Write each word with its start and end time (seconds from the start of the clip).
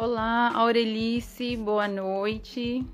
Olá, 0.00 0.52
Aurelice, 0.54 1.56
boa 1.56 1.88
noite. 1.88 2.86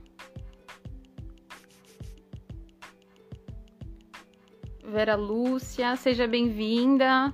Vera 4.83 5.15
Lúcia, 5.15 5.97
seja 5.97 6.27
bem-vinda. 6.27 7.31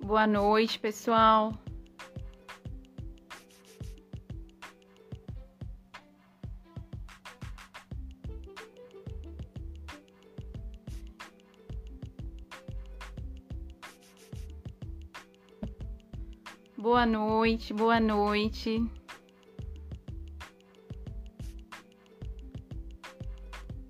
Boa 0.00 0.26
noite, 0.26 0.78
pessoal. 0.78 1.61
Noite, 17.42 17.74
boa 17.74 17.98
noite. 17.98 18.88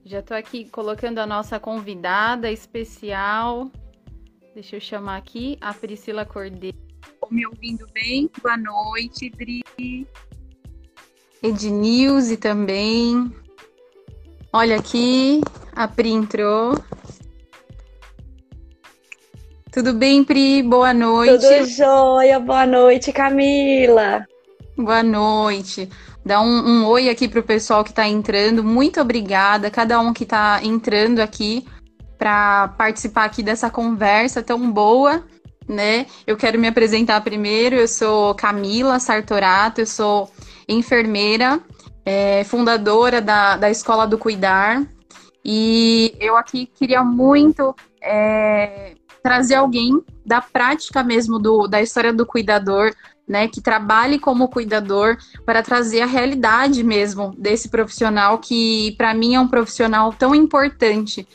Já 0.06 0.20
estou 0.20 0.34
aqui 0.34 0.64
colocando 0.70 1.18
a 1.18 1.26
nossa 1.26 1.60
convidada 1.60 2.50
especial. 2.50 3.70
Deixa 4.54 4.76
eu 4.76 4.80
chamar 4.80 5.18
aqui 5.18 5.58
a 5.60 5.74
Priscila 5.74 6.24
Cordeiro. 6.24 6.78
Me 7.30 7.46
ouvindo 7.46 7.86
bem? 7.92 8.30
Boa 8.42 8.56
noite, 8.56 9.28
Dri. 9.28 9.62
Ednilze 11.42 12.38
também. 12.38 13.30
Olha 14.50 14.76
aqui, 14.76 15.42
a 15.76 15.86
Pri 15.86 16.08
entrou. 16.08 16.72
Tudo 19.72 19.94
bem, 19.94 20.22
Pri? 20.22 20.62
Boa 20.62 20.92
noite. 20.92 21.48
Tudo 21.48 21.66
jóia. 21.66 22.38
Boa 22.38 22.66
noite, 22.66 23.10
Camila. 23.10 24.26
Boa 24.76 25.02
noite. 25.02 25.88
Dá 26.22 26.42
um, 26.42 26.46
um 26.46 26.86
oi 26.86 27.08
aqui 27.08 27.26
para 27.26 27.40
o 27.40 27.42
pessoal 27.42 27.82
que 27.82 27.88
está 27.88 28.06
entrando. 28.06 28.62
Muito 28.62 29.00
obrigada, 29.00 29.70
cada 29.70 29.98
um 29.98 30.12
que 30.12 30.24
está 30.24 30.60
entrando 30.62 31.20
aqui 31.20 31.66
para 32.18 32.68
participar 32.76 33.24
aqui 33.24 33.42
dessa 33.42 33.70
conversa 33.70 34.42
tão 34.42 34.70
boa, 34.70 35.24
né? 35.66 36.04
Eu 36.26 36.36
quero 36.36 36.58
me 36.58 36.68
apresentar 36.68 37.22
primeiro. 37.22 37.74
Eu 37.74 37.88
sou 37.88 38.34
Camila 38.34 39.00
Sartorato, 39.00 39.80
eu 39.80 39.86
sou 39.86 40.30
enfermeira, 40.68 41.58
é, 42.04 42.44
fundadora 42.44 43.22
da, 43.22 43.56
da 43.56 43.70
Escola 43.70 44.06
do 44.06 44.18
Cuidar. 44.18 44.86
E 45.42 46.14
eu 46.20 46.36
aqui 46.36 46.66
queria 46.66 47.02
muito 47.02 47.74
é, 48.02 48.92
trazer 49.22 49.56
alguém 49.56 50.02
da 50.24 50.40
prática 50.40 51.02
mesmo 51.02 51.38
do, 51.38 51.66
da 51.66 51.80
história 51.80 52.12
do 52.12 52.26
cuidador, 52.26 52.94
né, 53.26 53.48
que 53.48 53.60
trabalhe 53.60 54.18
como 54.18 54.48
cuidador 54.48 55.16
para 55.46 55.62
trazer 55.62 56.00
a 56.00 56.06
realidade 56.06 56.82
mesmo 56.82 57.34
desse 57.38 57.68
profissional 57.68 58.38
que 58.38 58.94
para 58.98 59.14
mim 59.14 59.34
é 59.34 59.40
um 59.40 59.48
profissional 59.48 60.12
tão 60.12 60.34
importante 60.34 61.26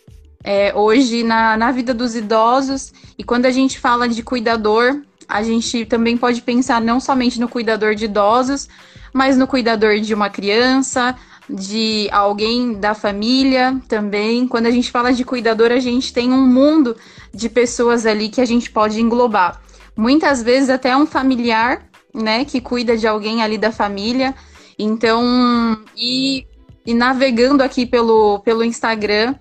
é, 0.43 0.73
hoje 0.75 1.23
na, 1.23 1.57
na 1.57 1.71
vida 1.71 1.93
dos 1.93 2.15
idosos. 2.15 2.93
E 3.17 3.23
quando 3.23 3.45
a 3.45 3.51
gente 3.51 3.79
fala 3.79 4.07
de 4.07 4.21
cuidador 4.21 5.01
a 5.27 5.43
gente 5.43 5.85
também 5.85 6.15
pode 6.15 6.41
pensar 6.41 6.79
não 6.79 6.99
somente 6.99 7.39
no 7.39 7.49
cuidador 7.49 7.93
de 7.95 8.05
idosos, 8.05 8.69
mas 9.11 9.37
no 9.37 9.45
cuidador 9.45 9.99
de 9.99 10.13
uma 10.13 10.29
criança, 10.29 11.15
de 11.49 12.09
alguém 12.11 12.73
da 12.73 12.93
família 12.93 13.79
também. 13.87 14.47
Quando 14.47 14.65
a 14.65 14.71
gente 14.71 14.91
fala 14.91 15.13
de 15.13 15.23
cuidador, 15.23 15.71
a 15.71 15.79
gente 15.79 16.13
tem 16.13 16.31
um 16.31 16.45
mundo 16.45 16.95
de 17.33 17.49
pessoas 17.49 18.05
ali 18.05 18.29
que 18.29 18.41
a 18.41 18.45
gente 18.45 18.69
pode 18.69 19.01
englobar. 19.01 19.61
Muitas 19.95 20.43
vezes 20.43 20.69
até 20.69 20.95
um 20.95 21.05
familiar, 21.05 21.87
né, 22.13 22.45
que 22.45 22.59
cuida 22.59 22.97
de 22.97 23.07
alguém 23.07 23.41
ali 23.41 23.57
da 23.57 23.71
família. 23.71 24.35
Então, 24.77 25.81
e, 25.95 26.45
e 26.85 26.93
navegando 26.93 27.63
aqui 27.63 27.85
pelo, 27.85 28.39
pelo 28.39 28.63
Instagram, 28.63 29.33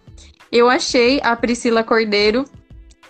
eu 0.51 0.69
achei 0.69 1.21
a 1.23 1.35
Priscila 1.35 1.83
Cordeiro, 1.83 2.45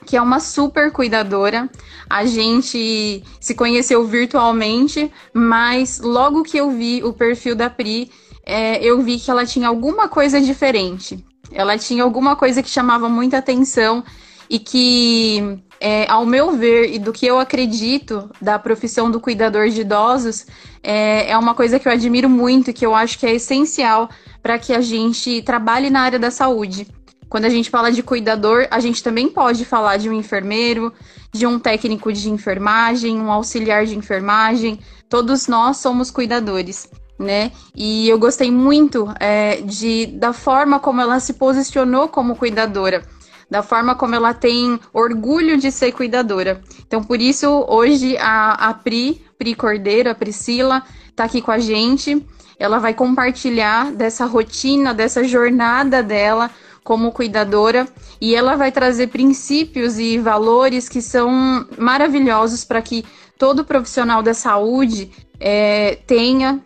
que 0.05 0.17
é 0.17 0.23
uma 0.23 0.41
super 0.41 0.91
cuidadora. 0.91 1.69
A 2.09 2.25
gente 2.25 3.23
se 3.41 3.55
conheceu 3.55 4.05
virtualmente, 4.07 5.11
mas 5.33 6.01
logo 6.01 6.43
que 6.43 6.57
eu 6.57 6.71
vi 6.71 7.03
o 7.05 7.13
perfil 7.13 7.55
da 7.55 7.69
Pri, 7.69 8.11
é, 8.47 8.83
eu 8.83 9.03
vi 9.03 9.19
que 9.19 9.29
ela 9.29 9.45
tinha 9.45 9.67
alguma 9.67 10.09
coisa 10.09 10.41
diferente. 10.41 11.23
Ela 11.51 11.77
tinha 11.77 12.05
alguma 12.05 12.37
coisa 12.37 12.63
que 12.63 12.71
chamava 12.71 13.09
muita 13.09 13.39
atenção 13.39 14.05
e 14.49 14.61
que, 14.61 15.59
é, 15.81 16.09
ao 16.09 16.25
meu 16.25 16.53
ver 16.53 16.95
e 16.95 16.99
do 17.01 17.13
que 17.13 17.27
eu 17.27 17.41
acredito 17.41 18.31
da 18.41 18.57
profissão 18.57 19.11
do 19.11 19.21
cuidador 19.21 19.69
de 19.69 19.81
idosos, 19.81 20.47
é, 20.81 21.31
é 21.31 21.37
uma 21.37 21.55
coisa 21.55 21.81
que 21.81 21.89
eu 21.89 21.93
admiro 21.93 22.29
muito 22.29 22.71
e 22.71 22.73
que 22.73 22.87
eu 22.87 22.95
acho 22.95 23.19
que 23.19 23.27
é 23.27 23.35
essencial 23.35 24.09
para 24.41 24.59
que 24.59 24.73
a 24.73 24.81
gente 24.81 25.43
trabalhe 25.43 25.91
na 25.91 26.03
área 26.03 26.19
da 26.19 26.31
saúde. 26.31 26.87
Quando 27.29 27.47
a 27.47 27.51
gente 27.51 27.69
fala 27.69 27.91
de 27.91 28.05
cuidador, 28.05 28.69
a 28.71 28.79
gente 28.79 29.03
também 29.03 29.29
pode 29.29 29.65
falar 29.65 29.97
de 29.97 30.09
um 30.09 30.13
enfermeiro, 30.13 30.93
de 31.33 31.45
um 31.45 31.59
técnico 31.59 32.13
de 32.13 32.31
enfermagem, 32.31 33.19
um 33.19 33.33
auxiliar 33.33 33.85
de 33.85 33.99
enfermagem. 33.99 34.79
Todos 35.09 35.49
nós 35.49 35.79
somos 35.79 36.09
cuidadores 36.09 36.89
né? 37.19 37.53
E 37.75 38.09
eu 38.09 38.19
gostei 38.19 38.51
muito 38.51 39.09
é, 39.19 39.61
de, 39.63 40.07
da 40.07 40.33
forma 40.33 40.79
como 40.79 41.01
ela 41.01 41.19
se 41.21 41.35
posicionou 41.35 42.09
como 42.09 42.37
cuidadora, 42.37 43.03
da 43.51 43.63
forma 43.63 43.95
como 43.95 44.15
ela 44.15 44.35
tem 44.35 44.79
orgulho 44.93 45.57
de 45.57 45.71
ser 45.71 45.93
cuidadora. 45.93 46.61
Então, 46.87 47.03
por 47.03 47.21
isso, 47.21 47.65
hoje 47.69 48.17
a, 48.19 48.71
a 48.71 48.75
Pri, 48.75 49.25
Pri 49.39 49.55
Cordeiro, 49.55 50.11
a 50.11 50.15
Priscila, 50.15 50.83
está 51.09 51.25
aqui 51.25 51.41
com 51.41 51.51
a 51.51 51.59
gente. 51.59 52.25
Ela 52.59 52.79
vai 52.79 52.95
compartilhar 52.95 53.93
dessa 53.93 54.25
rotina, 54.25 54.95
dessa 54.95 55.23
jornada 55.25 56.03
dela 56.03 56.51
como 56.87 57.11
cuidadora 57.11 57.87
e 58.21 58.35
ela 58.35 58.55
vai 58.55 58.71
trazer 58.71 59.09
princípios 59.09 59.99
e 59.99 60.19
valores 60.19 60.89
que 60.89 61.03
são 61.03 61.67
maravilhosos 61.77 62.65
para 62.65 62.81
que 62.81 63.05
todo 63.39 63.65
profissional 63.65 64.23
da 64.23 64.35
saúde 64.35 65.11
é, 65.39 65.97
tenha 66.07 66.61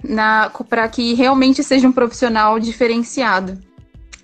para 0.69 0.89
que 0.89 1.15
realmente 1.15 1.63
seja 1.63 1.89
um 1.89 1.93
profissional 1.93 2.59
diferenciado, 2.59 3.59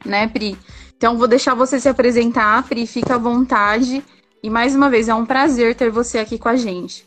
né, 0.04 0.28
Pri? 0.28 0.56
Então 0.96 1.18
vou 1.18 1.28
deixar 1.28 1.54
você 1.54 1.78
se 1.78 1.88
apresentar, 1.88 2.62
Pri, 2.64 2.86
fica 2.86 3.16
à 3.16 3.18
vontade. 3.18 4.02
E 4.42 4.48
mais 4.48 4.74
uma 4.74 4.88
vez, 4.88 5.08
é 5.08 5.14
um 5.14 5.26
prazer 5.26 5.74
ter 5.74 5.90
você 5.90 6.18
aqui 6.18 6.38
com 6.38 6.48
a 6.48 6.56
gente. 6.56 7.06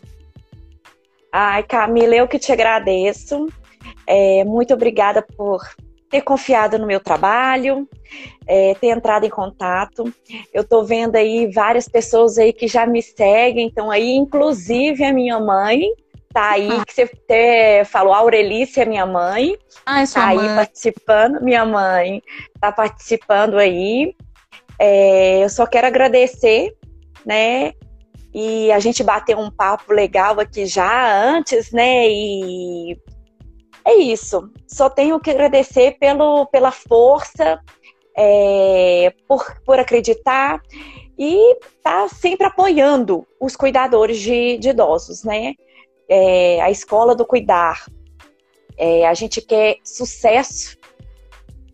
Ai, 1.32 1.64
Camila, 1.64 2.16
eu 2.16 2.28
que 2.28 2.38
te 2.38 2.52
agradeço. 2.52 3.48
É, 4.06 4.44
muito 4.44 4.74
obrigada 4.74 5.22
por 5.22 5.62
ter 6.09 6.22
confiado 6.22 6.80
no 6.80 6.88
meu 6.88 7.00
trabalho, 7.00 7.88
é, 8.47 8.74
ter 8.75 8.88
entrado 8.88 9.25
em 9.25 9.30
contato. 9.30 10.12
Eu 10.53 10.64
estou 10.64 10.84
vendo 10.84 11.16
aí 11.16 11.52
várias 11.52 11.88
pessoas 11.88 12.38
aí 12.38 12.52
que 12.52 12.68
já 12.68 12.86
me 12.86 13.02
seguem, 13.02 13.68
então 13.68 13.92
aí, 13.92 14.16
inclusive 14.16 15.03
a 15.03 15.14
minha 15.14 15.40
mãe, 15.40 15.84
tá 16.34 16.52
aí, 16.52 16.70
ah. 16.72 16.84
que 16.86 16.94
você 16.94 17.03
até 17.03 17.84
falou, 17.86 18.14
a 18.14 18.18
Aurelice 18.18 18.81
é 18.81 18.86
minha 18.86 19.06
mãe, 19.06 19.56
ah, 19.86 20.02
é 20.02 20.08
tá 20.08 20.34
mãe. 20.34 20.47
aí 20.47 20.56
participando, 20.56 21.42
minha 21.42 21.66
mãe 21.66 22.22
tá 22.59 22.72
participando 22.72 23.58
aí. 23.58 24.16
É, 24.80 25.44
eu 25.44 25.50
só 25.50 25.66
quero 25.68 25.88
agradecer, 25.88 26.73
né? 27.26 27.73
E 28.34 28.72
a 28.72 28.79
gente 28.79 29.03
bateu 29.03 29.38
um 29.38 29.52
papo 29.52 29.91
legal 29.91 30.40
aqui 30.40 30.66
já 30.66 31.35
antes, 31.35 31.72
né? 31.72 32.08
E 32.08 32.97
é 33.85 33.96
isso. 33.96 34.52
Só 34.67 34.90
tenho 34.90 35.20
que 35.20 35.31
agradecer 35.31 35.97
pelo, 35.99 36.46
pela 36.47 36.72
força, 36.72 37.59
é, 38.16 39.14
por, 39.28 39.61
por 39.66 39.79
acreditar 39.79 40.61
e 41.17 41.58
tá 41.84 42.08
sempre 42.08 42.47
apoiando 42.47 43.26
os 43.40 43.55
cuidadores 43.55 44.20
de, 44.20 44.58
de 44.58 44.70
idosos, 44.70 45.23
né? 45.23 45.53
É, 46.08 46.61
a 46.61 46.72
escola 46.72 47.16
do 47.16 47.26
cuidar. 47.26 47.85
É, 48.78 49.05
a 49.08 49.14
gente 49.14 49.41
quer 49.41 49.78
sucesso, 49.84 50.78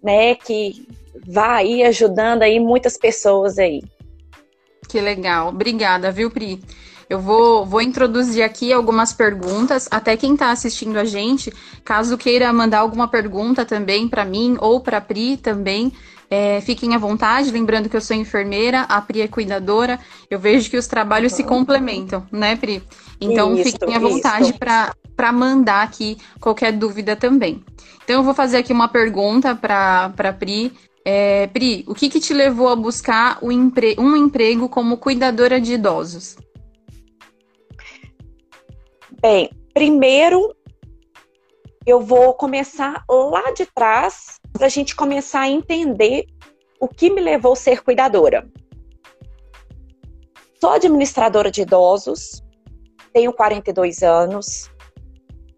né? 0.03 0.35
Que 0.35 0.87
vá 1.27 1.55
aí 1.55 1.83
ajudando 1.83 2.43
aí 2.43 2.59
muitas 2.59 2.97
pessoas 2.97 3.57
aí. 3.57 3.83
Que 4.89 4.99
legal. 4.99 5.49
Obrigada, 5.49 6.11
viu, 6.11 6.31
Pri? 6.31 6.59
Eu 7.09 7.19
vou, 7.19 7.65
vou 7.65 7.81
introduzir 7.81 8.43
aqui 8.43 8.73
algumas 8.73 9.13
perguntas, 9.13 9.87
até 9.91 10.17
quem 10.17 10.33
está 10.33 10.51
assistindo 10.51 10.97
a 10.97 11.05
gente, 11.05 11.53
caso 11.83 12.17
queira 12.17 12.51
mandar 12.51 12.79
alguma 12.79 13.07
pergunta 13.07 13.63
também 13.63 14.07
para 14.07 14.25
mim 14.25 14.57
ou 14.59 14.79
para 14.79 14.97
a 14.97 15.01
Pri 15.01 15.37
também, 15.37 15.93
é, 16.29 16.59
fiquem 16.61 16.95
à 16.95 16.97
vontade, 16.97 17.51
lembrando 17.51 17.87
que 17.87 17.95
eu 17.95 18.01
sou 18.01 18.15
enfermeira, 18.15 18.81
a 18.81 18.99
Pri 19.01 19.21
é 19.21 19.27
cuidadora, 19.27 19.99
eu 20.29 20.39
vejo 20.39 20.69
que 20.69 20.77
os 20.77 20.87
trabalhos 20.87 21.33
se 21.33 21.43
complementam, 21.43 22.25
né, 22.31 22.55
Pri? 22.55 22.81
Então 23.21 23.53
isso, 23.53 23.71
fiquem 23.71 23.95
à 23.95 23.99
vontade 23.99 24.53
para 24.53 25.31
mandar 25.31 25.83
aqui 25.83 26.17
qualquer 26.39 26.71
dúvida 26.71 27.15
também. 27.15 27.63
Então 28.03 28.17
eu 28.17 28.23
vou 28.23 28.33
fazer 28.33 28.57
aqui 28.57 28.73
uma 28.73 28.87
pergunta 28.87 29.55
para 29.55 30.11
a 30.17 30.33
Pri. 30.33 30.73
É, 31.05 31.47
Pri, 31.47 31.85
o 31.87 31.93
que, 31.93 32.09
que 32.09 32.19
te 32.19 32.33
levou 32.33 32.67
a 32.69 32.75
buscar 32.75 33.37
um 33.41 33.51
emprego 33.51 34.67
como 34.67 34.97
cuidadora 34.97 35.61
de 35.61 35.73
idosos? 35.73 36.35
Bem, 39.27 39.49
primeiro 39.73 40.55
eu 41.83 41.99
vou 41.99 42.35
começar 42.35 43.03
lá 43.09 43.49
de 43.53 43.65
trás 43.65 44.39
para 44.53 44.67
a 44.67 44.69
gente 44.69 44.95
começar 44.95 45.39
a 45.39 45.49
entender 45.49 46.27
o 46.79 46.87
que 46.87 47.09
me 47.09 47.19
levou 47.19 47.53
a 47.53 47.55
ser 47.55 47.81
cuidadora. 47.83 48.47
Sou 50.61 50.69
administradora 50.69 51.49
de 51.49 51.63
idosos, 51.63 52.43
tenho 53.11 53.33
42 53.33 54.03
anos, 54.03 54.69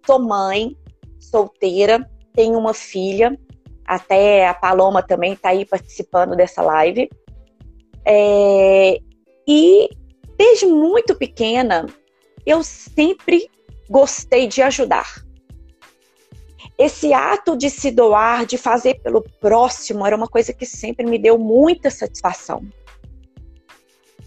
sou 0.05 0.17
mãe, 0.17 0.73
solteira, 1.19 2.09
tenho 2.33 2.57
uma 2.57 2.73
filha, 2.73 3.37
até 3.85 4.47
a 4.47 4.53
Paloma 4.53 5.03
também 5.03 5.33
está 5.33 5.49
aí 5.49 5.65
participando 5.65 6.37
dessa 6.37 6.61
live. 6.61 7.09
É, 8.05 8.97
e 9.45 9.89
desde 10.37 10.67
muito 10.67 11.13
pequena, 11.15 11.85
eu 12.45 12.63
sempre 12.63 13.49
gostei 13.89 14.47
de 14.47 14.61
ajudar. 14.61 15.23
Esse 16.77 17.11
ato 17.13 17.57
de 17.57 17.69
se 17.69 17.89
doar, 17.89 18.45
de 18.45 18.57
fazer 18.57 18.99
pelo 19.01 19.23
próximo, 19.39 20.05
era 20.05 20.15
uma 20.15 20.27
coisa 20.27 20.53
que 20.53 20.65
sempre 20.65 21.05
me 21.05 21.17
deu 21.17 21.37
muita 21.37 21.89
satisfação. 21.89 22.61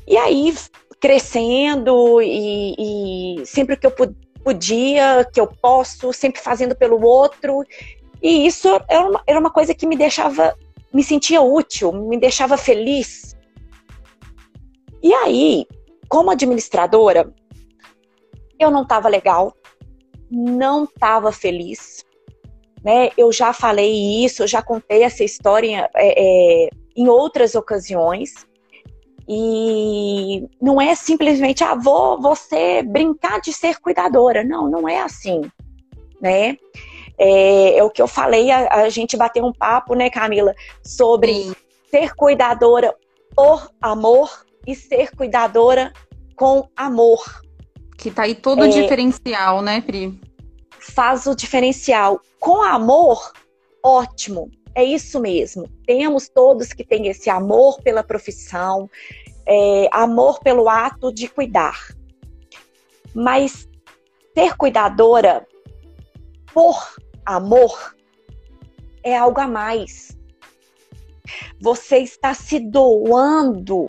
E 0.06 0.16
aí, 0.16 0.52
crescendo 1.00 2.20
e, 2.20 3.38
e 3.40 3.46
sempre 3.46 3.76
que 3.76 3.86
eu 3.86 3.92
podia, 4.42 5.24
que 5.32 5.40
eu 5.40 5.46
posso, 5.46 6.12
sempre 6.12 6.40
fazendo 6.40 6.74
pelo 6.74 7.00
outro. 7.02 7.64
E 8.20 8.46
isso 8.46 8.68
era 8.88 9.08
uma, 9.08 9.22
era 9.26 9.38
uma 9.38 9.50
coisa 9.50 9.74
que 9.74 9.86
me 9.86 9.96
deixava, 9.96 10.56
me 10.92 11.04
sentia 11.04 11.40
útil, 11.40 11.92
me 11.92 12.18
deixava 12.18 12.56
feliz. 12.56 13.36
E 15.02 15.14
aí, 15.14 15.66
como 16.08 16.30
administradora, 16.30 17.32
eu 18.60 18.70
não 18.70 18.82
estava 18.82 19.08
legal, 19.08 19.54
não 20.30 20.84
estava 20.84 21.32
feliz. 21.32 22.04
Né? 22.84 23.10
Eu 23.16 23.32
já 23.32 23.52
falei 23.52 24.24
isso, 24.24 24.42
eu 24.42 24.46
já 24.46 24.62
contei 24.62 25.02
essa 25.02 25.24
história 25.24 25.90
é, 25.94 26.66
é, 26.66 26.70
em 26.96 27.08
outras 27.08 27.54
ocasiões. 27.54 28.46
E 29.28 30.48
não 30.60 30.80
é 30.80 30.94
simplesmente, 30.94 31.62
ah, 31.62 31.74
vou 31.74 32.20
você 32.20 32.82
brincar 32.82 33.40
de 33.40 33.52
ser 33.52 33.78
cuidadora. 33.80 34.42
Não, 34.42 34.68
não 34.68 34.88
é 34.88 35.00
assim, 35.00 35.42
né? 36.20 36.56
É, 37.16 37.78
é 37.78 37.84
o 37.84 37.90
que 37.90 38.00
eu 38.00 38.08
falei, 38.08 38.50
a, 38.50 38.82
a, 38.82 38.88
gente 38.88 39.16
bateu 39.16 39.44
um 39.44 39.52
papo, 39.52 39.94
né, 39.94 40.08
Camila, 40.08 40.54
sobre 40.82 41.34
Sim. 41.34 41.54
ser 41.90 42.14
cuidadora 42.14 42.94
por 43.36 43.70
amor 43.80 44.46
e 44.66 44.74
ser 44.74 45.14
cuidadora 45.14 45.92
com 46.34 46.66
amor. 46.74 47.22
Que 48.00 48.10
tá 48.10 48.22
aí 48.22 48.34
todo 48.34 48.62
o 48.62 48.64
é, 48.64 48.68
diferencial, 48.68 49.60
né, 49.60 49.80
Pri? 49.80 50.18
Faz 50.78 51.26
o 51.26 51.34
diferencial. 51.34 52.20
Com 52.38 52.62
amor, 52.62 53.32
ótimo. 53.84 54.50
É 54.74 54.82
isso 54.82 55.20
mesmo. 55.20 55.68
Temos 55.86 56.28
todos 56.28 56.72
que 56.72 56.84
têm 56.84 57.08
esse 57.08 57.28
amor 57.28 57.82
pela 57.82 58.02
profissão, 58.02 58.88
é, 59.46 59.88
amor 59.92 60.40
pelo 60.40 60.68
ato 60.68 61.12
de 61.12 61.28
cuidar. 61.28 61.94
Mas 63.14 63.68
ser 64.34 64.56
cuidadora 64.56 65.46
por 66.54 66.94
amor 67.26 67.94
é 69.02 69.16
algo 69.16 69.40
a 69.40 69.46
mais. 69.46 70.16
Você 71.60 71.98
está 71.98 72.32
se 72.32 72.58
doando 72.58 73.88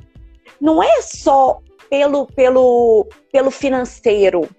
não 0.61 0.81
é 0.81 1.01
só 1.01 1.59
pelo, 1.91 2.25
pelo, 2.27 3.05
pelo 3.33 3.51
financeiro, 3.51 4.49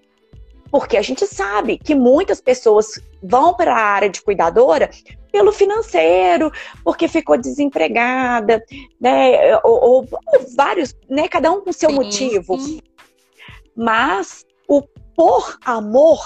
porque 0.70 0.98
a 0.98 1.02
gente 1.02 1.26
sabe 1.26 1.78
que 1.78 1.94
muitas 1.94 2.42
pessoas 2.42 3.00
vão 3.22 3.54
para 3.54 3.74
a 3.74 3.80
área 3.80 4.10
de 4.10 4.20
cuidadora 4.20 4.90
pelo 5.32 5.50
financeiro, 5.50 6.52
porque 6.84 7.08
ficou 7.08 7.38
desempregada, 7.38 8.62
né? 9.00 9.56
Ou, 9.64 9.72
ou, 9.72 10.08
ou 10.12 10.46
vários, 10.54 10.94
né? 11.08 11.26
Cada 11.26 11.50
um 11.50 11.62
com 11.62 11.72
seu 11.72 11.88
sim, 11.88 11.96
motivo. 11.96 12.60
Sim. 12.60 12.80
Mas 13.74 14.44
o 14.68 14.82
por 15.16 15.56
amor, 15.64 16.20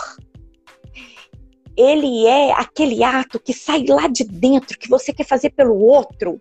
ele 1.77 2.27
é 2.27 2.51
aquele 2.53 3.05
ato 3.05 3.39
que 3.39 3.53
sai 3.53 3.85
lá 3.89 4.09
de 4.09 4.25
dentro, 4.25 4.77
que 4.77 4.89
você 4.89 5.13
quer 5.13 5.25
fazer 5.25 5.51
pelo 5.51 5.79
outro, 5.79 6.41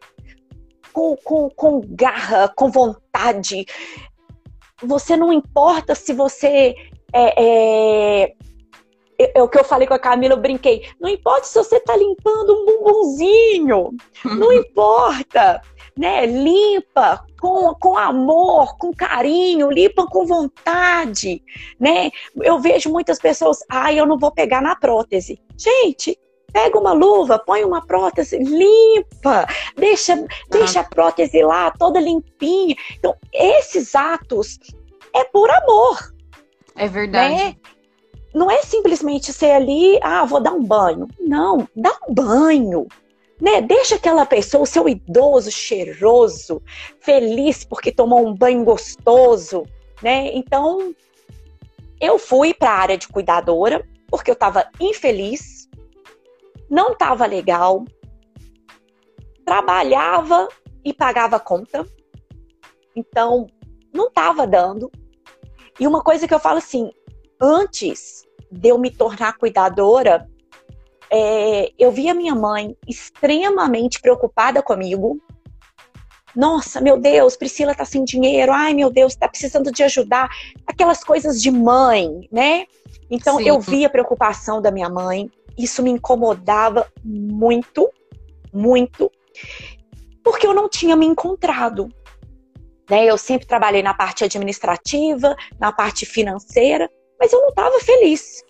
com, 0.91 1.15
com, 1.17 1.49
com 1.49 1.81
garra, 1.87 2.47
com 2.55 2.71
vontade. 2.71 3.65
Você 4.83 5.15
não 5.15 5.31
importa 5.31 5.95
se 5.95 6.13
você 6.13 6.75
é, 7.13 7.43
é, 7.43 8.35
é, 9.17 9.41
o 9.41 9.47
que 9.47 9.57
eu 9.57 9.63
falei 9.63 9.87
com 9.87 9.93
a 9.93 9.99
Camila, 9.99 10.33
eu 10.33 10.41
brinquei. 10.41 10.87
Não 10.99 11.09
importa 11.09 11.45
se 11.45 11.57
você 11.57 11.79
tá 11.79 11.95
limpando 11.95 12.53
um 12.53 12.65
bumbumzinho, 12.65 13.91
não 14.25 14.51
importa, 14.53 15.61
né? 15.97 16.25
Limpa 16.25 17.25
com, 17.39 17.73
com 17.75 17.97
amor, 17.97 18.77
com 18.77 18.93
carinho, 18.93 19.71
limpa 19.71 20.05
com 20.05 20.25
vontade, 20.25 21.41
né? 21.79 22.09
Eu 22.35 22.59
vejo 22.59 22.89
muitas 22.89 23.17
pessoas, 23.17 23.59
ah, 23.69 23.93
eu 23.93 24.05
não 24.05 24.17
vou 24.17 24.31
pegar 24.31 24.61
na 24.61 24.75
prótese. 24.75 25.39
Gente, 25.57 26.17
Pega 26.55 26.79
uma 26.79 26.93
luva, 26.93 27.37
põe 27.37 27.65
uma 27.65 27.85
prótese, 27.85 28.37
limpa, 28.37 29.45
deixa, 29.75 30.13
ah. 30.13 30.25
deixa 30.49 30.79
a 30.79 30.83
prótese 30.85 31.43
lá 31.43 31.69
toda 31.69 31.99
limpinha. 31.99 32.77
Então, 32.97 33.13
esses 33.33 33.93
atos 33.93 34.57
é 35.13 35.25
por 35.25 35.51
amor. 35.51 36.13
É 36.73 36.87
verdade. 36.87 37.35
Né? 37.35 37.55
Não 38.33 38.49
é 38.49 38.61
simplesmente 38.61 39.33
ser 39.33 39.51
ali, 39.51 39.99
ah, 40.01 40.23
vou 40.23 40.39
dar 40.39 40.53
um 40.53 40.63
banho. 40.63 41.09
Não, 41.19 41.67
dá 41.75 41.91
um 42.07 42.13
banho. 42.13 42.87
Né? 43.41 43.59
Deixa 43.59 43.95
aquela 43.95 44.25
pessoa, 44.25 44.63
o 44.63 44.65
seu 44.65 44.87
idoso 44.87 45.51
cheiroso, 45.51 46.61
feliz 47.01 47.65
porque 47.65 47.91
tomou 47.91 48.25
um 48.25 48.33
banho 48.33 48.63
gostoso, 48.63 49.63
né? 50.01 50.33
Então, 50.33 50.95
eu 51.99 52.17
fui 52.17 52.53
para 52.53 52.69
a 52.69 52.79
área 52.79 52.97
de 52.97 53.09
cuidadora 53.09 53.85
porque 54.09 54.31
eu 54.31 54.35
estava 54.35 54.65
infeliz 54.79 55.54
não 56.69 56.93
estava 56.93 57.25
legal, 57.25 57.85
trabalhava 59.45 60.47
e 60.83 60.93
pagava 60.93 61.39
conta, 61.39 61.85
então 62.95 63.47
não 63.93 64.07
estava 64.07 64.45
dando. 64.45 64.91
E 65.79 65.87
uma 65.87 66.01
coisa 66.01 66.27
que 66.27 66.33
eu 66.33 66.39
falo 66.39 66.57
assim, 66.57 66.89
antes 67.39 68.23
de 68.51 68.69
eu 68.69 68.77
me 68.77 68.89
tornar 68.89 69.37
cuidadora, 69.37 70.27
é, 71.09 71.71
eu 71.77 71.91
via 71.91 72.13
minha 72.13 72.33
mãe 72.33 72.75
extremamente 72.87 74.01
preocupada 74.01 74.61
comigo. 74.61 75.19
Nossa, 76.35 76.81
meu 76.81 76.99
Deus, 76.99 77.37
Priscila 77.37 77.73
tá 77.73 77.85
sem 77.85 78.03
dinheiro. 78.03 78.51
Ai, 78.51 78.73
meu 78.73 78.91
Deus, 78.91 79.15
tá 79.15 79.27
precisando 79.27 79.71
de 79.71 79.83
ajudar. 79.83 80.29
Aquelas 80.67 81.03
coisas 81.03 81.41
de 81.41 81.49
mãe, 81.49 82.27
né? 82.31 82.65
Então 83.09 83.37
Sim. 83.37 83.47
eu 83.47 83.59
via 83.59 83.87
a 83.87 83.89
preocupação 83.89 84.61
da 84.61 84.71
minha 84.71 84.89
mãe 84.89 85.29
isso 85.57 85.81
me 85.81 85.89
incomodava 85.89 86.87
muito, 87.03 87.89
muito, 88.53 89.11
porque 90.23 90.45
eu 90.45 90.53
não 90.53 90.69
tinha 90.69 90.95
me 90.95 91.05
encontrado. 91.05 91.89
Né? 92.89 93.05
Eu 93.05 93.17
sempre 93.17 93.47
trabalhei 93.47 93.81
na 93.81 93.93
parte 93.93 94.23
administrativa, 94.23 95.35
na 95.59 95.71
parte 95.71 96.05
financeira, 96.05 96.89
mas 97.19 97.31
eu 97.31 97.41
não 97.41 97.49
estava 97.49 97.79
feliz. 97.79 98.43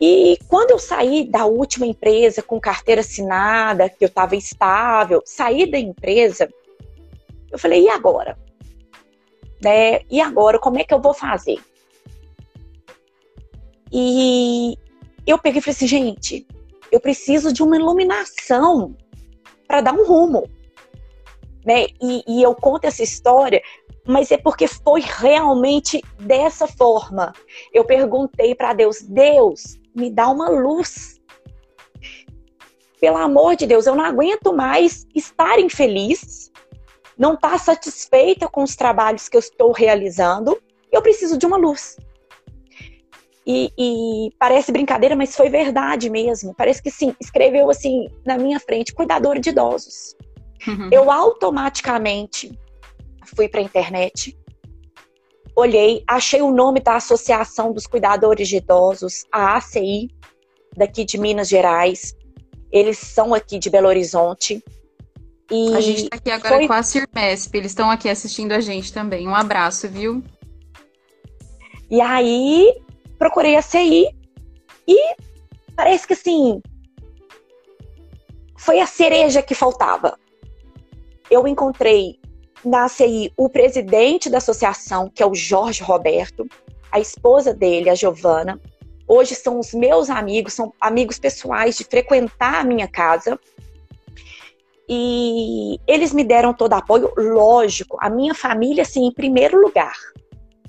E 0.00 0.38
quando 0.48 0.72
eu 0.72 0.78
saí 0.78 1.24
da 1.24 1.46
última 1.46 1.86
empresa 1.86 2.42
com 2.42 2.60
carteira 2.60 3.00
assinada, 3.00 3.88
que 3.88 4.04
eu 4.04 4.08
estava 4.08 4.36
estável, 4.36 5.22
saí 5.24 5.70
da 5.70 5.78
empresa, 5.78 6.48
eu 7.50 7.58
falei, 7.58 7.84
e 7.84 7.88
agora? 7.88 8.36
Né? 9.62 10.00
E 10.10 10.20
agora, 10.20 10.58
como 10.58 10.78
é 10.78 10.84
que 10.84 10.92
eu 10.92 11.00
vou 11.00 11.14
fazer? 11.14 11.58
E 13.92 14.76
eu 15.26 15.38
peguei 15.38 15.58
e 15.58 15.62
falei 15.62 15.76
assim, 15.76 15.86
gente, 15.86 16.46
eu 16.90 17.00
preciso 17.00 17.52
de 17.52 17.62
uma 17.62 17.76
iluminação 17.76 18.96
para 19.66 19.80
dar 19.80 19.94
um 19.94 20.06
rumo. 20.06 20.48
Né? 21.64 21.86
E, 22.00 22.22
e 22.26 22.42
eu 22.42 22.54
conto 22.54 22.84
essa 22.84 23.02
história, 23.02 23.62
mas 24.06 24.30
é 24.30 24.36
porque 24.36 24.68
foi 24.68 25.00
realmente 25.00 26.02
dessa 26.20 26.66
forma. 26.66 27.32
Eu 27.72 27.84
perguntei 27.84 28.54
para 28.54 28.74
Deus: 28.74 29.00
Deus, 29.00 29.78
me 29.94 30.10
dá 30.10 30.28
uma 30.28 30.48
luz. 30.48 31.20
Pelo 33.00 33.16
amor 33.16 33.56
de 33.56 33.66
Deus, 33.66 33.86
eu 33.86 33.94
não 33.94 34.04
aguento 34.04 34.52
mais 34.52 35.06
estar 35.14 35.58
infeliz, 35.58 36.50
não 37.18 37.34
estar 37.34 37.50
tá 37.50 37.58
satisfeita 37.58 38.48
com 38.48 38.62
os 38.62 38.76
trabalhos 38.76 39.28
que 39.28 39.36
eu 39.36 39.40
estou 39.40 39.72
realizando. 39.72 40.60
Eu 40.92 41.02
preciso 41.02 41.36
de 41.36 41.44
uma 41.44 41.56
luz. 41.56 41.96
E, 43.46 43.70
e, 43.76 44.30
parece 44.38 44.72
brincadeira, 44.72 45.14
mas 45.14 45.36
foi 45.36 45.50
verdade 45.50 46.08
mesmo. 46.08 46.54
Parece 46.54 46.82
que 46.82 46.90
sim, 46.90 47.14
escreveu 47.20 47.68
assim 47.70 48.08
na 48.24 48.38
minha 48.38 48.58
frente, 48.58 48.94
cuidador 48.94 49.38
de 49.38 49.50
idosos. 49.50 50.16
Uhum. 50.66 50.88
Eu 50.90 51.10
automaticamente 51.10 52.58
fui 53.36 53.48
para 53.48 53.60
a 53.60 53.62
internet, 53.62 54.36
olhei, 55.54 56.02
achei 56.06 56.40
o 56.40 56.50
nome 56.50 56.80
da 56.80 56.96
Associação 56.96 57.72
dos 57.72 57.86
Cuidadores 57.86 58.48
de 58.48 58.56
Idosos, 58.56 59.24
a 59.30 59.56
ACI, 59.56 60.08
daqui 60.76 61.04
de 61.04 61.18
Minas 61.18 61.48
Gerais. 61.48 62.14
Eles 62.72 62.98
são 62.98 63.34
aqui 63.34 63.58
de 63.58 63.68
Belo 63.70 63.88
Horizonte. 63.88 64.62
E 65.50 65.74
a 65.74 65.80
gente 65.80 66.04
está 66.04 66.16
aqui 66.16 66.30
agora 66.30 66.56
foi... 66.56 66.66
com 66.66 66.72
a 66.72 66.82
Cirmesp, 66.82 67.54
eles 67.54 67.70
estão 67.72 67.90
aqui 67.90 68.08
assistindo 68.08 68.52
a 68.52 68.60
gente 68.60 68.92
também. 68.92 69.28
Um 69.28 69.34
abraço, 69.34 69.86
viu? 69.88 70.24
E 71.90 72.00
aí, 72.00 72.74
procurei 73.24 73.56
a 73.56 73.62
CI 73.62 74.14
e 74.86 75.14
parece 75.74 76.06
que 76.06 76.12
assim, 76.12 76.60
foi 78.58 78.80
a 78.80 78.86
cereja 78.86 79.40
que 79.40 79.54
faltava. 79.54 80.18
Eu 81.30 81.48
encontrei 81.48 82.20
na 82.62 82.86
CI 82.86 83.32
o 83.34 83.48
presidente 83.48 84.28
da 84.28 84.36
associação, 84.36 85.08
que 85.08 85.22
é 85.22 85.26
o 85.26 85.34
Jorge 85.34 85.82
Roberto, 85.82 86.46
a 86.92 87.00
esposa 87.00 87.54
dele, 87.54 87.88
a 87.88 87.94
Giovana. 87.94 88.60
Hoje 89.08 89.34
são 89.34 89.58
os 89.58 89.72
meus 89.72 90.10
amigos, 90.10 90.52
são 90.52 90.74
amigos 90.78 91.18
pessoais 91.18 91.78
de 91.78 91.84
frequentar 91.84 92.60
a 92.60 92.64
minha 92.64 92.86
casa. 92.86 93.40
E 94.86 95.80
eles 95.86 96.12
me 96.12 96.24
deram 96.24 96.52
todo 96.52 96.74
apoio, 96.74 97.10
lógico, 97.16 97.96
a 98.02 98.10
minha 98.10 98.34
família, 98.34 98.82
assim, 98.82 99.06
em 99.06 99.14
primeiro 99.14 99.58
lugar. 99.58 99.96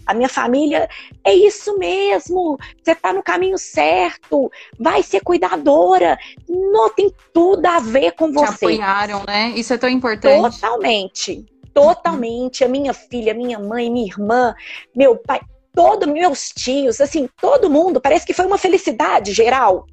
A 0.06 0.14
minha 0.14 0.30
família 0.30 0.88
é 1.24 1.34
isso 1.34 1.78
mesmo, 1.78 2.58
você 2.84 2.92
está 2.92 3.12
no 3.12 3.24
caminho 3.24 3.58
certo, 3.58 4.52
vai 4.80 5.02
ser 5.02 5.22
cuidadora, 5.22 6.18
não 6.48 6.90
tem 6.90 7.12
tudo 7.34 7.66
a 7.66 7.80
ver 7.80 8.12
com 8.12 8.32
você. 8.32 8.46
Te 8.46 8.54
apoiaram, 8.54 9.24
né? 9.26 9.54
Isso 9.56 9.74
é 9.74 9.78
tão 9.78 9.90
importante. 9.90 10.60
Totalmente, 10.60 11.46
totalmente. 11.74 12.64
A 12.64 12.68
minha 12.68 12.94
filha, 12.94 13.34
minha 13.34 13.58
mãe, 13.58 13.92
minha 13.92 14.06
irmã, 14.06 14.54
meu 14.96 15.18
pai, 15.18 15.42
todos 15.74 16.08
meus 16.08 16.50
tios, 16.50 17.02
assim, 17.02 17.28
todo 17.42 17.70
mundo, 17.70 18.00
parece 18.00 18.26
que 18.26 18.34
foi 18.34 18.46
uma 18.46 18.58
felicidade 18.58 19.34
geral 19.34 19.86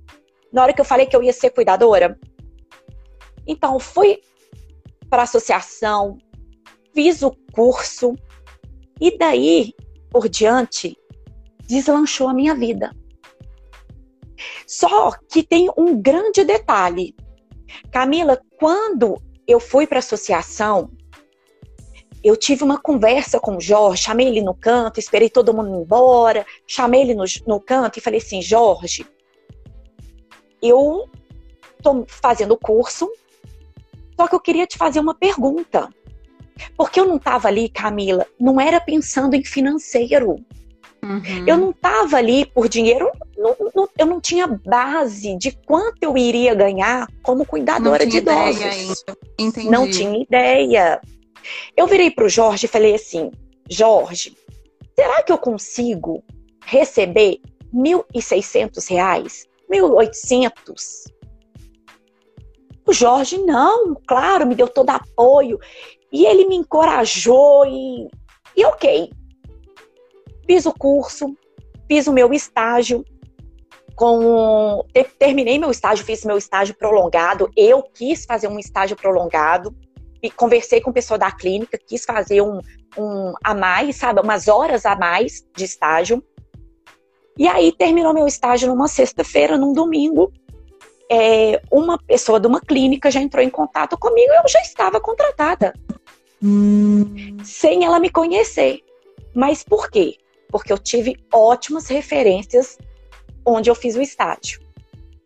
na 0.52 0.62
hora 0.62 0.72
que 0.72 0.80
eu 0.80 0.84
falei 0.84 1.06
que 1.06 1.16
eu 1.16 1.22
ia 1.22 1.32
ser 1.32 1.50
cuidadora. 1.50 2.18
Então, 3.46 3.80
fui 3.80 4.20
para 5.08 5.22
a 5.22 5.24
associação, 5.24 6.18
fiz 6.94 7.22
o 7.22 7.34
curso, 7.52 8.14
e 9.00 9.16
daí 9.18 9.74
por 10.12 10.28
diante 10.28 10.96
deslanchou 11.66 12.28
a 12.28 12.34
minha 12.34 12.54
vida. 12.54 12.94
Só 14.66 15.12
que 15.28 15.42
tem 15.42 15.70
um 15.76 16.00
grande 16.00 16.44
detalhe. 16.44 17.14
Camila, 17.90 18.40
quando 18.58 19.20
eu 19.46 19.58
fui 19.58 19.86
para 19.86 19.98
a 19.98 20.00
associação, 20.00 20.90
eu 22.22 22.36
tive 22.36 22.62
uma 22.62 22.80
conversa 22.80 23.40
com 23.40 23.56
o 23.56 23.60
Jorge, 23.60 24.02
chamei 24.02 24.28
ele 24.28 24.42
no 24.42 24.54
canto, 24.54 25.00
esperei 25.00 25.28
todo 25.28 25.54
mundo 25.54 25.82
embora, 25.82 26.46
chamei 26.66 27.00
ele 27.00 27.14
no, 27.14 27.24
no 27.46 27.60
canto 27.60 27.98
e 27.98 28.02
falei 28.02 28.18
assim: 28.20 28.40
Jorge, 28.42 29.06
eu 30.62 31.08
estou 31.76 32.04
fazendo 32.06 32.52
o 32.52 32.58
curso, 32.58 33.10
só 34.16 34.28
que 34.28 34.34
eu 34.34 34.40
queria 34.40 34.66
te 34.66 34.76
fazer 34.76 35.00
uma 35.00 35.14
pergunta. 35.14 35.88
Porque 36.76 37.00
eu 37.00 37.06
não 37.06 37.16
estava 37.16 37.48
ali, 37.48 37.68
Camila, 37.68 38.26
não 38.38 38.60
era 38.60 38.80
pensando 38.80 39.34
em 39.34 39.44
financeiro. 39.44 40.36
Uhum. 41.02 41.44
Eu 41.46 41.56
não 41.56 41.70
estava 41.70 42.16
ali 42.16 42.46
por 42.46 42.68
dinheiro, 42.68 43.10
não, 43.36 43.56
não, 43.74 43.88
eu 43.98 44.06
não 44.06 44.20
tinha 44.20 44.46
base 44.46 45.36
de 45.36 45.50
quanto 45.50 46.00
eu 46.00 46.16
iria 46.16 46.54
ganhar 46.54 47.08
como 47.22 47.44
cuidadora 47.44 48.06
de 48.06 48.18
idosos. 48.18 49.04
Não 49.68 49.90
tinha 49.90 50.22
ideia. 50.22 51.00
Eu 51.76 51.88
virei 51.88 52.10
para 52.10 52.24
o 52.24 52.28
Jorge 52.28 52.66
e 52.66 52.68
falei 52.68 52.94
assim: 52.94 53.32
Jorge, 53.68 54.36
será 54.94 55.22
que 55.24 55.32
eu 55.32 55.38
consigo 55.38 56.22
receber 56.64 57.40
R$ 57.72 57.96
1.600? 58.14 59.46
1.800? 59.68 61.12
O 62.86 62.92
Jorge, 62.92 63.38
não, 63.38 63.94
claro, 64.06 64.46
me 64.46 64.54
deu 64.54 64.68
todo 64.68 64.90
apoio. 64.90 65.58
E 66.12 66.26
ele 66.26 66.46
me 66.46 66.56
encorajou 66.56 67.64
e, 67.66 68.08
e 68.56 68.64
ok. 68.64 69.10
Fiz 70.46 70.66
o 70.66 70.72
curso, 70.72 71.34
fiz 71.88 72.06
o 72.06 72.12
meu 72.12 72.32
estágio. 72.32 73.04
Com, 73.94 74.84
terminei 75.18 75.58
meu 75.58 75.70
estágio, 75.70 76.04
fiz 76.04 76.24
meu 76.24 76.36
estágio 76.36 76.74
prolongado. 76.74 77.50
Eu 77.56 77.82
quis 77.82 78.24
fazer 78.24 78.48
um 78.48 78.58
estágio 78.58 78.96
prolongado 78.96 79.74
e 80.22 80.30
conversei 80.30 80.80
com 80.80 80.90
o 80.90 80.94
pessoal 80.94 81.18
da 81.18 81.32
clínica, 81.32 81.78
quis 81.78 82.04
fazer 82.04 82.40
um, 82.42 82.60
um 82.96 83.32
a 83.42 83.54
mais, 83.54 83.96
sabe, 83.96 84.20
umas 84.20 84.46
horas 84.48 84.86
a 84.86 84.94
mais 84.94 85.44
de 85.56 85.64
estágio. 85.64 86.22
E 87.36 87.48
aí 87.48 87.72
terminou 87.72 88.14
meu 88.14 88.26
estágio 88.26 88.68
numa 88.68 88.88
sexta-feira, 88.88 89.56
num 89.56 89.72
domingo. 89.72 90.32
É, 91.10 91.60
uma 91.70 91.98
pessoa 91.98 92.40
de 92.40 92.46
uma 92.46 92.60
clínica 92.60 93.10
já 93.10 93.20
entrou 93.20 93.44
em 93.44 93.50
contato 93.50 93.98
comigo 93.98 94.32
eu 94.32 94.48
já 94.48 94.60
estava 94.60 95.00
contratada. 95.00 95.74
Sem 97.44 97.84
ela 97.84 98.00
me 98.00 98.10
conhecer. 98.10 98.80
Mas 99.34 99.62
por 99.62 99.90
quê? 99.90 100.16
Porque 100.48 100.72
eu 100.72 100.78
tive 100.78 101.16
ótimas 101.32 101.88
referências 101.88 102.78
onde 103.44 103.70
eu 103.70 103.74
fiz 103.74 103.96
o 103.96 104.02
estágio. 104.02 104.60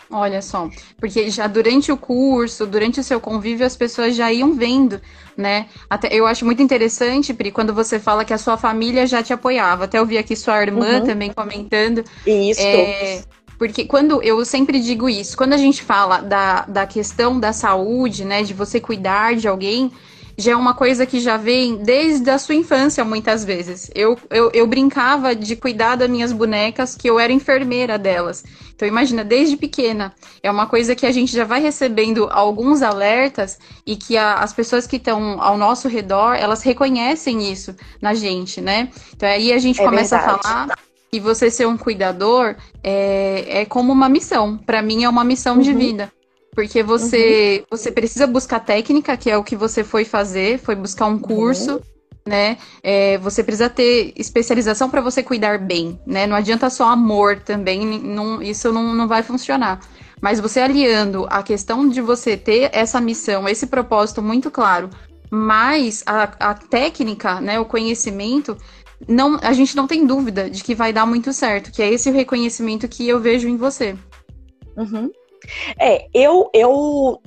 Olha 0.08 0.40
só, 0.40 0.70
porque 1.00 1.28
já 1.30 1.48
durante 1.48 1.90
o 1.90 1.96
curso, 1.96 2.64
durante 2.64 3.00
o 3.00 3.02
seu 3.02 3.20
convívio, 3.20 3.66
as 3.66 3.76
pessoas 3.76 4.14
já 4.14 4.32
iam 4.32 4.54
vendo, 4.54 5.00
né? 5.36 5.66
Até 5.90 6.14
eu 6.14 6.26
acho 6.26 6.44
muito 6.44 6.62
interessante, 6.62 7.34
Pri, 7.34 7.50
quando 7.50 7.74
você 7.74 7.98
fala 7.98 8.24
que 8.24 8.32
a 8.32 8.38
sua 8.38 8.56
família 8.56 9.04
já 9.04 9.20
te 9.20 9.32
apoiava. 9.32 9.84
Até 9.84 9.98
eu 9.98 10.06
vi 10.06 10.16
aqui 10.16 10.36
sua 10.36 10.62
irmã 10.62 11.00
uhum. 11.00 11.06
também 11.06 11.32
comentando. 11.32 12.04
Isso. 12.24 12.60
É, 12.60 13.24
porque 13.58 13.84
quando 13.84 14.22
eu 14.22 14.44
sempre 14.44 14.78
digo 14.78 15.08
isso, 15.08 15.36
quando 15.36 15.54
a 15.54 15.58
gente 15.58 15.82
fala 15.82 16.20
da, 16.20 16.62
da 16.66 16.86
questão 16.86 17.40
da 17.40 17.52
saúde, 17.52 18.24
né, 18.24 18.44
de 18.44 18.54
você 18.54 18.78
cuidar 18.78 19.34
de 19.34 19.48
alguém, 19.48 19.90
já 20.38 20.52
é 20.52 20.56
uma 20.56 20.74
coisa 20.74 21.06
que 21.06 21.18
já 21.18 21.36
vem 21.36 21.76
desde 21.76 22.28
a 22.30 22.38
sua 22.38 22.54
infância, 22.54 23.04
muitas 23.04 23.44
vezes. 23.44 23.90
Eu, 23.94 24.18
eu, 24.30 24.50
eu 24.52 24.66
brincava 24.66 25.34
de 25.34 25.56
cuidar 25.56 25.96
das 25.96 26.10
minhas 26.10 26.32
bonecas, 26.32 26.94
que 26.94 27.08
eu 27.08 27.18
era 27.18 27.32
enfermeira 27.32 27.98
delas. 27.98 28.44
Então, 28.74 28.86
imagina, 28.86 29.24
desde 29.24 29.56
pequena. 29.56 30.14
É 30.42 30.50
uma 30.50 30.66
coisa 30.66 30.94
que 30.94 31.06
a 31.06 31.12
gente 31.12 31.32
já 31.32 31.44
vai 31.44 31.60
recebendo 31.60 32.28
alguns 32.30 32.82
alertas 32.82 33.58
e 33.86 33.96
que 33.96 34.18
a, 34.18 34.34
as 34.34 34.52
pessoas 34.52 34.86
que 34.86 34.96
estão 34.96 35.40
ao 35.40 35.56
nosso 35.56 35.88
redor, 35.88 36.34
elas 36.34 36.62
reconhecem 36.62 37.50
isso 37.50 37.74
na 38.02 38.12
gente, 38.12 38.60
né? 38.60 38.90
Então, 39.14 39.28
aí 39.28 39.52
a 39.52 39.58
gente 39.58 39.80
é 39.80 39.84
começa 39.84 40.18
verdade. 40.18 40.40
a 40.44 40.48
falar 40.48 40.78
que 41.10 41.18
você 41.18 41.50
ser 41.50 41.66
um 41.66 41.78
cuidador 41.78 42.56
é, 42.82 43.62
é 43.62 43.64
como 43.64 43.90
uma 43.90 44.08
missão. 44.08 44.58
Para 44.58 44.82
mim, 44.82 45.04
é 45.04 45.08
uma 45.08 45.24
missão 45.24 45.56
uhum. 45.56 45.62
de 45.62 45.72
vida. 45.72 46.12
Porque 46.56 46.82
você, 46.82 47.58
uhum. 47.60 47.76
você 47.76 47.92
precisa 47.92 48.26
buscar 48.26 48.60
técnica, 48.60 49.14
que 49.14 49.30
é 49.30 49.36
o 49.36 49.44
que 49.44 49.54
você 49.54 49.84
foi 49.84 50.06
fazer, 50.06 50.58
foi 50.58 50.74
buscar 50.74 51.04
um 51.04 51.18
curso, 51.18 51.74
uhum. 51.74 51.80
né? 52.26 52.56
É, 52.82 53.18
você 53.18 53.44
precisa 53.44 53.68
ter 53.68 54.14
especialização 54.16 54.88
para 54.88 55.02
você 55.02 55.22
cuidar 55.22 55.58
bem, 55.58 56.00
né? 56.06 56.26
Não 56.26 56.34
adianta 56.34 56.70
só 56.70 56.88
amor 56.88 57.40
também, 57.40 57.84
não, 57.84 58.40
isso 58.40 58.72
não, 58.72 58.94
não 58.94 59.06
vai 59.06 59.22
funcionar. 59.22 59.80
Mas 60.18 60.40
você 60.40 60.58
aliando 60.60 61.26
a 61.28 61.42
questão 61.42 61.86
de 61.86 62.00
você 62.00 62.38
ter 62.38 62.70
essa 62.72 63.02
missão, 63.02 63.46
esse 63.46 63.66
propósito 63.66 64.22
muito 64.22 64.50
claro, 64.50 64.88
mas 65.30 66.02
a, 66.06 66.22
a 66.40 66.54
técnica, 66.54 67.38
né, 67.38 67.60
o 67.60 67.66
conhecimento, 67.66 68.56
não, 69.06 69.38
a 69.42 69.52
gente 69.52 69.76
não 69.76 69.86
tem 69.86 70.06
dúvida 70.06 70.48
de 70.48 70.64
que 70.64 70.74
vai 70.74 70.90
dar 70.90 71.04
muito 71.04 71.34
certo, 71.34 71.70
que 71.70 71.82
é 71.82 71.92
esse 71.92 72.08
o 72.08 72.14
reconhecimento 72.14 72.88
que 72.88 73.06
eu 73.06 73.20
vejo 73.20 73.46
em 73.46 73.58
você. 73.58 73.94
Uhum. 74.74 75.10
É, 75.78 76.06
eu, 76.12 76.50
eu, 76.52 77.20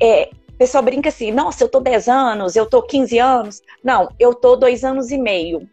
é, 0.00 0.30
o 0.52 0.56
pessoal 0.58 0.82
brinca 0.82 1.08
assim, 1.08 1.30
nossa, 1.30 1.64
eu 1.64 1.68
tô 1.68 1.80
10 1.80 2.08
anos, 2.08 2.56
eu 2.56 2.66
tô 2.66 2.82
15 2.82 3.18
anos. 3.18 3.62
Não, 3.82 4.08
eu 4.18 4.34
tô 4.34 4.56
dois 4.56 4.84
anos 4.84 5.10
e 5.10 5.18
meio. 5.18 5.68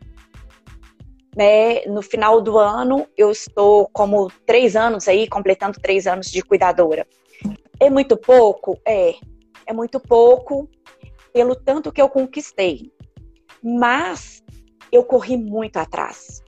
Né? 1.35 1.85
No 1.85 2.01
final 2.01 2.41
do 2.41 2.57
ano, 2.57 3.07
eu 3.17 3.31
estou 3.31 3.89
como 3.91 4.31
três 4.45 4.75
anos 4.75 5.07
aí, 5.07 5.27
completando 5.27 5.79
três 5.79 6.07
anos 6.07 6.31
de 6.31 6.41
cuidadora. 6.41 7.05
É 7.79 7.89
muito 7.89 8.15
pouco? 8.15 8.79
É. 8.85 9.15
É 9.65 9.73
muito 9.73 9.99
pouco 9.99 10.69
pelo 11.33 11.55
tanto 11.55 11.91
que 11.91 12.01
eu 12.01 12.07
conquistei. 12.07 12.93
Mas 13.61 14.43
eu 14.91 15.03
corri 15.03 15.35
muito 15.35 15.77
atrás. 15.77 16.44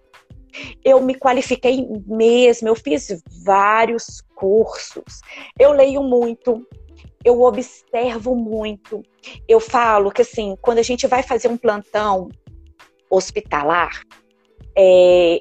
Eu 0.83 1.01
me 1.01 1.15
qualifiquei 1.15 1.87
mesmo, 2.05 2.67
eu 2.67 2.75
fiz 2.75 3.21
vários 3.43 4.21
cursos, 4.35 5.21
eu 5.59 5.71
leio 5.71 6.03
muito, 6.03 6.65
eu 7.23 7.41
observo 7.41 8.35
muito. 8.35 9.03
Eu 9.47 9.59
falo 9.59 10.11
que, 10.11 10.21
assim, 10.21 10.55
quando 10.61 10.79
a 10.79 10.83
gente 10.83 11.07
vai 11.07 11.23
fazer 11.23 11.47
um 11.47 11.57
plantão 11.57 12.29
hospitalar, 13.09 14.01
é, 14.77 15.39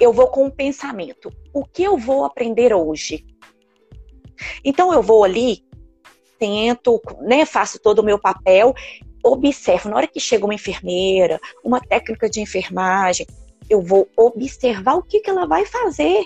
eu 0.00 0.12
vou 0.12 0.28
com 0.28 0.44
um 0.44 0.50
pensamento: 0.50 1.32
o 1.52 1.64
que 1.64 1.82
eu 1.82 1.96
vou 1.96 2.24
aprender 2.24 2.74
hoje? 2.74 3.24
Então, 4.64 4.92
eu 4.92 5.02
vou 5.02 5.24
ali, 5.24 5.64
tento, 6.38 7.00
né, 7.20 7.46
faço 7.46 7.78
todo 7.78 8.00
o 8.00 8.04
meu 8.04 8.18
papel, 8.18 8.74
observo. 9.22 9.88
Na 9.88 9.96
hora 9.96 10.08
que 10.08 10.18
chega 10.18 10.44
uma 10.44 10.54
enfermeira, 10.54 11.40
uma 11.64 11.80
técnica 11.80 12.28
de 12.28 12.40
enfermagem, 12.40 13.26
eu 13.68 13.80
vou 13.80 14.08
observar 14.16 14.94
o 14.94 15.02
que, 15.02 15.20
que 15.20 15.30
ela 15.30 15.46
vai 15.46 15.64
fazer. 15.64 16.24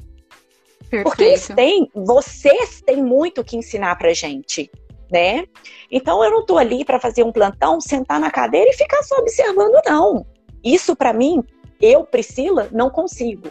Perfeito. 0.91 1.05
Porque 1.05 1.25
eles 1.25 1.47
têm, 1.49 1.91
vocês 1.95 2.81
têm 2.81 3.03
muito 3.03 3.45
que 3.45 3.57
ensinar 3.57 3.97
pra 3.97 4.13
gente, 4.13 4.71
né? 5.11 5.47
Então 5.91 6.23
eu 6.23 6.31
não 6.31 6.47
tô 6.47 6.59
ali 6.59 6.85
para 6.85 7.01
fazer 7.01 7.23
um 7.25 7.33
plantão, 7.33 7.81
sentar 7.81 8.21
na 8.21 8.31
cadeira 8.31 8.71
e 8.71 8.75
ficar 8.75 9.03
só 9.03 9.17
observando, 9.17 9.81
não. 9.85 10.25
Isso 10.63 10.95
para 10.95 11.13
mim, 11.13 11.43
eu, 11.81 12.05
Priscila, 12.05 12.69
não 12.73 12.89
consigo, 12.89 13.51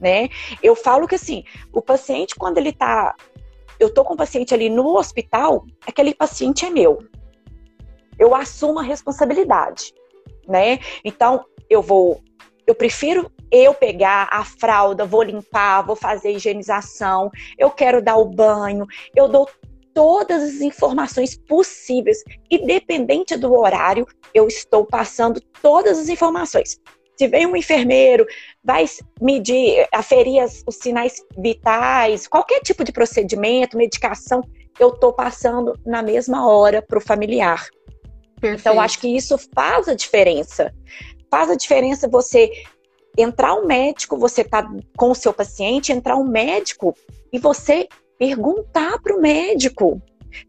né? 0.00 0.28
Eu 0.62 0.74
falo 0.74 1.06
que 1.06 1.14
assim, 1.14 1.44
o 1.72 1.80
paciente 1.80 2.34
quando 2.34 2.58
ele 2.58 2.72
tá 2.72 3.14
eu 3.78 3.92
tô 3.92 4.04
com 4.04 4.14
o 4.14 4.16
paciente 4.16 4.54
ali 4.54 4.68
no 4.68 4.96
hospital, 4.96 5.64
aquele 5.86 6.14
paciente 6.14 6.64
é 6.64 6.70
meu. 6.70 6.98
Eu 8.18 8.34
assumo 8.34 8.78
a 8.78 8.82
responsabilidade, 8.82 9.92
né? 10.48 10.78
Então, 11.04 11.44
eu 11.68 11.82
vou 11.82 12.20
eu 12.66 12.74
prefiro 12.74 13.30
eu 13.50 13.72
pegar 13.72 14.28
a 14.30 14.44
fralda, 14.44 15.04
vou 15.04 15.22
limpar, 15.22 15.82
vou 15.82 15.96
fazer 15.96 16.32
higienização, 16.32 17.30
eu 17.56 17.70
quero 17.70 18.02
dar 18.02 18.16
o 18.16 18.24
banho, 18.24 18.86
eu 19.14 19.28
dou 19.28 19.48
todas 19.94 20.42
as 20.42 20.60
informações 20.60 21.38
possíveis, 21.38 22.22
independente 22.50 23.36
do 23.36 23.54
horário, 23.54 24.06
eu 24.34 24.46
estou 24.46 24.84
passando 24.84 25.40
todas 25.62 25.98
as 25.98 26.08
informações. 26.08 26.78
Se 27.16 27.26
vem 27.26 27.46
um 27.46 27.56
enfermeiro, 27.56 28.26
vai 28.62 28.84
medir, 29.22 29.86
aferir 29.90 30.44
os 30.66 30.76
sinais 30.76 31.24
vitais, 31.38 32.28
qualquer 32.28 32.60
tipo 32.60 32.84
de 32.84 32.92
procedimento, 32.92 33.78
medicação, 33.78 34.42
eu 34.78 34.88
estou 34.88 35.14
passando 35.14 35.78
na 35.86 36.02
mesma 36.02 36.46
hora 36.46 36.82
para 36.82 36.98
o 36.98 37.00
familiar. 37.00 37.66
Perfeito. 38.38 38.60
Então, 38.60 38.78
acho 38.78 39.00
que 39.00 39.08
isso 39.08 39.38
faz 39.54 39.88
a 39.88 39.94
diferença. 39.94 40.74
Faz 41.36 41.50
a 41.50 41.54
diferença 41.54 42.08
você 42.08 42.50
entrar 43.14 43.52
um 43.56 43.66
médico, 43.66 44.16
você 44.16 44.42
tá 44.42 44.66
com 44.96 45.10
o 45.10 45.14
seu 45.14 45.34
paciente, 45.34 45.92
entrar 45.92 46.16
um 46.16 46.24
médico 46.24 46.96
e 47.30 47.38
você 47.38 47.90
perguntar 48.18 48.98
para 49.02 49.14
o 49.14 49.20
médico. 49.20 50.00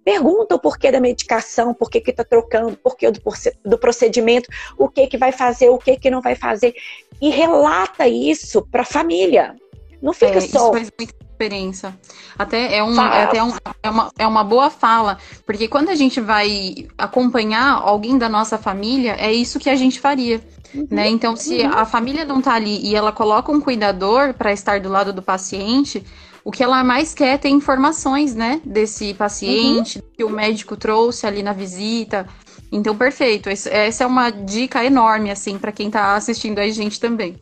Pergunta 0.05 0.55
o 0.55 0.59
porquê 0.59 0.89
da 0.89 1.01
medicação, 1.01 1.73
por 1.73 1.91
que 1.91 1.97
está 2.09 2.23
trocando, 2.23 2.77
porquê 2.77 3.11
do, 3.11 3.21
do 3.65 3.77
procedimento, 3.77 4.47
o 4.77 4.87
que, 4.87 5.07
que 5.07 5.17
vai 5.17 5.33
fazer, 5.33 5.67
o 5.67 5.77
que, 5.77 5.97
que 5.97 6.09
não 6.09 6.21
vai 6.21 6.35
fazer. 6.35 6.73
E 7.21 7.29
relata 7.31 8.07
isso 8.07 8.65
para 8.71 8.83
a 8.83 8.85
família. 8.85 9.57
Não 10.01 10.13
fica 10.13 10.37
é, 10.37 10.39
só. 10.39 10.47
Isso 10.47 10.71
faz 10.71 10.91
muita 10.97 11.13
diferença. 11.37 11.99
Até 12.37 12.77
é, 12.77 12.83
um, 12.83 12.99
é 13.01 13.23
até 13.23 13.43
um, 13.43 13.53
é, 13.83 13.89
uma, 13.89 14.11
é 14.17 14.27
uma 14.27 14.43
boa 14.43 14.69
fala, 14.69 15.17
porque 15.45 15.67
quando 15.67 15.89
a 15.89 15.95
gente 15.95 16.19
vai 16.21 16.87
acompanhar 16.97 17.73
alguém 17.73 18.17
da 18.17 18.29
nossa 18.29 18.57
família, 18.57 19.15
é 19.19 19.31
isso 19.31 19.59
que 19.59 19.69
a 19.69 19.75
gente 19.75 19.99
faria. 19.99 20.41
Uhum, 20.73 20.87
né? 20.89 21.07
Então, 21.07 21.35
se 21.35 21.61
uhum. 21.61 21.71
a 21.73 21.85
família 21.85 22.25
não 22.25 22.39
está 22.39 22.53
ali 22.53 22.79
e 22.85 22.95
ela 22.95 23.11
coloca 23.11 23.51
um 23.51 23.61
cuidador 23.61 24.33
para 24.33 24.51
estar 24.51 24.79
do 24.79 24.89
lado 24.89 25.13
do 25.13 25.21
paciente, 25.21 26.03
o 26.43 26.51
que 26.51 26.63
ela 26.63 26.83
mais 26.83 27.13
quer 27.13 27.33
é 27.33 27.37
ter 27.37 27.49
informações, 27.49 28.33
né, 28.33 28.61
desse 28.63 29.13
paciente, 29.13 29.99
uhum. 29.99 30.05
que 30.15 30.23
o 30.23 30.29
médico 30.29 30.77
trouxe 30.77 31.27
ali 31.27 31.43
na 31.43 31.53
visita. 31.53 32.25
Então, 32.71 32.97
perfeito. 32.97 33.49
Essa 33.49 34.03
é 34.03 34.07
uma 34.07 34.29
dica 34.29 34.83
enorme, 34.83 35.31
assim, 35.31 35.57
para 35.57 35.71
quem 35.71 35.87
está 35.87 36.15
assistindo 36.15 36.59
a 36.59 36.69
gente 36.69 36.99
também. 36.99 37.35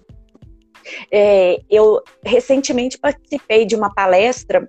É, 1.12 1.62
eu 1.70 2.02
recentemente 2.24 2.98
participei 2.98 3.66
de 3.66 3.76
uma 3.76 3.94
palestra. 3.94 4.66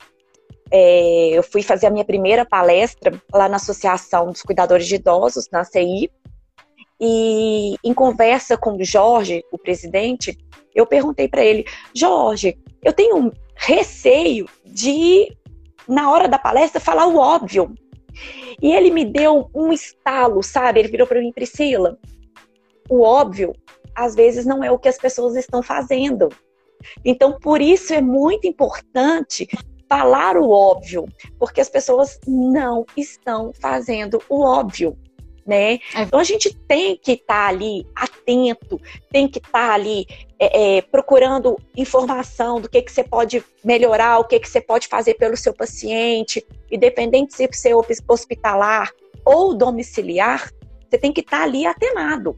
É, 0.70 1.30
eu 1.33 1.42
fui 1.42 1.62
fazer 1.62 1.87
a 1.87 1.90
minha 1.90 2.04
primeira 2.04 2.44
palestra 2.44 3.20
lá 3.33 3.48
na 3.48 3.57
Associação 3.57 4.30
dos 4.33 4.42
Cuidadores 4.42 4.87
de 4.87 4.96
Idosos, 4.96 5.48
na 5.50 5.64
CI, 5.64 6.11
e 7.00 7.76
em 7.85 7.92
conversa 7.92 8.56
com 8.56 8.76
o 8.76 8.85
Jorge, 8.85 9.44
o 9.52 9.59
presidente, 9.59 10.37
eu 10.74 10.87
perguntei 10.87 11.28
para 11.28 11.44
ele: 11.44 11.64
Jorge, 11.94 12.59
eu 12.82 12.92
tenho 12.92 13.16
um 13.16 13.30
receio 13.54 14.46
de, 14.64 15.37
na 15.88 16.11
hora 16.11 16.28
da 16.28 16.38
palestra, 16.38 16.80
falar 16.80 17.06
o 17.06 17.16
óbvio. 17.16 17.74
E 18.62 18.72
ele 18.72 18.90
me 18.90 19.04
deu 19.04 19.50
um 19.54 19.72
estalo, 19.72 20.42
sabe? 20.42 20.80
Ele 20.80 20.88
virou 20.88 21.06
para 21.06 21.20
mim, 21.20 21.32
Priscila, 21.32 21.98
o 22.88 23.02
óbvio 23.02 23.52
às 23.94 24.14
vezes 24.14 24.44
não 24.44 24.62
é 24.62 24.70
o 24.70 24.78
que 24.78 24.88
as 24.88 24.98
pessoas 24.98 25.37
estão 25.37 25.62
fazendo. 25.62 26.28
Então, 27.04 27.38
por 27.38 27.61
isso 27.61 27.92
é 27.94 28.00
muito 28.00 28.46
importante 28.46 29.48
falar 29.88 30.37
o 30.37 30.50
óbvio, 30.50 31.06
porque 31.38 31.61
as 31.61 31.68
pessoas 31.68 32.18
não 32.26 32.85
estão 32.96 33.52
fazendo 33.54 34.22
o 34.28 34.42
óbvio 34.42 34.96
né? 35.46 35.74
É. 35.94 36.02
Então 36.02 36.18
a 36.18 36.24
gente 36.24 36.52
tem 36.52 36.96
que 36.96 37.12
estar 37.12 37.35
tá 37.35 37.48
ali 37.48 37.87
atento, 37.94 38.80
tem 39.12 39.28
que 39.28 39.38
estar 39.38 39.68
tá 39.68 39.74
ali 39.74 40.06
é, 40.38 40.78
é, 40.78 40.82
procurando 40.82 41.56
informação 41.76 42.61
do 42.61 42.68
que, 42.68 42.82
que 42.82 42.90
você 42.90 43.04
pode 43.04 43.44
melhorar, 43.64 44.18
o 44.18 44.24
que, 44.24 44.40
que 44.40 44.48
você 44.48 44.61
pode 44.61 44.88
fazer 44.88 45.14
pelo 45.14 45.37
seu 45.37 45.54
paciente, 45.54 46.44
independente 46.70 47.35
se 47.35 47.46
você 47.46 47.70
é 47.70 47.76
hospitalar 48.09 48.90
ou 49.24 49.54
domiciliar, 49.54 50.50
você 50.90 50.98
tem 50.98 51.12
que 51.12 51.20
estar 51.20 51.38
tá 51.38 51.44
ali 51.44 51.64
atenado, 51.64 52.37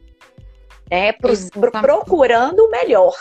né? 0.91 1.13
Pro, 1.13 1.33
procurando 1.81 2.61
o 2.65 2.71
melhor. 2.71 3.15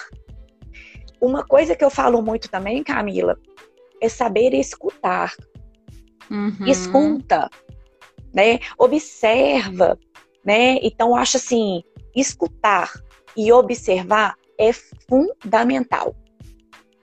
Uma 1.20 1.44
coisa 1.44 1.76
que 1.76 1.84
eu 1.84 1.90
falo 1.90 2.22
muito 2.22 2.50
também, 2.50 2.84
Camila, 2.84 3.38
é 4.02 4.10
saber 4.10 4.54
escutar. 4.54 5.34
Uhum. 6.30 6.68
Escuta 6.68 7.50
né? 8.38 8.60
Observa, 8.78 9.98
né? 10.46 10.78
Então 10.84 11.16
acho 11.16 11.38
assim, 11.38 11.84
escutar 12.16 12.94
e 13.36 13.52
observar 13.52 14.36
é 14.60 14.72
fundamental, 15.10 16.16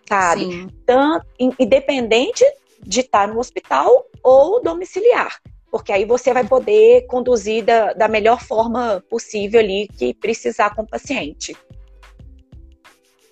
sabe? 0.08 0.44
Sim. 0.44 0.68
Tanto, 0.86 1.26
independente 1.58 2.44
de 2.80 3.00
estar 3.00 3.26
no 3.26 3.40
hospital 3.40 4.06
ou 4.22 4.62
domiciliar, 4.62 5.40
porque 5.72 5.92
aí 5.92 6.04
você 6.04 6.32
vai 6.32 6.46
poder 6.46 7.04
conduzir 7.08 7.64
da, 7.64 7.92
da 7.94 8.06
melhor 8.06 8.40
forma 8.40 9.02
possível 9.10 9.58
ali 9.58 9.88
que 9.88 10.14
precisar 10.14 10.72
com 10.76 10.82
o 10.82 10.86
paciente. 10.86 11.56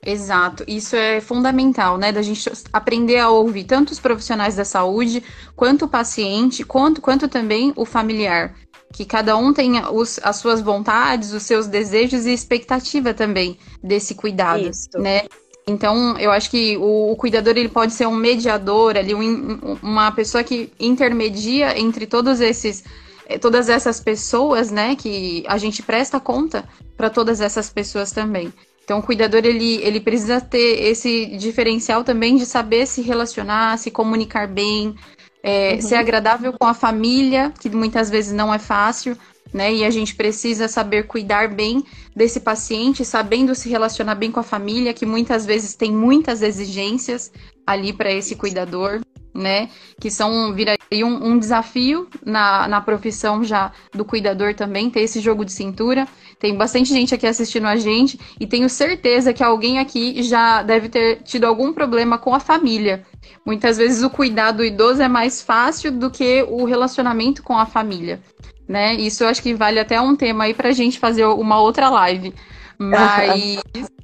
Exato, 0.05 0.65
isso 0.67 0.97
é 0.97 1.21
fundamental, 1.21 1.97
né? 1.97 2.11
Da 2.11 2.23
gente 2.23 2.51
aprender 2.73 3.19
a 3.19 3.31
ouvir 3.31 3.65
tanto 3.65 3.93
os 3.93 4.01
profissionais 4.01 4.57
da 4.57 4.65
saúde, 4.65 5.23
quanto 5.55 5.85
o 5.85 5.89
paciente, 5.89 6.65
quanto, 6.65 7.01
quanto 7.01 7.29
também 7.29 7.73
o 7.77 7.85
familiar. 7.85 8.53
Que 8.93 9.05
cada 9.05 9.37
um 9.37 9.53
tenha 9.53 9.91
os, 9.91 10.19
as 10.23 10.37
suas 10.37 10.61
vontades, 10.61 11.33
os 11.33 11.45
seus 11.45 11.69
desejos 11.69 12.27
e 12.27 12.33
expectativa 12.33 13.15
também 13.15 13.57
desse 13.83 14.15
cuidado, 14.17 14.69
isso. 14.69 14.89
né? 14.99 15.23
Então, 15.69 16.19
eu 16.19 16.33
acho 16.33 16.51
que 16.51 16.77
o, 16.77 17.13
o, 17.13 17.17
cuidador 17.17 17.57
ele 17.57 17.69
pode 17.69 17.93
ser 17.93 18.07
um 18.09 18.17
mediador 18.17 18.97
ali, 18.97 19.15
um, 19.15 19.79
uma 19.81 20.11
pessoa 20.11 20.43
que 20.43 20.73
intermedia 20.81 21.79
entre 21.79 22.05
todos 22.05 22.41
esses 22.41 22.83
eh, 23.29 23.39
todas 23.39 23.69
essas 23.69 24.01
pessoas, 24.01 24.73
né, 24.73 24.97
que 24.97 25.45
a 25.47 25.57
gente 25.59 25.81
presta 25.81 26.19
conta 26.19 26.69
para 26.97 27.09
todas 27.09 27.41
essas 27.41 27.71
pessoas 27.71 28.11
também. 28.11 28.53
Então, 28.85 28.99
o 28.99 29.03
cuidador 29.03 29.45
ele, 29.45 29.77
ele 29.77 30.01
precisa 30.01 30.41
ter 30.41 30.83
esse 30.85 31.27
diferencial 31.37 32.03
também 32.03 32.37
de 32.37 32.45
saber 32.45 32.87
se 32.87 33.01
relacionar, 33.01 33.79
se 33.79 33.91
comunicar 33.91 34.49
bem, 34.49 34.95
é, 35.43 35.75
uhum. 35.75 35.81
ser 35.81 35.95
agradável 35.97 36.53
com 36.53 36.67
a 36.67 36.75
família, 36.75 37.53
que 37.61 37.71
muitas 37.71 38.11
vezes 38.11 38.33
não 38.33 38.53
é 38.53 38.59
fácil, 38.59 39.17
né? 39.53 39.73
E 39.73 39.85
a 39.85 39.91
gente 39.91 40.15
precisa 40.15 40.67
saber 40.67 41.07
cuidar 41.07 41.49
bem 41.49 41.85
desse 42.15 42.41
paciente, 42.41 43.05
sabendo 43.05 43.55
se 43.55 43.69
relacionar 43.69 44.15
bem 44.15 44.31
com 44.31 44.41
a 44.41 44.45
família, 44.45 44.95
que 44.95 45.07
muitas 45.07 45.45
vezes 45.45 45.75
tem 45.75 45.93
muitas 45.93 46.43
exigências 46.43 47.31
ali 47.67 47.93
para 47.93 48.11
esse 48.13 48.35
cuidador 48.35 49.01
né? 49.35 49.69
Que 50.01 50.11
são 50.11 50.53
viraria 50.55 51.07
um, 51.07 51.33
um, 51.33 51.39
desafio 51.39 52.09
na, 52.25 52.69
na 52.69 52.81
profissão 52.81 53.43
já 53.43 53.73
do 53.93 54.05
cuidador 54.05 54.55
também, 54.55 54.91
ter 54.91 55.01
esse 55.01 55.21
jogo 55.21 55.45
de 55.45 55.53
cintura. 55.53 56.07
Tem 56.39 56.57
bastante 56.57 56.91
gente 56.91 57.15
aqui 57.15 57.27
assistindo 57.27 57.67
a 57.67 57.77
gente 57.77 58.19
e 58.39 58.47
tenho 58.47 58.69
certeza 58.69 59.33
que 59.33 59.43
alguém 59.43 59.79
aqui 59.79 60.23
já 60.23 60.63
deve 60.63 60.89
ter 60.89 61.23
tido 61.23 61.45
algum 61.45 61.73
problema 61.73 62.19
com 62.19 62.35
a 62.35 62.41
família. 62.41 63.05
Muitas 63.45 63.77
vezes 63.77 64.03
o 64.03 64.11
cuidado 64.11 64.59
do 64.59 64.65
idoso 64.65 65.03
é 65.03 65.09
mais 65.09 65.41
fácil 65.41 65.91
do 65.91 66.11
que 66.11 66.45
o 66.49 66.65
relacionamento 66.65 67.43
com 67.43 67.59
a 67.59 67.67
família, 67.67 68.21
né? 68.69 68.95
Isso 68.95 69.25
eu 69.25 69.29
acho 69.29 69.43
que 69.43 69.55
vale 69.55 69.81
até 69.81 70.01
um 70.01 70.15
tema 70.15 70.45
aí 70.45 70.55
pra 70.55 70.73
gente 70.73 70.99
fazer 70.99 71.25
uma 71.25 71.61
outra 71.61 71.89
live. 71.89 72.35
Mas 72.79 73.61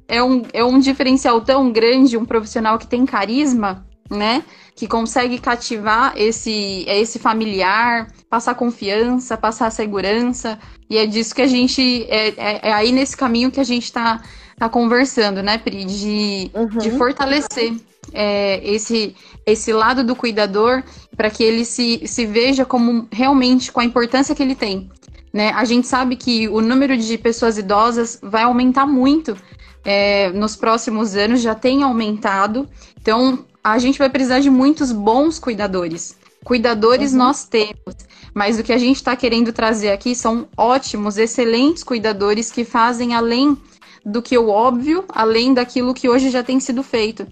é 0.06 0.22
um, 0.22 0.42
é 0.52 0.64
um 0.64 0.78
diferencial 0.78 1.40
tão 1.40 1.70
grande, 1.72 2.16
um 2.16 2.24
profissional 2.24 2.78
que 2.78 2.86
tem 2.86 3.04
carisma, 3.04 3.86
né? 4.10 4.44
que 4.78 4.86
consegue 4.86 5.40
cativar 5.40 6.12
esse, 6.16 6.84
esse 6.86 7.18
familiar, 7.18 8.06
passar 8.30 8.54
confiança, 8.54 9.36
passar 9.36 9.72
segurança. 9.72 10.56
E 10.88 10.96
é 10.96 11.04
disso 11.04 11.34
que 11.34 11.42
a 11.42 11.48
gente. 11.48 12.06
É, 12.08 12.28
é, 12.28 12.68
é 12.68 12.72
aí 12.72 12.92
nesse 12.92 13.16
caminho 13.16 13.50
que 13.50 13.58
a 13.58 13.64
gente 13.64 13.82
está 13.82 14.22
tá 14.56 14.68
conversando, 14.68 15.42
né, 15.42 15.58
Pri? 15.58 15.84
De, 15.84 16.50
uhum. 16.54 16.78
de 16.78 16.92
fortalecer 16.92 17.74
é, 18.12 18.60
esse, 18.62 19.16
esse 19.44 19.72
lado 19.72 20.04
do 20.04 20.14
cuidador 20.14 20.84
para 21.16 21.28
que 21.28 21.42
ele 21.42 21.64
se, 21.64 22.06
se 22.06 22.24
veja 22.24 22.64
como 22.64 23.08
realmente 23.10 23.72
com 23.72 23.80
a 23.80 23.84
importância 23.84 24.32
que 24.32 24.42
ele 24.44 24.54
tem. 24.54 24.88
Né? 25.32 25.50
A 25.56 25.64
gente 25.64 25.88
sabe 25.88 26.14
que 26.14 26.46
o 26.48 26.60
número 26.60 26.96
de 26.96 27.18
pessoas 27.18 27.58
idosas 27.58 28.16
vai 28.22 28.44
aumentar 28.44 28.86
muito 28.86 29.36
é, 29.84 30.30
nos 30.30 30.54
próximos 30.54 31.16
anos, 31.16 31.42
já 31.42 31.56
tem 31.56 31.82
aumentado. 31.82 32.68
Então, 33.00 33.44
a 33.72 33.78
gente 33.78 33.98
vai 33.98 34.08
precisar 34.08 34.40
de 34.40 34.50
muitos 34.50 34.92
bons 34.92 35.38
cuidadores. 35.38 36.16
Cuidadores 36.44 37.12
uhum. 37.12 37.18
nós 37.18 37.44
temos, 37.44 37.96
mas 38.32 38.58
o 38.58 38.62
que 38.62 38.72
a 38.72 38.78
gente 38.78 38.96
está 38.96 39.16
querendo 39.16 39.52
trazer 39.52 39.90
aqui 39.90 40.14
são 40.14 40.48
ótimos, 40.56 41.18
excelentes 41.18 41.82
cuidadores 41.82 42.50
que 42.50 42.64
fazem 42.64 43.14
além 43.14 43.56
do 44.04 44.22
que 44.22 44.38
o 44.38 44.48
óbvio, 44.48 45.04
além 45.08 45.52
daquilo 45.52 45.92
que 45.92 46.08
hoje 46.08 46.30
já 46.30 46.42
tem 46.42 46.60
sido 46.60 46.82
feito. 46.82 47.26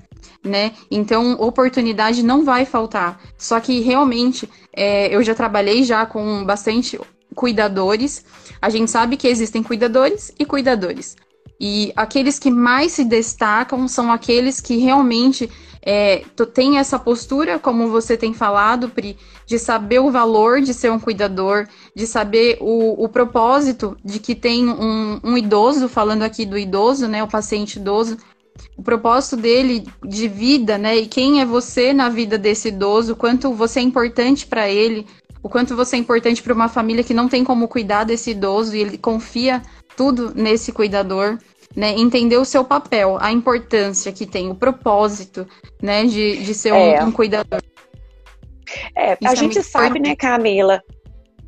Né? 0.45 0.73
Então, 0.91 1.33
oportunidade 1.41 2.23
não 2.23 2.45
vai 2.45 2.65
faltar. 2.65 3.21
Só 3.39 3.59
que 3.59 3.81
realmente, 3.81 4.49
é, 4.73 5.15
eu 5.15 5.23
já 5.23 5.35
trabalhei 5.35 5.83
já 5.83 6.07
com 6.07 6.45
bastante 6.45 7.01
cuidadores. 7.35 8.25
A 8.61 8.69
gente 8.69 8.91
sabe 8.91 9.17
que 9.17 9.27
existem 9.27 9.63
cuidadores 9.63 10.33
e 10.39 10.45
cuidadores. 10.45 11.17
E 11.59 11.93
aqueles 11.97 12.39
que 12.39 12.51
mais 12.51 12.93
se 12.93 13.05
destacam 13.05 13.89
são 13.89 14.13
aqueles 14.13 14.61
que 14.61 14.77
realmente 14.77 15.51
é, 15.83 16.25
têm 16.53 16.79
essa 16.79 16.99
postura, 16.99 17.59
como 17.59 17.89
você 17.89 18.17
tem 18.17 18.35
falado, 18.35 18.89
Pri, 18.89 19.17
de 19.47 19.59
saber 19.59 20.01
o 20.01 20.11
valor 20.11 20.61
de 20.61 20.75
ser 20.75 20.91
um 20.91 20.99
cuidador, 20.99 21.67
de 21.95 22.07
saber 22.07 22.59
o, 22.61 23.05
o 23.05 23.09
propósito 23.09 23.97
de 24.05 24.19
que 24.19 24.35
tem 24.35 24.69
um, 24.69 25.21
um 25.23 25.39
idoso, 25.39 25.89
falando 25.89 26.23
aqui 26.23 26.45
do 26.45 26.59
idoso, 26.59 27.07
né, 27.07 27.23
o 27.23 27.29
paciente 27.29 27.77
idoso, 27.77 28.17
o 28.77 28.83
propósito 28.83 29.37
dele 29.37 29.87
de 30.05 30.29
vida, 30.29 30.77
né? 30.77 30.97
E 30.97 31.07
quem 31.07 31.41
é 31.41 31.45
você 31.45 31.93
na 31.93 32.09
vida 32.09 32.37
desse 32.37 32.69
idoso, 32.69 33.15
quanto 33.15 33.53
você 33.53 33.81
é 33.81 33.83
importante 33.83 34.47
para 34.47 34.69
ele, 34.69 35.07
o 35.43 35.49
quanto 35.49 35.77
você 35.77 35.97
é 35.97 35.99
importante 35.99 36.43
para 36.43 36.55
uma 36.55 36.69
família 36.69 37.05
que 37.05 37.15
não 37.15 37.29
tem 37.29 37.45
como 37.45 37.69
cuidar 37.69 38.05
desse 38.05 38.31
idoso 38.33 38.75
e 38.75 38.81
ele 38.81 38.99
confia 38.99 39.63
tudo 39.97 40.33
nesse 40.35 40.73
cuidador, 40.73 41.39
né? 41.75 41.93
Entender 41.93 42.37
o 42.37 42.45
seu 42.45 42.65
papel, 42.65 43.19
a 43.21 43.33
importância 43.33 44.13
que 44.13 44.27
tem, 44.27 44.51
o 44.51 44.55
propósito, 44.55 45.47
né, 45.83 46.05
de, 46.05 46.39
de 46.39 46.55
ser 46.55 46.71
é. 46.71 47.03
um, 47.03 47.09
um, 47.09 47.13
cuidador. 47.13 47.61
É, 48.95 49.13
a 49.13 49.33
é 49.33 49.37
gente 49.37 49.63
sabe, 49.63 50.01
né, 50.01 50.17
Camila, 50.17 50.83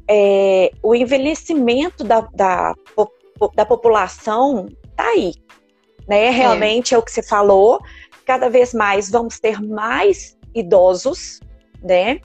é, 0.09 0.71
o 0.83 0.95
envelhecimento 0.95 2.05
da, 2.05 2.21
da, 2.35 2.75
da 3.55 3.67
população 3.67 4.67
tá 4.97 5.05
aí, 5.05 5.33
né? 6.07 6.31
Realmente 6.31 6.95
é. 6.95 6.97
é 6.97 6.99
o 6.99 7.03
que 7.03 7.11
você 7.11 7.23
falou, 7.23 7.81
cada 8.25 8.49
vez 8.49 8.75
mais 8.75 9.11
vamos 9.11 9.39
ter 9.41 9.61
mais 9.61 10.37
idosos, 10.55 11.41
né? 11.83 12.21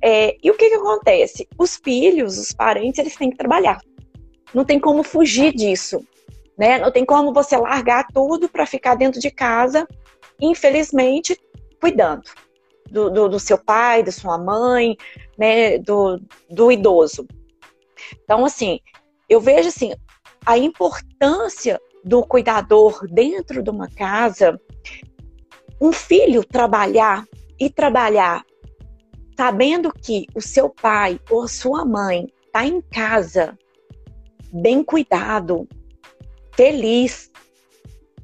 É, 0.00 0.36
e 0.42 0.50
o 0.50 0.54
que, 0.54 0.68
que 0.68 0.74
acontece? 0.74 1.48
Os 1.56 1.76
filhos, 1.76 2.36
os 2.38 2.52
parentes, 2.52 2.98
eles 2.98 3.16
têm 3.16 3.30
que 3.30 3.36
trabalhar. 3.36 3.80
Não 4.54 4.64
tem 4.64 4.78
como 4.78 5.02
fugir 5.02 5.54
disso. 5.54 6.04
Né? 6.56 6.78
Não 6.78 6.90
tem 6.90 7.04
como 7.04 7.32
você 7.32 7.56
largar 7.56 8.06
tudo 8.12 8.48
para 8.48 8.66
ficar 8.66 8.94
dentro 8.94 9.20
de 9.20 9.30
casa, 9.30 9.86
infelizmente, 10.40 11.38
cuidando 11.80 12.30
do, 12.90 13.10
do, 13.10 13.28
do, 13.30 13.40
seu 13.40 13.56
pai, 13.56 14.02
da 14.02 14.12
sua 14.12 14.36
mãe, 14.36 14.96
né? 15.38 15.78
do, 15.78 16.20
do 16.50 16.70
idoso. 16.70 17.26
Então, 18.22 18.44
assim, 18.44 18.80
eu 19.28 19.40
vejo 19.40 19.68
assim, 19.68 19.94
a 20.44 20.58
importância 20.58 21.80
do 22.04 22.22
cuidador 22.22 23.06
dentro 23.08 23.62
de 23.62 23.70
uma 23.70 23.88
casa, 23.88 24.60
um 25.80 25.92
filho 25.92 26.44
trabalhar 26.44 27.24
e 27.58 27.70
trabalhar 27.70 28.44
sabendo 29.36 29.92
que 29.92 30.26
o 30.34 30.40
seu 30.40 30.68
pai 30.68 31.18
ou 31.30 31.48
sua 31.48 31.84
mãe 31.84 32.28
está 32.46 32.66
em 32.66 32.80
casa, 32.80 33.58
bem 34.52 34.84
cuidado, 34.84 35.66
feliz, 36.54 37.30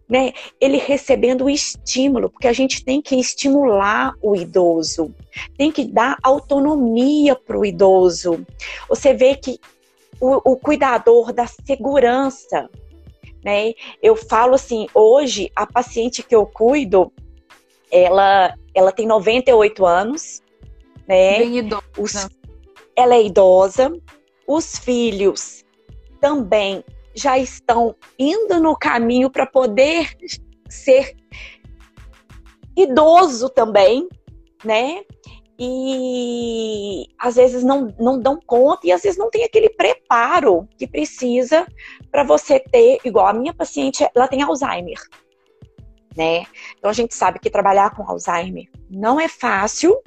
né? 0.09 0.33
Ele 0.61 0.79
recebendo 0.79 1.45
o 1.45 1.51
estímulo, 1.51 2.31
porque 2.31 2.47
a 2.47 2.53
gente 2.53 2.85
tem 2.85 3.01
que 3.01 3.17
estimular 3.17 4.15
o 4.23 4.37
idoso, 4.37 5.15
tem 5.57 5.73
que 5.73 5.85
dar 5.85 6.19
autonomia 6.23 7.35
para 7.35 7.59
o 7.59 7.65
idoso. 7.65 8.45
Você 8.89 9.15
vê 9.15 9.35
que 9.35 9.59
o, 10.21 10.53
o 10.53 10.57
cuidador 10.57 11.33
da 11.33 11.47
segurança, 11.47 12.69
né? 13.45 13.73
Eu 14.03 14.17
falo 14.17 14.55
assim, 14.55 14.87
hoje 14.95 15.51
a 15.55 15.67
paciente 15.67 16.23
que 16.23 16.35
eu 16.35 16.47
cuido, 16.47 17.13
ela, 17.91 18.55
ela 18.75 18.93
tem 18.93 19.07
98 19.07 19.87
anos, 19.87 20.43
né? 21.07 21.39
Bem 21.39 21.59
idosa. 21.59 21.85
Os, 21.97 22.29
ela 22.97 23.15
é 23.15 23.23
idosa. 23.23 23.93
Os 24.47 24.79
filhos 24.79 25.65
também 26.21 26.85
já 27.15 27.39
estão 27.39 27.95
indo 28.19 28.61
no 28.61 28.77
caminho 28.77 29.31
para 29.31 29.47
poder 29.47 30.17
ser 30.69 31.17
idoso 32.77 33.49
também, 33.51 34.09
né? 34.65 35.03
E 35.59 37.07
às 37.19 37.35
vezes 37.35 37.65
não, 37.65 37.93
não 37.99 38.21
dão 38.21 38.39
conta 38.47 38.87
e 38.87 38.93
às 38.93 39.03
vezes 39.03 39.19
não 39.19 39.29
tem 39.29 39.43
aquele 39.43 39.69
preparo 39.69 40.69
que 40.79 40.87
precisa 40.87 41.67
para 42.13 42.23
você 42.23 42.61
ter, 42.61 43.01
igual 43.05 43.27
a 43.27 43.33
minha 43.33 43.53
paciente, 43.53 44.09
ela 44.15 44.29
tem 44.29 44.41
Alzheimer, 44.41 44.99
né? 46.17 46.45
Então 46.79 46.89
a 46.89 46.95
gente 46.95 47.15
sabe 47.15 47.41
que 47.41 47.51
trabalhar 47.51 47.95
com 47.97 48.09
Alzheimer 48.09 48.69
não 48.89 49.19
é 49.19 49.29
fácil, 49.29 50.01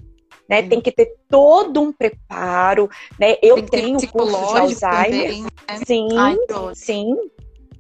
né? 0.52 0.62
Tem 0.62 0.82
que 0.82 0.92
ter 0.92 1.16
todo 1.30 1.80
um 1.80 1.94
preparo, 1.94 2.90
né? 3.18 3.38
Eu 3.42 3.66
tenho 3.66 4.06
curso 4.12 4.54
de 4.54 4.60
Alzheimer. 4.60 5.22
Também, 5.30 5.44
né? 5.44 5.50
Sim, 5.88 6.08
Ai, 6.18 6.38
sim. 6.76 7.16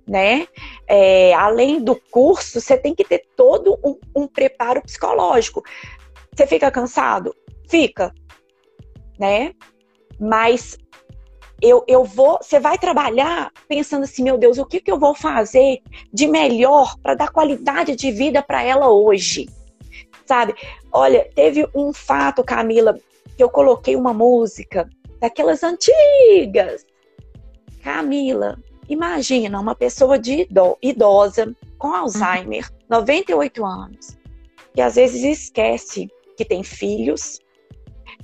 Né? 0.07 0.47
É, 0.87 1.33
além 1.33 1.83
do 1.83 1.99
curso, 2.09 2.61
você 2.61 2.77
tem 2.77 2.95
que 2.95 3.03
ter 3.03 3.25
todo 3.35 3.77
um, 3.83 3.97
um 4.15 4.25
preparo 4.25 4.81
psicológico. 4.81 5.61
Você 6.33 6.47
fica 6.47 6.71
cansado? 6.71 7.35
Fica, 7.67 8.13
né? 9.19 9.51
Mas 10.17 10.77
eu, 11.61 11.83
eu 11.89 12.05
vou, 12.05 12.39
você 12.41 12.57
vai 12.57 12.77
trabalhar 12.77 13.51
pensando 13.67 14.03
assim, 14.03 14.23
meu 14.23 14.37
Deus, 14.37 14.57
o 14.57 14.65
que, 14.65 14.79
que 14.79 14.91
eu 14.91 14.97
vou 14.97 15.13
fazer 15.13 15.81
de 16.11 16.25
melhor 16.25 16.95
para 17.03 17.15
dar 17.15 17.31
qualidade 17.31 17.97
de 17.97 18.11
vida 18.11 18.41
para 18.41 18.63
ela 18.63 18.89
hoje? 18.89 19.49
Sabe? 20.31 20.55
Olha, 20.93 21.29
teve 21.35 21.67
um 21.75 21.91
fato, 21.91 22.41
Camila, 22.41 22.97
que 23.35 23.43
eu 23.43 23.49
coloquei 23.49 23.97
uma 23.97 24.13
música 24.13 24.89
daquelas 25.19 25.61
antigas. 25.61 26.85
Camila, 27.83 28.57
imagina 28.87 29.59
uma 29.59 29.75
pessoa 29.75 30.17
de 30.17 30.47
idosa 30.81 31.53
com 31.77 31.93
Alzheimer, 31.93 32.63
uhum. 32.71 32.77
98 32.89 33.65
anos, 33.65 34.17
que 34.73 34.79
às 34.79 34.95
vezes 34.95 35.21
esquece 35.21 36.07
que 36.37 36.45
tem 36.45 36.63
filhos, 36.63 37.41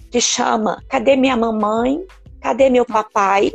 que 0.10 0.22
chama 0.22 0.82
cadê 0.88 1.18
minha 1.18 1.36
mamãe, 1.36 2.06
cadê 2.40 2.70
meu 2.70 2.86
papai, 2.86 3.52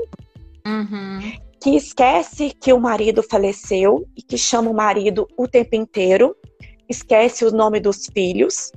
uhum. 0.66 1.32
que 1.58 1.74
esquece 1.74 2.50
que 2.50 2.70
o 2.70 2.78
marido 2.78 3.22
faleceu 3.22 4.06
e 4.14 4.20
que 4.20 4.36
chama 4.36 4.70
o 4.70 4.74
marido 4.74 5.26
o 5.38 5.48
tempo 5.48 5.74
inteiro, 5.74 6.36
esquece 6.92 7.44
o 7.44 7.50
nome 7.50 7.80
dos 7.80 8.06
filhos. 8.06 8.72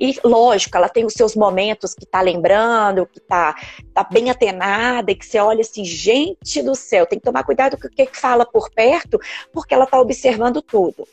E, 0.00 0.18
lógico, 0.24 0.76
ela 0.78 0.88
tem 0.88 1.04
os 1.04 1.12
seus 1.12 1.36
momentos 1.36 1.94
que 1.94 2.06
tá 2.06 2.22
lembrando, 2.22 3.06
que 3.06 3.20
tá, 3.20 3.54
tá 3.92 4.02
bem 4.02 4.30
atenada, 4.30 5.12
e 5.12 5.14
que 5.14 5.26
você 5.26 5.38
olha 5.38 5.60
assim, 5.60 5.84
gente 5.84 6.62
do 6.62 6.74
céu, 6.74 7.04
tem 7.04 7.18
que 7.18 7.24
tomar 7.24 7.44
cuidado 7.44 7.78
com 7.78 7.86
o 7.86 7.90
que, 7.90 8.06
que 8.06 8.16
fala 8.16 8.46
por 8.46 8.70
perto, 8.70 9.20
porque 9.52 9.74
ela 9.74 9.86
tá 9.86 10.00
observando 10.00 10.62
tudo. 10.62 11.06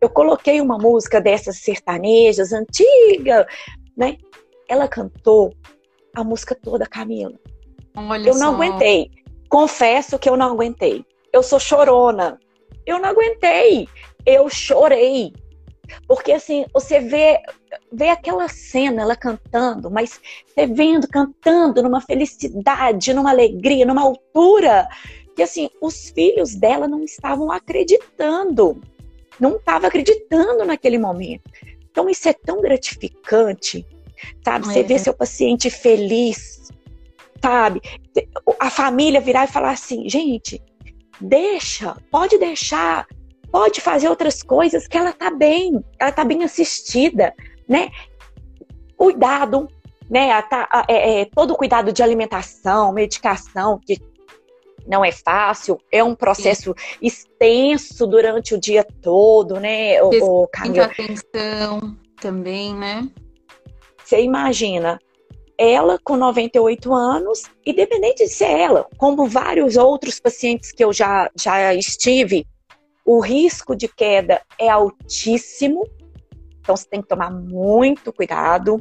Eu 0.00 0.08
coloquei 0.08 0.60
uma 0.60 0.78
música 0.78 1.20
dessas 1.20 1.56
sertanejas, 1.56 2.52
antiga, 2.52 3.44
né? 3.96 4.16
Ela 4.68 4.86
cantou 4.86 5.52
a 6.14 6.22
música 6.22 6.54
toda, 6.54 6.86
Camila. 6.86 7.34
Olha 7.96 8.28
eu 8.28 8.34
não 8.34 8.50
só. 8.50 8.54
aguentei. 8.54 9.10
Confesso 9.48 10.16
que 10.16 10.28
eu 10.28 10.36
não 10.36 10.52
aguentei. 10.52 11.04
Eu 11.32 11.42
sou 11.42 11.58
chorona. 11.58 12.38
Eu 12.86 13.00
não 13.00 13.08
aguentei. 13.08 13.88
Eu 14.24 14.48
chorei. 14.48 15.32
Porque 16.06 16.32
assim, 16.32 16.66
você 16.72 17.00
vê, 17.00 17.40
vê 17.92 18.10
aquela 18.10 18.48
cena, 18.48 19.02
ela 19.02 19.16
cantando, 19.16 19.90
mas 19.90 20.20
você 20.46 20.66
vendo, 20.66 21.08
cantando 21.08 21.82
numa 21.82 22.00
felicidade, 22.00 23.12
numa 23.12 23.30
alegria, 23.30 23.86
numa 23.86 24.02
altura, 24.02 24.88
que 25.34 25.42
assim, 25.42 25.70
os 25.80 26.10
filhos 26.10 26.54
dela 26.54 26.88
não 26.88 27.02
estavam 27.04 27.50
acreditando. 27.50 28.80
Não 29.38 29.56
estavam 29.56 29.88
acreditando 29.88 30.64
naquele 30.64 30.98
momento. 30.98 31.48
Então 31.90 32.08
isso 32.08 32.28
é 32.28 32.32
tão 32.32 32.60
gratificante, 32.60 33.86
sabe? 34.44 34.66
Você 34.66 34.80
é. 34.80 34.82
vê 34.82 34.98
seu 34.98 35.14
paciente 35.14 35.70
feliz, 35.70 36.70
sabe? 37.40 37.80
A 38.58 38.70
família 38.70 39.20
virar 39.20 39.44
e 39.44 39.52
falar 39.52 39.70
assim, 39.70 40.08
gente, 40.08 40.60
deixa, 41.20 41.96
pode 42.10 42.38
deixar, 42.38 43.06
pode 43.50 43.80
fazer 43.80 44.08
outras 44.08 44.42
coisas 44.42 44.86
que 44.86 44.96
ela 44.96 45.12
tá 45.12 45.30
bem, 45.30 45.82
ela 45.98 46.12
tá 46.12 46.24
bem 46.24 46.44
assistida, 46.44 47.34
né? 47.68 47.90
Cuidado, 48.96 49.68
né? 50.08 50.40
Tá, 50.42 50.86
é, 50.88 51.20
é, 51.20 51.24
todo 51.26 51.52
o 51.52 51.56
cuidado 51.56 51.92
de 51.92 52.02
alimentação, 52.02 52.92
medicação, 52.92 53.78
que 53.84 54.00
não 54.86 55.04
é 55.04 55.12
fácil, 55.12 55.78
é 55.92 56.02
um 56.02 56.14
processo 56.14 56.74
Sim. 56.76 56.98
extenso 57.02 58.06
durante 58.06 58.54
o 58.54 58.60
dia 58.60 58.86
todo, 59.02 59.60
né? 59.60 60.02
O, 60.02 60.44
o 60.44 60.48
atenção. 60.82 61.96
também, 62.20 62.74
né? 62.74 63.06
Você 64.02 64.22
imagina, 64.22 64.98
ela 65.58 65.98
com 66.02 66.16
98 66.16 66.94
anos, 66.94 67.42
independente 67.66 68.24
de 68.24 68.30
ser 68.30 68.50
ela, 68.50 68.86
como 68.96 69.26
vários 69.26 69.76
outros 69.76 70.18
pacientes 70.18 70.72
que 70.72 70.82
eu 70.82 70.92
já, 70.92 71.30
já 71.36 71.74
estive, 71.74 72.46
o 73.08 73.20
risco 73.20 73.74
de 73.74 73.88
queda 73.88 74.42
é 74.58 74.68
altíssimo, 74.68 75.88
então 76.60 76.76
você 76.76 76.86
tem 76.86 77.00
que 77.00 77.08
tomar 77.08 77.30
muito 77.30 78.12
cuidado, 78.12 78.78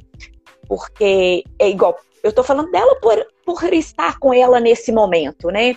porque 0.68 1.46
é 1.58 1.70
igual, 1.70 1.98
eu 2.22 2.34
tô 2.34 2.44
falando 2.44 2.70
dela 2.70 3.00
por, 3.00 3.26
por 3.46 3.72
estar 3.72 4.20
com 4.20 4.34
ela 4.34 4.60
nesse 4.60 4.92
momento, 4.92 5.48
né? 5.48 5.76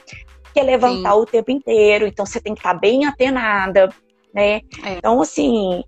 Que 0.52 0.58
é 0.58 0.64
levantar 0.64 1.12
Sim. 1.12 1.20
o 1.20 1.26
tempo 1.26 1.52
inteiro, 1.52 2.08
então 2.08 2.26
você 2.26 2.40
tem 2.40 2.52
que 2.52 2.58
estar 2.58 2.74
bem 2.74 3.04
atenada, 3.04 3.88
né? 4.34 4.62
É. 4.84 4.94
Então, 4.98 5.20
assim, 5.22 5.84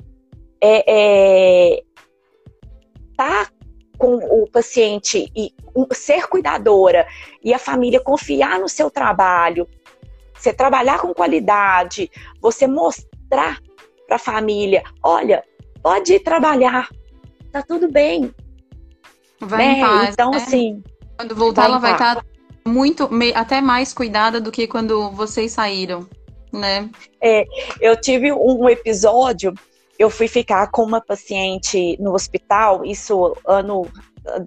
é, 0.62 0.85
é, 0.87 1.83
tá 3.16 3.48
com 3.98 4.14
o 4.14 4.48
paciente 4.48 5.29
e 5.35 5.53
ser 5.94 6.29
cuidadora 6.29 7.09
e 7.42 7.53
a 7.53 7.59
família 7.59 7.98
confiar 8.01 8.61
no 8.61 8.68
seu 8.68 8.88
trabalho, 8.88 9.66
você 10.42 10.52
trabalhar 10.52 10.98
com 10.98 11.14
qualidade, 11.14 12.11
você 12.40 12.66
mostrar 12.66 13.61
para 14.07 14.16
a 14.16 14.18
família, 14.18 14.83
olha, 15.02 15.44
pode 15.83 16.18
trabalhar, 16.20 16.88
tá 17.52 17.62
tudo 17.62 17.90
bem. 17.90 18.35
Vai 19.40 19.66
né? 19.66 19.72
em 19.72 19.81
paz, 19.81 20.09
então, 20.12 20.31
né? 20.33 20.37
assim, 20.37 20.83
quando 21.16 21.35
voltar 21.35 21.64
ela 21.66 21.78
vai 21.78 21.92
estar 21.92 22.16
tá 22.16 22.24
muito 22.66 23.09
até 23.35 23.61
mais 23.61 23.92
cuidada 23.92 24.40
do 24.40 24.52
que 24.52 24.66
quando 24.66 25.11
vocês 25.11 25.52
saíram, 25.52 26.09
né? 26.52 26.90
É, 27.20 27.44
eu 27.81 28.00
tive 28.00 28.33
um 28.33 28.68
episódio 28.68 29.55
eu 29.98 30.11
fui 30.11 30.26
ficar 30.26 30.68
com 30.70 30.83
uma 30.83 31.00
paciente 31.00 31.96
no 32.00 32.12
hospital, 32.12 32.85
isso 32.85 33.37
ano 33.46 33.87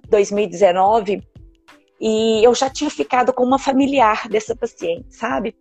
2019, 0.08 1.22
e 1.98 2.44
eu 2.44 2.54
já 2.54 2.68
tinha 2.68 2.90
ficado 2.90 3.32
com 3.32 3.42
uma 3.42 3.58
familiar 3.58 4.28
dessa 4.28 4.54
paciente, 4.54 5.06
sabe? 5.08 5.56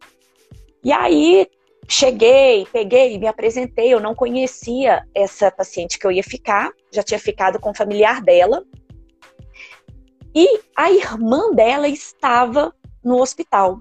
E 0.86 0.91
aí 0.91 1.48
cheguei, 1.88 2.67
peguei, 2.71 3.17
me 3.17 3.26
apresentei, 3.26 3.91
eu 3.91 4.00
não 4.00 4.13
conhecia 4.13 5.04
essa 5.15 5.50
paciente 5.50 5.98
que 5.98 6.06
eu 6.06 6.12
ia 6.12 6.24
ficar, 6.24 6.71
já 6.93 7.02
tinha 7.02 7.19
ficado 7.19 7.60
com 7.60 7.71
o 7.71 7.76
familiar 7.76 8.21
dela. 8.21 8.63
E 10.36 10.60
a 10.76 10.91
irmã 10.91 11.52
dela 11.52 11.88
estava 11.88 12.71
no 13.04 13.19
hospital. 13.19 13.80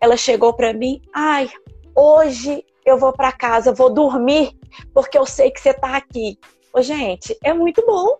Ela 0.00 0.16
chegou 0.16 0.54
para 0.54 0.72
mim, 0.72 1.02
ai, 1.12 1.50
hoje 1.92 2.64
eu 2.86 2.96
vou 2.96 3.12
para 3.12 3.32
casa, 3.32 3.72
vou 3.72 3.92
dormir, 3.92 4.56
porque 4.94 5.18
eu 5.18 5.26
sei 5.26 5.50
que 5.50 5.60
você 5.60 5.70
está 5.70 5.96
aqui. 5.96 6.38
Ô, 6.72 6.80
gente, 6.82 7.36
é 7.42 7.52
muito 7.52 7.84
bom. 7.84 8.18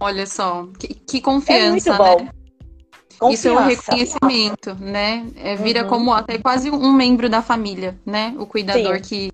Olha 0.00 0.26
só, 0.26 0.66
que, 0.80 0.94
que 0.94 1.20
confiança, 1.20 1.64
é 1.64 1.70
muito 1.70 1.96
bom. 1.96 2.24
né? 2.24 2.30
Confiança. 3.18 3.34
Isso 3.34 3.48
é 3.48 3.52
um 3.52 3.66
reconhecimento, 3.66 4.74
né? 4.74 5.26
É, 5.36 5.56
vira 5.56 5.82
uhum. 5.82 5.88
como 5.88 6.12
até 6.12 6.38
quase 6.38 6.70
um 6.70 6.92
membro 6.92 7.28
da 7.28 7.42
família, 7.42 7.98
né? 8.04 8.34
O 8.38 8.46
cuidador 8.46 8.96
Sim. 8.96 9.02
que, 9.02 9.32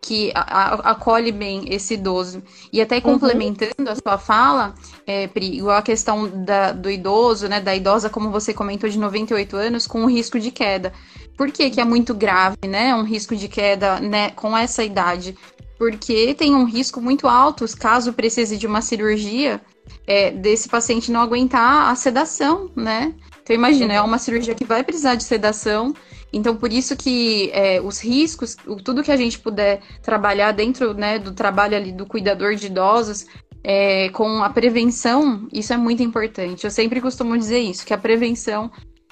que 0.00 0.32
acolhe 0.34 1.32
bem 1.32 1.72
esse 1.72 1.94
idoso. 1.94 2.42
E 2.72 2.80
até 2.80 2.96
uhum. 2.96 3.02
complementando 3.02 3.72
uhum. 3.78 3.88
a 3.88 3.96
sua 3.96 4.18
fala, 4.18 4.74
é, 5.06 5.26
Pri, 5.28 5.56
igual 5.56 5.76
a 5.76 5.82
questão 5.82 6.28
da, 6.44 6.72
do 6.72 6.90
idoso, 6.90 7.48
né? 7.48 7.60
Da 7.60 7.74
idosa, 7.74 8.10
como 8.10 8.30
você 8.30 8.52
comentou, 8.52 8.88
de 8.88 8.98
98 8.98 9.56
anos, 9.56 9.86
com 9.86 10.04
o 10.04 10.10
risco 10.10 10.38
de 10.38 10.50
queda. 10.50 10.92
Por 11.36 11.50
que, 11.50 11.70
que 11.70 11.80
é 11.80 11.84
muito 11.84 12.14
grave, 12.14 12.58
né? 12.68 12.94
Um 12.94 13.04
risco 13.04 13.34
de 13.34 13.48
queda 13.48 13.98
né, 13.98 14.30
com 14.30 14.56
essa 14.56 14.84
idade? 14.84 15.36
Porque 15.78 16.34
tem 16.34 16.54
um 16.54 16.64
risco 16.64 17.00
muito 17.00 17.26
alto, 17.26 17.64
caso 17.76 18.12
precise 18.12 18.56
de 18.56 18.66
uma 18.66 18.82
cirurgia, 18.82 19.60
é, 20.06 20.30
desse 20.30 20.68
paciente 20.68 21.10
não 21.10 21.20
aguentar 21.20 21.90
a 21.90 21.94
sedação, 21.94 22.70
né? 22.76 23.14
Então 23.42 23.54
imagina, 23.54 23.94
é 23.94 24.00
uma 24.00 24.18
cirurgia 24.18 24.54
que 24.54 24.64
vai 24.64 24.82
precisar 24.82 25.14
de 25.14 25.24
sedação. 25.24 25.94
Então, 26.32 26.56
por 26.56 26.72
isso 26.72 26.96
que 26.96 27.50
é, 27.52 27.80
os 27.80 28.00
riscos, 28.00 28.56
tudo 28.84 29.02
que 29.02 29.12
a 29.12 29.16
gente 29.16 29.38
puder 29.38 29.80
trabalhar 30.02 30.52
dentro 30.52 30.94
né, 30.94 31.18
do 31.18 31.32
trabalho 31.32 31.76
ali 31.76 31.92
do 31.92 32.06
cuidador 32.06 32.54
de 32.54 32.66
idosos, 32.66 33.26
é, 33.62 34.08
com 34.10 34.42
a 34.42 34.48
prevenção, 34.48 35.46
isso 35.52 35.72
é 35.72 35.76
muito 35.76 36.02
importante. 36.02 36.64
Eu 36.64 36.70
sempre 36.70 37.00
costumo 37.00 37.36
dizer 37.36 37.60
isso, 37.60 37.84
que 37.84 37.92
a 37.92 37.98
prevenção 37.98 38.70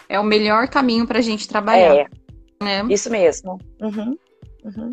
é 0.09 0.19
o 0.19 0.25
melhor 0.25 0.69
caminho 0.69 1.07
para 1.07 1.19
a 1.19 1.23
gente 1.23 1.47
trabalhar. 1.47 1.95
É, 1.95 2.07
né? 2.63 2.85
isso 2.89 3.11
mesmo. 3.11 3.59
Uhum, 3.81 4.17
uhum. 4.65 4.91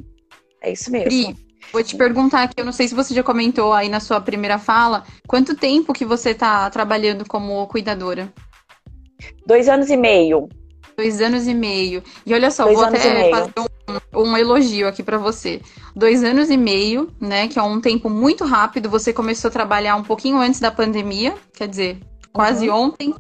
É 0.61 0.71
isso 0.71 0.91
mesmo. 0.91 1.07
Pri, 1.07 1.46
vou 1.71 1.83
te 1.83 1.95
perguntar 1.95 2.43
aqui, 2.43 2.55
eu 2.57 2.65
não 2.65 2.71
sei 2.71 2.87
se 2.87 2.95
você 2.95 3.13
já 3.13 3.23
comentou 3.23 3.73
aí 3.73 3.89
na 3.89 3.99
sua 3.99 4.19
primeira 4.21 4.57
fala, 4.57 5.03
quanto 5.27 5.55
tempo 5.55 5.93
que 5.93 6.05
você 6.05 6.31
está 6.31 6.69
trabalhando 6.69 7.27
como 7.27 7.65
cuidadora? 7.67 8.31
Dois 9.45 9.67
anos 9.67 9.89
e 9.89 9.97
meio. 9.97 10.47
Dois 10.97 11.21
anos 11.21 11.47
e 11.47 11.53
meio. 11.53 12.03
E 12.25 12.33
olha 12.33 12.49
só, 12.49 12.63
Dois 12.63 12.77
vou 12.77 12.85
até 12.85 13.29
fazer 13.29 13.53
um, 14.15 14.21
um 14.21 14.37
elogio 14.37 14.87
aqui 14.87 15.03
para 15.03 15.17
você. 15.17 15.61
Dois 15.95 16.23
anos 16.23 16.49
e 16.49 16.57
meio, 16.57 17.11
né? 17.21 17.47
Que 17.47 17.59
é 17.59 17.61
um 17.61 17.79
tempo 17.79 18.09
muito 18.09 18.43
rápido. 18.45 18.89
Você 18.89 19.13
começou 19.13 19.49
a 19.49 19.51
trabalhar 19.51 19.95
um 19.95 20.03
pouquinho 20.03 20.37
antes 20.37 20.59
da 20.59 20.71
pandemia, 20.71 21.35
quer 21.53 21.67
dizer, 21.67 21.99
quase 22.33 22.67
uhum. 22.67 22.75
ontem 22.75 23.13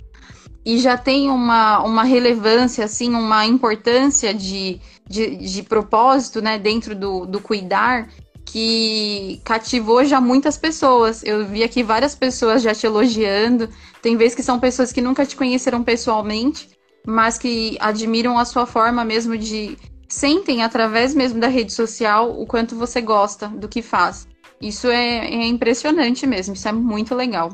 e 0.67 0.79
já 0.79 0.97
tem 0.97 1.29
uma, 1.29 1.81
uma 1.81 2.03
relevância, 2.03 2.83
assim, 2.83 3.15
uma 3.15 3.45
importância 3.45 4.33
de, 4.33 4.81
de, 5.07 5.37
de 5.37 5.63
propósito, 5.63 6.41
né, 6.41 6.59
dentro 6.59 6.93
do, 6.93 7.25
do 7.25 7.39
cuidar, 7.39 8.09
que 8.57 9.39
cativou 9.43 10.03
já 10.03 10.19
muitas 10.19 10.57
pessoas. 10.57 11.23
Eu 11.23 11.45
vi 11.45 11.63
aqui 11.63 11.83
várias 11.83 12.15
pessoas 12.15 12.63
já 12.63 12.73
te 12.73 12.87
elogiando. 12.87 13.69
Tem 14.01 14.17
vezes 14.17 14.33
que 14.33 14.41
são 14.41 14.59
pessoas 14.59 14.91
que 14.91 14.99
nunca 14.99 15.25
te 15.27 15.35
conheceram 15.35 15.83
pessoalmente, 15.83 16.67
mas 17.05 17.37
que 17.37 17.77
admiram 17.79 18.35
a 18.35 18.45
sua 18.45 18.65
forma 18.65 19.05
mesmo 19.05 19.37
de. 19.37 19.77
Sentem 20.09 20.63
através 20.63 21.13
mesmo 21.13 21.39
da 21.39 21.47
rede 21.47 21.71
social 21.71 22.31
o 22.31 22.47
quanto 22.47 22.75
você 22.75 22.99
gosta 22.99 23.47
do 23.47 23.67
que 23.67 23.83
faz. 23.83 24.27
Isso 24.59 24.87
é, 24.87 25.27
é 25.27 25.45
impressionante 25.45 26.25
mesmo, 26.25 26.55
isso 26.55 26.67
é 26.67 26.71
muito 26.71 27.13
legal. 27.13 27.53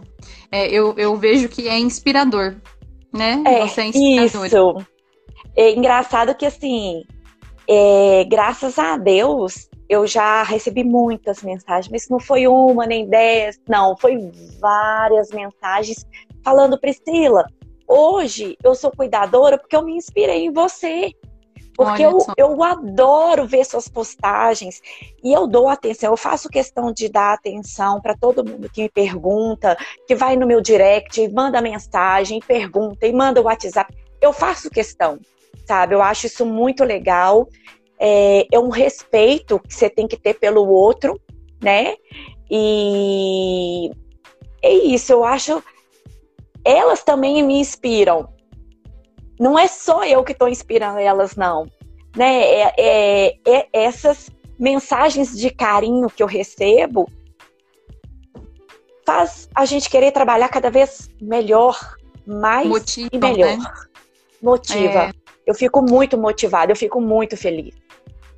É, 0.50 0.68
eu, 0.68 0.94
eu 0.96 1.18
vejo 1.18 1.50
que 1.50 1.68
é 1.68 1.78
inspirador 1.78 2.56
né? 3.12 3.44
É, 3.46 3.68
Você 3.68 3.82
é 3.82 3.90
Isso. 3.90 4.38
É 5.56 5.72
engraçado 5.72 6.34
que, 6.34 6.46
assim, 6.46 7.04
é, 7.70 8.26
graças 8.28 8.80
a 8.80 8.98
Deus, 8.98 9.70
eu 9.90 10.08
já 10.08 10.44
recebi 10.44 10.84
muitas 10.84 11.42
mensagens, 11.44 11.92
mas 11.92 12.10
não 12.10 12.20
foi 12.20 12.48
uma 12.48 12.86
nem 12.86 13.08
dez, 13.08 13.60
não, 13.68 13.96
foi 13.98 14.18
várias 14.60 15.30
mensagens 15.30 16.06
falando, 16.44 16.80
Priscila, 16.80 17.46
hoje 17.88 18.58
eu 18.64 18.76
sou 18.76 18.92
cuidadora 18.92 19.58
porque 19.58 19.76
eu 19.76 19.84
me 19.84 19.96
inspirei 19.96 20.46
em 20.46 20.52
você. 20.52 21.12
Porque 21.76 22.04
eu, 22.04 22.20
eu 22.38 22.64
adoro 22.64 23.48
ver 23.48 23.66
suas 23.66 23.88
postagens 23.88 24.80
e 25.24 25.34
eu 25.34 25.48
dou 25.48 25.68
atenção, 25.68 26.12
eu 26.12 26.18
faço 26.18 26.48
questão 26.48 26.92
de 26.92 27.10
dar 27.10 27.34
atenção 27.34 28.00
para 28.00 28.16
todo 28.16 28.46
mundo 28.46 28.70
que 28.70 28.84
me 28.84 28.90
pergunta, 28.90 29.76
que 30.08 30.14
vai 30.14 30.36
no 30.36 30.46
meu 30.46 30.62
direct, 30.62 31.28
manda 31.30 31.60
mensagem, 31.62 32.40
pergunta 32.46 33.08
e 33.08 33.12
manda 33.12 33.42
o 33.42 33.46
WhatsApp. 33.46 33.92
Eu 34.22 34.32
faço 34.32 34.70
questão, 34.70 35.20
sabe? 35.66 35.96
Eu 35.96 36.02
acho 36.04 36.28
isso 36.28 36.46
muito 36.46 36.84
legal. 36.84 37.48
É, 38.00 38.48
é 38.52 38.60
um 38.60 38.70
respeito 38.70 39.60
que 39.60 39.74
você 39.74 39.90
tem 39.90 40.08
que 40.08 40.18
ter 40.18 40.34
pelo 40.36 40.68
outro, 40.68 41.20
né? 41.62 41.96
E 42.50 43.90
é 44.62 44.74
isso, 44.74 45.12
eu 45.12 45.24
acho. 45.24 45.64
Elas 46.66 47.04
também 47.04 47.44
me 47.44 47.60
inspiram 47.60 48.34
não 49.40 49.58
é 49.58 49.68
só 49.68 50.06
eu 50.06 50.24
que 50.24 50.32
estou 50.32 50.48
inspirando 50.48 51.00
elas, 51.00 51.36
não. 51.36 51.66
Né? 52.16 52.44
É, 52.44 52.74
é, 52.78 53.38
é, 53.46 53.68
essas 53.74 54.30
mensagens 54.60 55.38
de 55.38 55.50
carinho 55.50 56.10
que 56.10 56.22
eu 56.22 56.28
recebo 56.28 57.10
faz 59.06 59.50
a 59.54 59.66
gente 59.66 59.90
querer 59.90 60.12
trabalhar 60.12 60.48
cada 60.48 60.70
vez 60.70 61.10
melhor, 61.22 61.78
mais 62.26 62.68
Motiva, 62.68 63.10
e 63.12 63.18
melhor. 63.18 63.58
Né? 63.58 63.66
Motiva. 64.42 65.00
É. 65.06 65.12
Eu 65.46 65.54
fico 65.54 65.82
muito 65.82 66.18
motivada, 66.18 66.72
eu 66.72 66.76
fico 66.76 67.02
muito 67.02 67.36
feliz. 67.36 67.76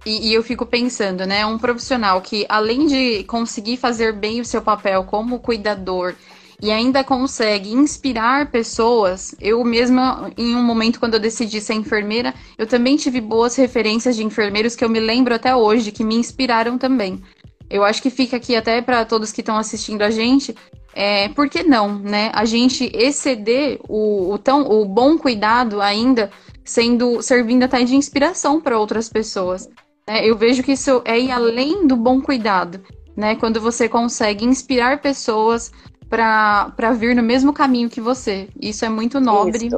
E, 0.05 0.29
e, 0.29 0.33
eu 0.33 0.43
fico 0.43 0.65
pensando, 0.65 1.25
né? 1.25 1.45
Um 1.45 1.57
profissional 1.57 2.21
que, 2.21 2.45
além 2.47 2.85
de 2.85 3.23
conseguir 3.23 3.77
fazer 3.77 4.13
bem 4.13 4.39
o 4.39 4.45
seu 4.45 4.61
papel 4.61 5.03
como 5.03 5.39
cuidador 5.39 6.13
e 6.61 6.71
ainda 6.71 7.03
consegue 7.03 7.71
inspirar 7.71 8.51
pessoas. 8.51 9.35
Eu 9.41 9.63
mesma, 9.63 10.31
em 10.37 10.55
um 10.55 10.63
momento 10.63 10.99
quando 10.99 11.15
eu 11.15 11.19
decidi 11.19 11.59
ser 11.59 11.73
enfermeira, 11.73 12.33
eu 12.57 12.67
também 12.67 12.95
tive 12.95 13.19
boas 13.19 13.55
referências 13.55 14.15
de 14.15 14.23
enfermeiros 14.23 14.75
que 14.75 14.85
eu 14.85 14.89
me 14.89 14.99
lembro 14.99 15.33
até 15.33 15.55
hoje, 15.55 15.91
que 15.91 16.03
me 16.03 16.15
inspiraram 16.15 16.77
também. 16.77 17.21
Eu 17.69 17.83
acho 17.83 18.01
que 18.01 18.09
fica 18.09 18.37
aqui 18.37 18.55
até 18.55 18.81
para 18.81 19.05
todos 19.05 19.31
que 19.31 19.41
estão 19.41 19.57
assistindo 19.57 20.03
a 20.03 20.11
gente, 20.11 20.55
é, 20.93 21.27
por 21.29 21.49
que 21.49 21.63
não, 21.63 21.99
né? 21.99 22.31
A 22.33 22.45
gente 22.45 22.89
exceder 22.93 23.79
o, 23.89 24.31
o, 24.31 24.37
tão, 24.37 24.61
o 24.69 24.85
bom 24.85 25.17
cuidado 25.17 25.81
ainda 25.81 26.31
sendo 26.63 27.21
servindo 27.21 27.63
até 27.63 27.83
de 27.83 27.95
inspiração 27.95 28.61
para 28.61 28.79
outras 28.79 29.09
pessoas. 29.09 29.67
É, 30.07 30.29
eu 30.29 30.37
vejo 30.37 30.61
que 30.61 30.73
isso 30.73 31.01
é 31.03 31.19
ir 31.19 31.31
além 31.31 31.87
do 31.87 31.95
bom 31.95 32.21
cuidado 32.21 32.81
né? 33.15 33.35
Quando 33.35 33.61
você 33.61 33.87
consegue 33.87 34.45
inspirar 34.45 35.01
pessoas 35.01 35.71
para 36.09 36.91
vir 36.97 37.15
no 37.15 37.23
mesmo 37.23 37.53
caminho 37.53 37.89
que 37.89 38.01
você. 38.01 38.49
Isso 38.59 38.85
é 38.85 38.89
muito 38.89 39.19
nobre. 39.19 39.69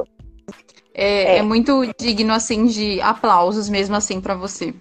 É, 0.92 1.36
é. 1.36 1.36
é, 1.38 1.42
muito 1.42 1.82
digno, 1.98 2.32
assim, 2.32 2.66
de 2.66 3.00
aplausos 3.00 3.68
mesmo 3.68 3.94
assim 3.94 4.20
para 4.20 4.34
você. 4.34 4.74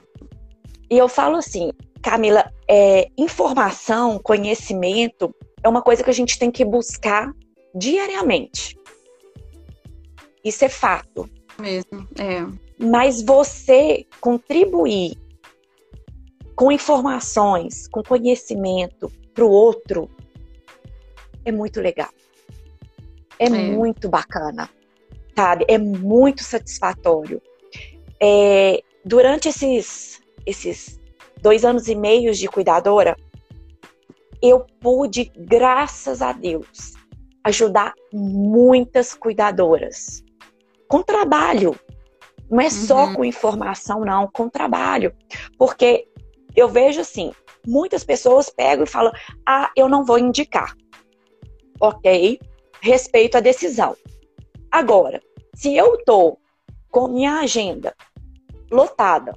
E 0.90 0.98
eu 0.98 1.08
falo 1.08 1.36
assim, 1.36 1.72
Camila, 2.02 2.50
é, 2.68 3.08
informação, 3.18 4.20
conhecimento 4.20 5.34
é 5.62 5.70
uma 5.70 5.82
coisa 5.82 6.04
que 6.04 6.10
a 6.10 6.14
gente 6.14 6.40
tem 6.40 6.50
que 6.50 6.66
buscar 6.66 7.32
diariamente. 7.76 8.76
Isso 10.44 10.66
é 10.66 10.70
fato. 10.70 11.30
Mesmo, 11.60 12.08
é. 12.18 12.46
Mas 12.80 13.22
você 13.22 14.06
contribuir 14.22 15.18
com 16.58 16.72
informações, 16.72 17.88
com 17.88 18.02
conhecimento 18.02 19.12
para 19.32 19.46
o 19.46 19.50
outro 19.50 20.10
é 21.46 21.52
muito 21.52 21.80
legal. 21.80 22.10
É, 23.38 23.46
é, 23.46 23.50
muito 23.50 24.10
bacana, 24.10 24.68
sabe? 25.36 25.66
É 25.68 25.78
muito 25.78 26.44
satisfatório. 26.44 27.40
É, 28.20 28.82
durante 29.06 29.48
esses, 29.48 30.20
esses 30.48 31.00
dois 31.40 31.64
anos 31.64 31.88
e 31.88 31.94
meio 31.94 32.34
de 32.34 32.48
cuidadora, 32.48 33.16
eu 34.42 34.66
pude, 34.82 35.32
graças 35.38 36.24
a 36.24 36.32
Deus, 36.32 36.94
ajudar 37.44 37.94
muitas 38.12 39.14
cuidadoras 39.14 40.24
com 40.88 41.04
trabalho. 41.04 41.80
Não 42.50 42.62
é 42.62 42.70
só 42.72 43.06
uhum. 43.06 43.14
com 43.14 43.26
informação, 43.26 44.00
não, 44.00 44.28
com 44.28 44.50
trabalho. 44.50 45.14
Porque 45.56 46.08
eu 46.58 46.68
vejo 46.68 47.00
assim, 47.00 47.32
muitas 47.66 48.04
pessoas 48.04 48.50
pegam 48.50 48.84
e 48.84 48.90
falam: 48.90 49.14
ah, 49.48 49.72
eu 49.76 49.88
não 49.88 50.04
vou 50.04 50.18
indicar. 50.18 50.76
Ok, 51.80 52.40
respeito 52.82 53.38
a 53.38 53.40
decisão. 53.40 53.96
Agora, 54.72 55.22
se 55.54 55.76
eu 55.76 56.04
tô 56.04 56.40
com 56.90 57.08
minha 57.08 57.40
agenda 57.40 57.96
lotada, 58.72 59.34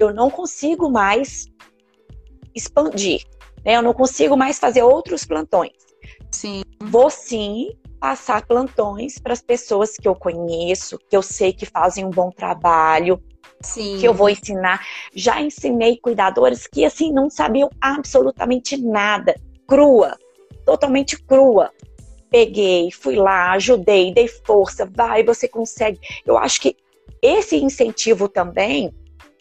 eu 0.00 0.12
não 0.14 0.30
consigo 0.30 0.90
mais 0.90 1.46
expandir, 2.54 3.22
né? 3.64 3.76
Eu 3.76 3.82
não 3.82 3.92
consigo 3.92 4.36
mais 4.36 4.58
fazer 4.58 4.82
outros 4.82 5.26
plantões. 5.26 5.76
Sim. 6.30 6.62
Vou 6.82 7.10
sim 7.10 7.70
passar 8.00 8.44
plantões 8.46 9.18
para 9.18 9.34
as 9.34 9.42
pessoas 9.42 9.96
que 9.96 10.08
eu 10.08 10.14
conheço, 10.14 10.98
que 10.98 11.16
eu 11.16 11.22
sei 11.22 11.52
que 11.52 11.66
fazem 11.66 12.04
um 12.04 12.10
bom 12.10 12.30
trabalho, 12.30 13.22
Sim. 13.62 13.98
que 13.98 14.06
eu 14.06 14.14
vou 14.14 14.28
ensinar. 14.28 14.84
Já 15.14 15.40
ensinei 15.40 15.96
cuidadores 15.96 16.66
que 16.66 16.84
assim 16.84 17.12
não 17.12 17.30
sabiam 17.30 17.70
absolutamente 17.80 18.76
nada, 18.76 19.34
crua, 19.66 20.16
totalmente 20.64 21.20
crua. 21.22 21.70
Peguei, 22.30 22.90
fui 22.90 23.16
lá, 23.16 23.52
ajudei, 23.52 24.12
dei 24.12 24.26
força, 24.26 24.88
vai, 24.90 25.22
você 25.22 25.46
consegue. 25.46 26.00
Eu 26.24 26.38
acho 26.38 26.60
que 26.60 26.76
esse 27.20 27.56
incentivo 27.56 28.28
também 28.28 28.92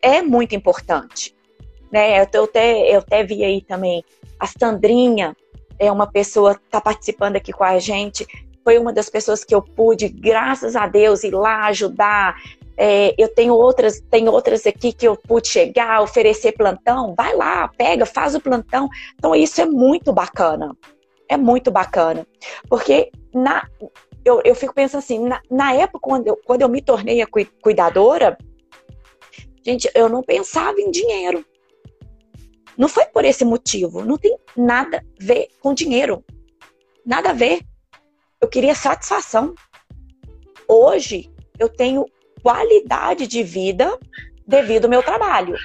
é 0.01 0.21
muito 0.21 0.55
importante. 0.55 1.33
Né? 1.91 2.19
Eu, 2.33 2.43
até, 2.43 2.95
eu 2.95 2.99
até 2.99 3.23
vi 3.23 3.43
aí 3.43 3.61
também 3.61 4.03
a 4.39 4.47
Sandrinha, 4.47 5.35
é 5.77 5.91
uma 5.91 6.05
pessoa 6.05 6.55
que 6.55 6.65
está 6.65 6.79
participando 6.79 7.37
aqui 7.37 7.51
com 7.51 7.63
a 7.63 7.79
gente, 7.79 8.25
foi 8.63 8.77
uma 8.77 8.93
das 8.93 9.09
pessoas 9.09 9.43
que 9.43 9.53
eu 9.53 9.61
pude, 9.61 10.07
graças 10.07 10.75
a 10.75 10.87
Deus, 10.87 11.23
ir 11.23 11.33
lá 11.33 11.65
ajudar. 11.67 12.35
É, 12.77 13.13
eu 13.17 13.27
tenho 13.33 13.53
outras, 13.53 14.01
tem 14.09 14.27
outras 14.27 14.65
aqui 14.65 14.93
que 14.93 15.07
eu 15.07 15.15
pude 15.15 15.47
chegar, 15.47 16.01
oferecer 16.01 16.53
plantão. 16.53 17.13
Vai 17.15 17.35
lá, 17.35 17.67
pega, 17.67 18.05
faz 18.05 18.35
o 18.35 18.41
plantão. 18.41 18.89
Então 19.15 19.35
isso 19.35 19.61
é 19.61 19.65
muito 19.65 20.11
bacana. 20.11 20.75
É 21.29 21.37
muito 21.37 21.71
bacana. 21.71 22.25
Porque 22.67 23.11
na, 23.33 23.67
eu, 24.25 24.41
eu 24.43 24.55
fico 24.55 24.73
pensando 24.73 24.99
assim, 24.99 25.19
na, 25.19 25.41
na 25.49 25.73
época 25.73 25.99
quando 26.01 26.27
eu, 26.27 26.37
quando 26.45 26.61
eu 26.61 26.69
me 26.69 26.81
tornei 26.81 27.21
a 27.21 27.27
cuidadora, 27.61 28.37
gente, 29.65 29.89
eu 29.93 30.09
não 30.09 30.21
pensava 30.21 30.79
em 30.79 30.91
dinheiro. 30.91 31.45
Não 32.77 32.87
foi 32.87 33.05
por 33.05 33.25
esse 33.25 33.45
motivo. 33.45 34.03
Não 34.03 34.17
tem 34.17 34.35
nada 34.55 34.97
a 34.97 35.23
ver 35.23 35.49
com 35.61 35.73
dinheiro. 35.73 36.23
Nada 37.05 37.29
a 37.29 37.33
ver. 37.33 37.61
Eu 38.41 38.47
queria 38.47 38.73
satisfação. 38.73 39.53
Hoje 40.67 41.29
eu 41.59 41.69
tenho 41.69 42.05
qualidade 42.41 43.27
de 43.27 43.43
vida 43.43 43.97
devido 44.47 44.85
ao 44.85 44.89
meu 44.89 45.03
trabalho. 45.03 45.55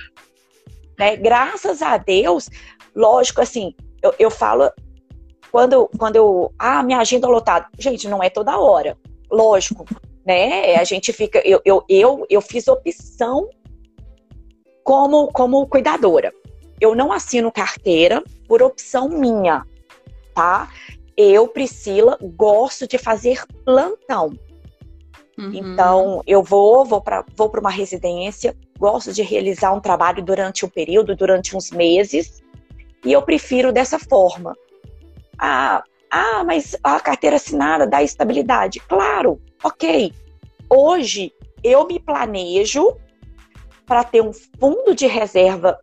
Né? 0.98 1.16
Graças 1.16 1.82
a 1.82 1.96
Deus, 1.96 2.48
lógico, 2.94 3.40
assim, 3.40 3.74
eu, 4.02 4.14
eu 4.18 4.30
falo 4.30 4.70
quando, 5.50 5.88
quando 5.98 6.16
eu. 6.16 6.52
Ah, 6.58 6.82
minha 6.82 6.98
agenda 6.98 7.28
lotada. 7.28 7.66
Gente, 7.78 8.08
não 8.08 8.22
é 8.22 8.28
toda 8.28 8.58
hora. 8.58 8.96
Lógico, 9.30 9.84
né? 10.24 10.76
A 10.76 10.84
gente 10.84 11.12
fica. 11.12 11.40
Eu, 11.44 11.60
eu, 11.64 11.84
eu, 11.88 12.26
eu 12.28 12.40
fiz 12.40 12.68
opção 12.68 13.48
como, 14.84 15.28
como 15.28 15.66
cuidadora. 15.66 16.32
Eu 16.80 16.94
não 16.94 17.12
assino 17.12 17.50
carteira 17.50 18.22
por 18.46 18.62
opção 18.62 19.08
minha, 19.08 19.64
tá? 20.34 20.68
eu, 21.16 21.48
Priscila, 21.48 22.18
gosto 22.20 22.86
de 22.86 22.98
fazer 22.98 23.42
plantão. 23.64 24.38
Uhum. 25.38 25.50
Então, 25.52 26.22
eu 26.26 26.42
vou, 26.42 26.84
vou 26.84 27.00
para 27.00 27.24
vou 27.36 27.50
uma 27.60 27.70
residência, 27.70 28.56
gosto 28.78 29.12
de 29.12 29.22
realizar 29.22 29.72
um 29.72 29.80
trabalho 29.80 30.22
durante 30.22 30.64
um 30.64 30.68
período, 30.68 31.14
durante 31.14 31.56
uns 31.56 31.70
meses, 31.70 32.42
e 33.04 33.12
eu 33.12 33.22
prefiro 33.22 33.72
dessa 33.72 33.98
forma. 33.98 34.56
Ah, 35.38 35.82
ah, 36.10 36.42
mas 36.44 36.76
a 36.82 36.98
carteira 36.98 37.36
assinada 37.36 37.86
dá 37.86 38.02
estabilidade. 38.02 38.80
Claro, 38.80 39.40
ok. 39.62 40.12
Hoje 40.68 41.32
eu 41.62 41.86
me 41.86 42.00
planejo 42.00 42.96
para 43.84 44.02
ter 44.02 44.22
um 44.22 44.32
fundo 44.32 44.94
de 44.94 45.06
reserva 45.06 45.78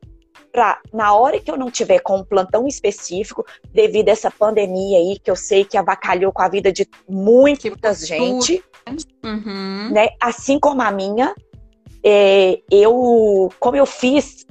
para 0.51 0.79
na 0.93 1.15
hora 1.15 1.39
que 1.39 1.49
eu 1.49 1.57
não 1.57 1.71
tiver 1.71 1.99
com 1.99 2.17
um 2.17 2.23
plantão 2.23 2.67
específico, 2.67 3.45
devido 3.73 4.09
a 4.09 4.11
essa 4.11 4.29
pandemia 4.29 4.99
aí, 4.99 5.17
que 5.17 5.31
eu 5.31 5.35
sei 5.35 5.65
que 5.65 5.77
avacalhou 5.77 6.31
com 6.31 6.43
a 6.43 6.47
vida 6.47 6.71
de 6.71 6.87
muita 7.09 7.69
tipo, 7.69 7.95
gente, 7.95 8.63
uhum. 9.23 9.91
né? 9.91 10.09
Assim 10.21 10.59
como 10.59 10.81
a 10.81 10.91
minha, 10.91 11.33
é, 12.03 12.59
eu, 12.69 13.49
como 13.59 13.77
eu 13.77 13.85
fiz 13.85 14.45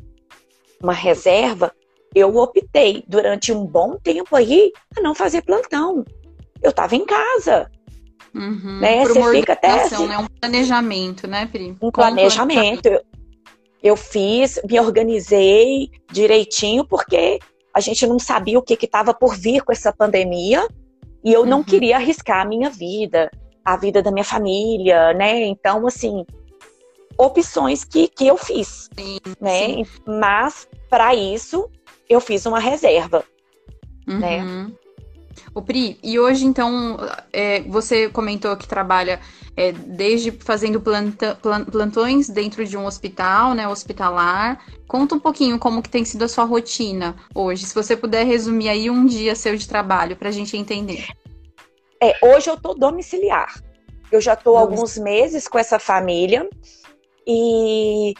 uma 0.82 0.92
reserva, 0.92 1.72
eu 2.14 2.36
optei 2.36 3.04
durante 3.06 3.52
um 3.52 3.64
bom 3.64 3.96
tempo 4.02 4.34
aí 4.36 4.72
a 4.96 5.00
não 5.00 5.14
fazer 5.14 5.42
plantão. 5.42 6.04
Eu 6.62 6.70
estava 6.70 6.94
em 6.94 7.04
casa. 7.04 7.70
Uhum. 8.34 8.80
Né? 8.80 9.04
Você 9.04 9.30
fica 9.32 9.52
até 9.52 9.82
assim, 9.82 10.06
né? 10.06 10.18
um 10.18 10.26
planejamento, 10.26 11.26
né, 11.26 11.46
Pri? 11.46 11.76
Um 11.80 11.90
planejamento 11.90 12.88
eu 13.82 13.96
fiz, 13.96 14.60
me 14.68 14.78
organizei 14.78 15.90
direitinho, 16.10 16.86
porque 16.86 17.40
a 17.74 17.80
gente 17.80 18.06
não 18.06 18.18
sabia 18.18 18.58
o 18.58 18.62
que 18.62 18.74
estava 18.74 19.12
por 19.12 19.34
vir 19.36 19.62
com 19.62 19.72
essa 19.72 19.92
pandemia 19.92 20.66
e 21.24 21.32
eu 21.32 21.40
uhum. 21.40 21.46
não 21.46 21.64
queria 21.64 21.96
arriscar 21.96 22.42
a 22.42 22.48
minha 22.48 22.70
vida, 22.70 23.30
a 23.64 23.76
vida 23.76 24.02
da 24.02 24.10
minha 24.10 24.24
família, 24.24 25.12
né? 25.14 25.44
Então, 25.46 25.86
assim, 25.86 26.24
opções 27.16 27.84
que, 27.84 28.08
que 28.08 28.26
eu 28.26 28.36
fiz, 28.36 28.88
sim, 28.98 29.18
né? 29.40 29.66
Sim. 29.66 29.86
Mas, 30.06 30.68
para 30.88 31.14
isso, 31.14 31.68
eu 32.08 32.20
fiz 32.20 32.46
uma 32.46 32.58
reserva, 32.58 33.24
né? 34.06 34.42
uhum. 34.42 34.64
né? 34.66 34.72
O 35.54 35.62
Pri, 35.62 35.98
e 36.02 36.18
hoje 36.18 36.44
então, 36.44 36.98
é, 37.32 37.60
você 37.62 38.08
comentou 38.08 38.56
que 38.56 38.66
trabalha 38.66 39.20
é, 39.56 39.72
desde 39.72 40.30
fazendo 40.30 40.80
planta, 40.80 41.38
plantões 41.70 42.28
dentro 42.28 42.64
de 42.64 42.76
um 42.76 42.86
hospital, 42.86 43.54
né, 43.54 43.68
hospitalar. 43.68 44.64
Conta 44.86 45.14
um 45.14 45.18
pouquinho 45.18 45.58
como 45.58 45.82
que 45.82 45.90
tem 45.90 46.04
sido 46.04 46.22
a 46.22 46.28
sua 46.28 46.44
rotina 46.44 47.14
hoje, 47.34 47.66
se 47.66 47.74
você 47.74 47.96
puder 47.96 48.26
resumir 48.26 48.68
aí 48.68 48.90
um 48.90 49.04
dia 49.04 49.34
seu 49.34 49.56
de 49.56 49.68
trabalho 49.68 50.16
para 50.16 50.28
a 50.28 50.32
gente 50.32 50.56
entender. 50.56 51.06
É, 52.02 52.16
hoje 52.20 52.50
eu 52.50 52.60
tô 52.60 52.74
domiciliar. 52.74 53.62
Eu 54.10 54.20
já 54.20 54.34
tô 54.34 54.56
alguns 54.56 54.98
meses 54.98 55.46
com 55.46 55.58
essa 55.58 55.78
família 55.78 56.48
e 57.26 58.12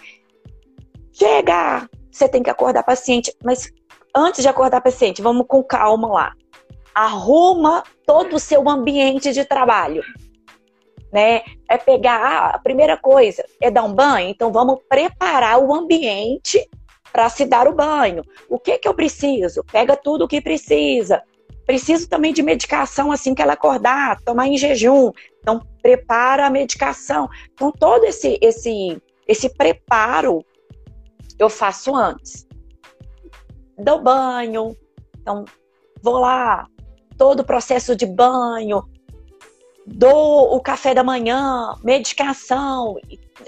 chega, 1.13 1.89
você 2.11 2.29
tem 2.29 2.43
que 2.43 2.49
acordar 2.49 2.83
paciente, 2.83 3.35
mas 3.45 3.71
antes 4.15 4.43
de 4.43 4.49
acordar 4.49 4.81
paciente, 4.81 5.21
vamos 5.21 5.47
com 5.47 5.63
calma 5.63 6.09
lá 6.09 6.33
arruma 6.95 7.83
todo 8.07 8.37
o 8.37 8.41
seu 8.41 8.69
ambiente 8.69 9.33
de 9.33 9.45
trabalho. 9.45 10.03
Né? 11.13 11.43
É 11.69 11.77
pegar 11.77 12.21
ah, 12.21 12.47
a 12.55 12.59
primeira 12.59 12.97
coisa 12.97 13.45
é 13.61 13.71
dar 13.71 13.83
um 13.83 13.93
banho, 13.93 14.31
então 14.31 14.51
vamos 14.51 14.81
preparar 14.89 15.59
o 15.59 15.75
ambiente 15.75 16.67
para 17.13 17.29
se 17.29 17.45
dar 17.45 17.69
o 17.69 17.75
banho. 17.75 18.23
O 18.49 18.59
que 18.59 18.79
que 18.79 18.89
eu 18.89 18.95
preciso? 18.95 19.63
Pega 19.71 19.95
tudo 19.95 20.25
o 20.25 20.29
que 20.29 20.41
precisa. 20.41 21.23
Preciso 21.73 22.07
também 22.07 22.35
de 22.35 22.43
medicação 22.43 23.11
assim 23.11 23.35
que 23.35 23.41
ela 23.41 23.55
acordar, 23.55 24.21
tomar 24.21 24.47
em 24.47 24.59
jejum. 24.59 25.11
Então 25.41 25.59
prepara 25.81 26.47
a 26.47 26.51
medicação. 26.51 27.31
Então 27.55 27.73
todo 27.73 28.05
esse 28.05 28.39
esse 28.43 29.01
esse 29.27 29.49
preparo 29.49 30.45
eu 31.39 31.49
faço 31.49 31.97
antes. 31.97 32.47
Dou 33.79 34.03
banho, 34.03 34.77
Então, 35.19 35.47
vou 36.03 36.19
lá, 36.19 36.67
todo 37.17 37.41
o 37.41 37.47
processo 37.47 37.97
de 37.97 38.05
banho, 38.05 38.83
dou 39.87 40.55
o 40.55 40.61
café 40.61 40.93
da 40.93 41.03
manhã, 41.03 41.75
medicação, 41.83 42.97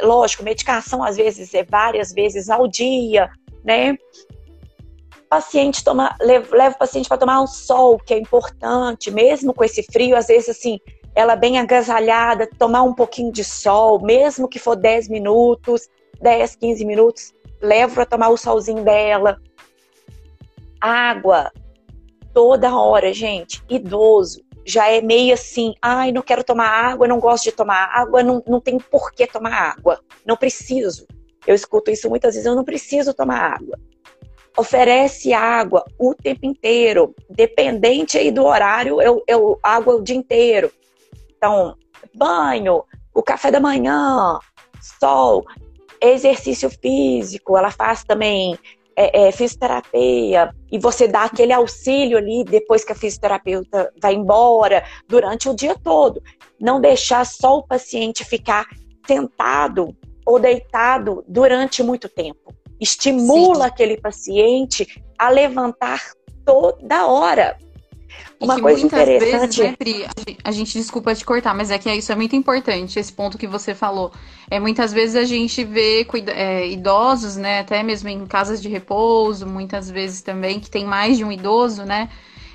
lógico, 0.00 0.42
medicação 0.42 1.04
às 1.04 1.18
vezes 1.18 1.52
é 1.52 1.62
várias 1.62 2.10
vezes 2.10 2.48
ao 2.48 2.66
dia, 2.66 3.30
né? 3.62 3.98
Paciente 5.34 5.82
toma, 5.82 6.14
leva, 6.20 6.56
leva 6.56 6.76
o 6.76 6.78
paciente 6.78 7.08
para 7.08 7.18
tomar 7.18 7.40
um 7.40 7.46
sol, 7.48 7.98
que 7.98 8.14
é 8.14 8.18
importante, 8.20 9.10
mesmo 9.10 9.52
com 9.52 9.64
esse 9.64 9.82
frio, 9.82 10.16
às 10.16 10.28
vezes 10.28 10.48
assim, 10.48 10.78
ela 11.12 11.34
bem 11.34 11.58
agasalhada, 11.58 12.48
tomar 12.56 12.82
um 12.82 12.94
pouquinho 12.94 13.32
de 13.32 13.42
sol, 13.42 14.00
mesmo 14.00 14.46
que 14.46 14.60
for 14.60 14.76
10 14.76 15.08
minutos, 15.08 15.88
10, 16.22 16.54
15 16.54 16.84
minutos, 16.84 17.32
levo 17.60 17.94
para 17.96 18.06
tomar 18.06 18.28
o 18.28 18.36
solzinho 18.36 18.84
dela. 18.84 19.40
Água, 20.80 21.50
toda 22.32 22.72
hora, 22.72 23.12
gente. 23.12 23.60
Idoso, 23.68 24.40
já 24.64 24.88
é 24.88 25.00
meio 25.00 25.34
assim, 25.34 25.74
ai, 25.82 26.12
não 26.12 26.22
quero 26.22 26.44
tomar 26.44 26.68
água, 26.68 27.08
não 27.08 27.18
gosto 27.18 27.42
de 27.42 27.50
tomar 27.50 27.86
água, 27.92 28.22
não, 28.22 28.40
não 28.46 28.60
tem 28.60 28.78
por 28.78 29.10
que 29.10 29.26
tomar 29.26 29.52
água, 29.52 29.98
não 30.24 30.36
preciso. 30.36 31.08
Eu 31.44 31.56
escuto 31.56 31.90
isso 31.90 32.08
muitas 32.08 32.34
vezes, 32.34 32.46
eu 32.46 32.54
não 32.54 32.62
preciso 32.62 33.12
tomar 33.12 33.54
água. 33.54 33.76
Oferece 34.56 35.32
água 35.32 35.84
o 35.98 36.14
tempo 36.14 36.46
inteiro, 36.46 37.14
dependente 37.28 38.16
aí 38.16 38.30
do 38.30 38.44
horário, 38.44 39.02
eu, 39.02 39.22
eu 39.26 39.58
água 39.62 39.96
o 39.96 40.02
dia 40.02 40.16
inteiro. 40.16 40.70
Então, 41.36 41.76
banho, 42.14 42.84
o 43.12 43.22
café 43.22 43.50
da 43.50 43.58
manhã, 43.58 44.38
sol, 45.00 45.44
exercício 46.00 46.70
físico, 46.70 47.56
ela 47.56 47.70
faz 47.70 48.04
também 48.04 48.58
é, 48.96 49.26
é, 49.26 49.32
fisioterapia 49.32 50.54
e 50.70 50.78
você 50.78 51.08
dá 51.08 51.24
aquele 51.24 51.52
auxílio 51.52 52.16
ali 52.16 52.44
depois 52.44 52.84
que 52.84 52.92
a 52.92 52.96
fisioterapeuta 52.96 53.92
vai 54.00 54.14
embora, 54.14 54.84
durante 55.08 55.48
o 55.48 55.54
dia 55.54 55.76
todo. 55.76 56.22
Não 56.60 56.80
deixar 56.80 57.26
só 57.26 57.58
o 57.58 57.66
paciente 57.66 58.24
ficar 58.24 58.66
sentado 59.06 59.94
ou 60.24 60.38
deitado 60.38 61.24
durante 61.28 61.82
muito 61.82 62.08
tempo. 62.08 62.54
Estimula 62.80 63.56
Sim. 63.56 63.62
aquele 63.62 63.96
paciente 64.00 65.02
a 65.18 65.28
levantar 65.28 66.00
toda 66.44 67.06
hora. 67.06 67.56
Uma 68.40 68.60
coisa 68.60 68.84
interessante. 68.84 69.28
Vezes, 69.30 69.58
né, 69.58 69.76
Pri, 69.76 70.06
a 70.42 70.50
gente 70.50 70.76
desculpa 70.76 71.14
te 71.14 71.24
cortar, 71.24 71.54
mas 71.54 71.70
é 71.70 71.78
que 71.78 71.90
isso 71.92 72.12
é 72.12 72.14
muito 72.14 72.36
importante, 72.36 72.98
esse 72.98 73.12
ponto 73.12 73.38
que 73.38 73.46
você 73.46 73.74
falou. 73.74 74.12
É 74.50 74.60
muitas 74.60 74.92
vezes 74.92 75.16
a 75.16 75.24
gente 75.24 75.64
vê 75.64 76.06
é, 76.28 76.68
idosos, 76.68 77.36
né, 77.36 77.60
até 77.60 77.82
mesmo 77.82 78.08
em 78.08 78.26
casas 78.26 78.60
de 78.60 78.68
repouso, 78.68 79.46
muitas 79.46 79.90
vezes 79.90 80.20
também 80.20 80.60
que 80.60 80.70
tem 80.70 80.84
mais 80.84 81.16
de 81.16 81.24
um 81.24 81.32
idoso, 81.32 81.84
né, 81.84 82.10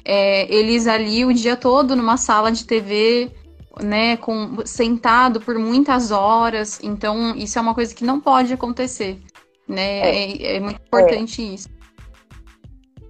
é, 0.06 0.54
eles 0.54 0.88
ali 0.88 1.26
o 1.26 1.34
dia 1.34 1.56
todo 1.56 1.96
numa 1.96 2.18
sala 2.18 2.52
de 2.52 2.66
TV, 2.66 3.32
né, 3.82 4.18
com 4.18 4.58
sentado 4.66 5.40
por 5.40 5.58
muitas 5.58 6.12
horas. 6.12 6.80
Então 6.84 7.36
isso 7.36 7.58
é 7.58 7.62
uma 7.62 7.74
coisa 7.74 7.94
que 7.96 8.04
não 8.04 8.20
pode 8.20 8.54
acontecer, 8.54 9.20
né? 9.70 10.00
É, 10.00 10.32
é, 10.32 10.56
é 10.56 10.60
muito 10.60 10.82
importante 10.82 11.54
isso. 11.54 11.70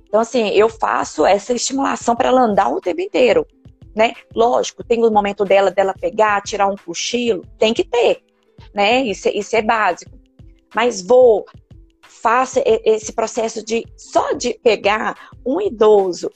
Então, 0.08 0.20
assim, 0.20 0.50
eu 0.50 0.68
faço 0.70 1.26
essa 1.26 1.54
estimulação 1.54 2.16
para 2.16 2.30
ela 2.30 2.42
andar 2.42 2.70
o 2.70 2.82
tempo 2.82 3.00
inteiro, 3.00 3.48
né? 3.96 4.14
Lógico, 4.36 4.84
tem 4.84 5.04
o 5.04 5.12
momento 5.12 5.46
dela, 5.46 5.72
dela 5.72 5.94
pegar, 5.94 6.42
tirar 6.42 6.68
um 6.68 6.76
cochilo, 6.76 7.44
tem 7.58 7.74
que 7.74 7.84
ter, 7.84 8.24
né? 8.74 9.02
Isso, 9.04 9.28
é, 9.28 9.32
isso 9.32 9.56
é 9.56 9.62
básico. 9.62 10.12
Mas 10.76 11.02
vou, 11.02 11.46
faça 12.02 12.62
esse 12.66 13.14
processo 13.14 13.64
de 13.64 13.86
só 13.96 14.34
de 14.34 14.60
pegar 14.64 15.16
um 15.46 15.62
idoso 15.62 16.30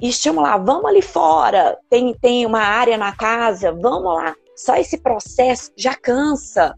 e 0.00 0.08
estimular, 0.08 0.58
vamos 0.58 0.86
ali 0.86 1.00
fora, 1.00 1.78
tem, 1.88 2.12
tem 2.14 2.44
uma 2.44 2.60
área 2.60 2.98
na 2.98 3.14
casa, 3.14 3.72
vamos 3.72 4.14
lá. 4.14 4.34
Só 4.56 4.74
esse 4.76 4.98
processo 4.98 5.70
já 5.76 5.94
cansa. 5.94 6.74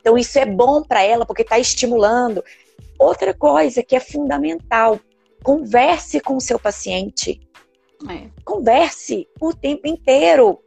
Então, 0.00 0.16
isso 0.16 0.38
é 0.38 0.46
bom 0.46 0.82
para 0.82 1.02
ela, 1.02 1.26
porque 1.26 1.42
está 1.42 1.58
estimulando. 1.58 2.44
Outra 2.98 3.32
coisa 3.32 3.82
que 3.82 3.94
é 3.94 4.00
fundamental, 4.00 4.98
Converse 5.42 6.20
com 6.20 6.36
o 6.36 6.40
seu 6.40 6.58
paciente. 6.58 7.40
É. 8.08 8.28
Converse 8.44 9.28
o 9.40 9.54
tempo 9.54 9.86
inteiro. 9.86 10.58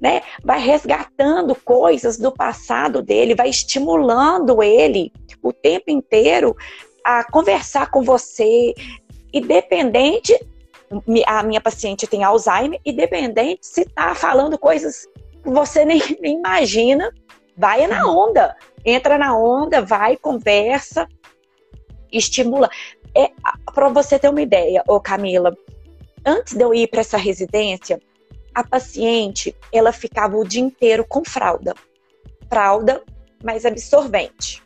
Né? 0.00 0.22
Vai 0.42 0.58
resgatando 0.60 1.54
coisas 1.54 2.16
do 2.16 2.32
passado 2.32 3.02
dele, 3.02 3.34
vai 3.34 3.50
estimulando 3.50 4.62
ele 4.62 5.12
o 5.42 5.52
tempo 5.52 5.90
inteiro 5.90 6.56
a 7.04 7.22
conversar 7.30 7.90
com 7.90 8.02
você, 8.02 8.74
independente. 9.32 10.34
A 11.26 11.42
minha 11.42 11.60
paciente 11.60 12.06
tem 12.06 12.24
Alzheimer, 12.24 12.80
independente 12.84 13.66
se 13.66 13.82
está 13.82 14.14
falando 14.14 14.58
coisas 14.58 15.06
que 15.42 15.50
você 15.50 15.84
nem, 15.84 16.00
nem 16.18 16.38
imagina, 16.38 17.12
vai 17.60 17.86
na 17.86 18.10
onda. 18.10 18.56
Entra 18.84 19.18
na 19.18 19.36
onda, 19.36 19.82
vai, 19.82 20.16
conversa, 20.16 21.06
estimula. 22.10 22.70
É, 23.14 23.30
para 23.74 23.90
você 23.90 24.18
ter 24.18 24.30
uma 24.30 24.40
ideia, 24.40 24.82
ô 24.88 24.98
Camila, 24.98 25.54
antes 26.24 26.54
de 26.54 26.64
eu 26.64 26.72
ir 26.72 26.88
para 26.88 27.00
essa 27.00 27.18
residência, 27.18 28.00
a 28.54 28.64
paciente 28.64 29.54
ela 29.70 29.92
ficava 29.92 30.36
o 30.36 30.44
dia 30.44 30.62
inteiro 30.62 31.04
com 31.06 31.22
fralda, 31.22 31.74
fralda, 32.48 33.02
mas 33.44 33.66
absorvente. 33.66 34.62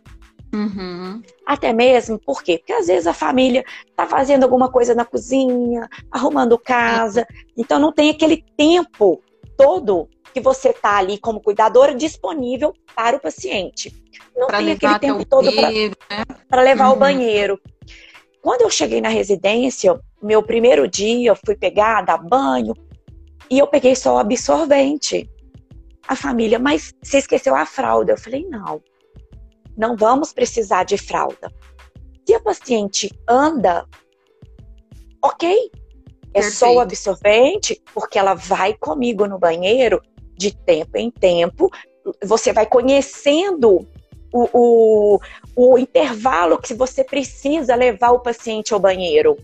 Uhum. 0.54 1.20
Até 1.44 1.72
mesmo, 1.72 2.16
por 2.16 2.40
quê? 2.44 2.58
Porque 2.58 2.72
às 2.72 2.86
vezes 2.86 3.08
a 3.08 3.12
família 3.12 3.64
tá 3.96 4.06
fazendo 4.06 4.44
alguma 4.44 4.70
coisa 4.70 4.94
na 4.94 5.04
cozinha, 5.04 5.88
arrumando 6.12 6.56
casa, 6.56 7.26
então 7.56 7.80
não 7.80 7.92
tem 7.92 8.10
aquele 8.10 8.44
tempo 8.56 9.20
todo 9.56 10.08
que 10.34 10.40
você 10.40 10.72
tá 10.72 10.96
ali 10.96 11.16
como 11.16 11.40
cuidadora 11.40 11.94
disponível 11.94 12.74
para 12.92 13.16
o 13.16 13.20
paciente. 13.20 13.94
Não 14.36 14.48
pra 14.48 14.58
tem 14.58 14.72
aquele 14.72 14.98
tempo 14.98 15.24
todo 15.24 15.48
para 15.52 15.70
né? 15.70 16.70
levar 16.70 16.88
uhum. 16.88 16.94
o 16.94 16.98
banheiro. 16.98 17.60
Quando 18.42 18.62
eu 18.62 18.70
cheguei 18.70 19.00
na 19.00 19.08
residência, 19.08 19.98
meu 20.20 20.42
primeiro 20.42 20.88
dia, 20.88 21.30
eu 21.30 21.36
fui 21.46 21.56
pegar, 21.56 22.02
dar 22.02 22.18
banho, 22.18 22.74
e 23.48 23.60
eu 23.60 23.68
peguei 23.68 23.94
só 23.94 24.16
o 24.16 24.18
absorvente. 24.18 25.30
A 26.08 26.16
família, 26.16 26.58
mas 26.58 26.92
você 27.00 27.18
esqueceu 27.18 27.54
a 27.54 27.64
fralda? 27.64 28.12
Eu 28.12 28.18
falei, 28.18 28.44
não, 28.48 28.82
não 29.76 29.96
vamos 29.96 30.32
precisar 30.32 30.82
de 30.82 30.98
fralda. 30.98 31.50
Se 32.26 32.34
a 32.34 32.40
paciente 32.40 33.08
anda, 33.28 33.86
ok, 35.22 35.70
é 36.34 36.40
Perfeito. 36.40 36.56
só 36.56 36.74
o 36.74 36.80
absorvente, 36.80 37.80
porque 37.94 38.18
ela 38.18 38.34
vai 38.34 38.74
comigo 38.74 39.28
no 39.28 39.38
banheiro 39.38 40.02
de 40.36 40.54
tempo 40.54 40.96
em 40.96 41.10
tempo. 41.10 41.70
Você 42.22 42.52
vai 42.52 42.66
conhecendo 42.66 43.86
o, 44.32 44.48
o, 44.52 45.20
o 45.54 45.78
intervalo 45.78 46.58
que 46.58 46.74
você 46.74 47.04
precisa 47.04 47.74
levar 47.74 48.10
o 48.10 48.20
paciente 48.20 48.74
ao 48.74 48.80
banheiro, 48.80 49.38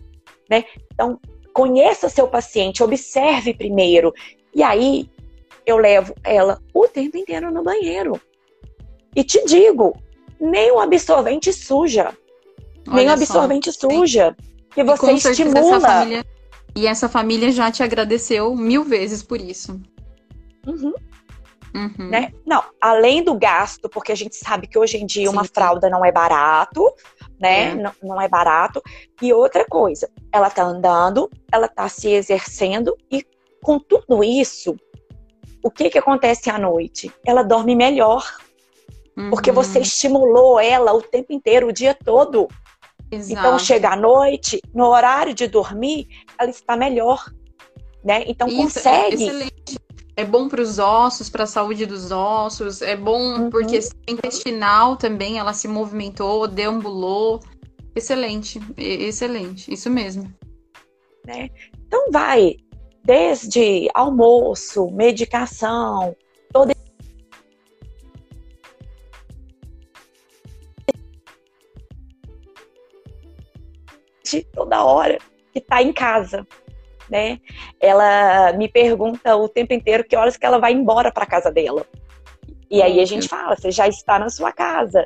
né? 0.48 0.64
Então, 0.92 1.18
conheça 1.52 2.08
seu 2.08 2.26
paciente, 2.26 2.82
observe 2.82 3.54
primeiro. 3.54 4.12
E 4.54 4.62
aí, 4.62 5.08
eu 5.64 5.76
levo 5.76 6.14
ela 6.24 6.60
o 6.74 6.88
tempo 6.88 7.16
inteiro 7.16 7.50
no 7.50 7.62
banheiro. 7.62 8.20
E 9.14 9.22
te 9.22 9.44
digo, 9.44 9.96
nem 10.40 10.70
o 10.72 10.80
absorvente 10.80 11.52
suja. 11.52 12.16
Olha 12.86 12.96
nem 12.96 13.08
o 13.08 13.12
absorvente 13.12 13.72
só. 13.72 13.88
suja. 13.88 14.36
Que 14.74 14.82
você 14.84 15.12
estimula. 15.12 15.76
Essa 15.76 15.80
família, 15.80 16.26
e 16.74 16.86
essa 16.86 17.08
família 17.08 17.50
já 17.50 17.70
te 17.70 17.82
agradeceu 17.82 18.54
mil 18.54 18.84
vezes 18.84 19.22
por 19.22 19.40
isso. 19.40 19.80
Uhum. 20.66 20.94
Uhum. 21.74 22.08
Né? 22.08 22.32
Não, 22.44 22.64
além 22.80 23.22
do 23.22 23.34
gasto, 23.34 23.88
porque 23.88 24.10
a 24.10 24.16
gente 24.16 24.34
sabe 24.36 24.66
que 24.66 24.78
hoje 24.78 24.96
em 24.96 25.06
dia 25.06 25.26
sim, 25.26 25.32
uma 25.32 25.44
fralda 25.44 25.88
não 25.88 26.04
é 26.04 26.10
barato, 26.10 26.92
né? 27.38 27.70
É. 27.70 27.74
Não, 27.74 27.92
não 28.02 28.20
é 28.20 28.28
barato. 28.28 28.82
E 29.22 29.32
outra 29.32 29.64
coisa, 29.64 30.10
ela 30.32 30.50
tá 30.50 30.64
andando, 30.64 31.30
ela 31.52 31.68
tá 31.68 31.88
se 31.88 32.08
exercendo 32.08 32.96
e 33.10 33.24
com 33.62 33.78
tudo 33.78 34.24
isso, 34.24 34.74
o 35.62 35.70
que 35.70 35.90
que 35.90 35.98
acontece 35.98 36.50
à 36.50 36.58
noite? 36.58 37.12
Ela 37.24 37.42
dorme 37.42 37.76
melhor. 37.76 38.24
Uhum. 39.16 39.30
Porque 39.30 39.52
você 39.52 39.80
estimulou 39.80 40.58
ela 40.58 40.92
o 40.92 41.02
tempo 41.02 41.32
inteiro, 41.32 41.68
o 41.68 41.72
dia 41.72 41.94
todo. 41.94 42.48
Exato. 43.10 43.32
Então 43.32 43.58
chega 43.58 43.90
à 43.90 43.96
noite, 43.96 44.60
no 44.72 44.86
horário 44.86 45.34
de 45.34 45.46
dormir, 45.46 46.08
ela 46.38 46.50
está 46.50 46.76
melhor. 46.76 47.24
Né? 48.02 48.24
Então 48.26 48.48
Isso, 48.48 48.58
é 48.58 48.62
consegue. 48.62 49.22
É 49.22 49.26
excelente 49.26 49.78
é 50.20 50.24
bom 50.24 50.48
para 50.48 50.60
os 50.60 50.78
ossos, 50.78 51.30
para 51.30 51.44
a 51.44 51.46
saúde 51.46 51.86
dos 51.86 52.10
ossos, 52.10 52.82
é 52.82 52.94
bom 52.94 53.38
uhum. 53.38 53.50
porque 53.50 53.80
intestinal 54.06 54.96
também 54.96 55.38
ela 55.38 55.54
se 55.54 55.66
movimentou, 55.66 56.46
deambulou. 56.46 57.40
Excelente, 57.96 58.60
excelente, 58.76 59.72
isso 59.72 59.88
mesmo. 59.88 60.32
Né? 61.26 61.48
Então 61.86 62.10
vai 62.12 62.56
desde 63.02 63.88
almoço, 63.94 64.90
medicação, 64.90 66.14
toda 66.52 66.74
toda 74.52 74.84
hora. 74.84 75.18
que 75.52 75.58
está 75.58 75.82
em 75.82 75.92
casa, 75.92 76.46
né? 77.10 77.38
Ela 77.80 78.52
me 78.52 78.68
pergunta 78.68 79.36
o 79.36 79.48
tempo 79.48 79.74
inteiro 79.74 80.04
que 80.04 80.16
horas 80.16 80.36
que 80.36 80.46
ela 80.46 80.58
vai 80.58 80.72
embora 80.72 81.12
para 81.12 81.26
casa 81.26 81.50
dela. 81.50 81.84
E 82.70 82.80
aí 82.82 83.00
a 83.00 83.04
gente 83.04 83.28
fala, 83.28 83.56
você 83.56 83.70
já 83.70 83.88
está 83.88 84.18
na 84.18 84.28
sua 84.28 84.52
casa. 84.52 85.04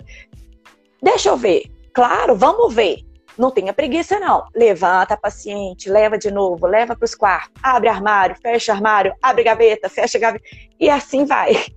Deixa 1.02 1.30
eu 1.30 1.36
ver. 1.36 1.64
Claro, 1.92 2.36
vamos 2.36 2.74
ver. 2.74 2.98
Não 3.38 3.50
tenha 3.50 3.72
preguiça, 3.72 4.20
não. 4.20 4.44
Levanta 4.54 5.16
paciente, 5.16 5.90
leva 5.90 6.18
de 6.18 6.30
novo, 6.30 6.66
leva 6.66 6.94
para 6.94 7.04
os 7.04 7.14
quartos, 7.14 7.60
abre 7.62 7.88
armário, 7.88 8.36
fecha 8.40 8.72
armário, 8.72 9.14
abre 9.22 9.42
gaveta, 9.42 9.88
fecha 9.88 10.18
gaveta. 10.18 10.44
E 10.78 10.88
assim 10.88 11.24
vai. 11.24 11.52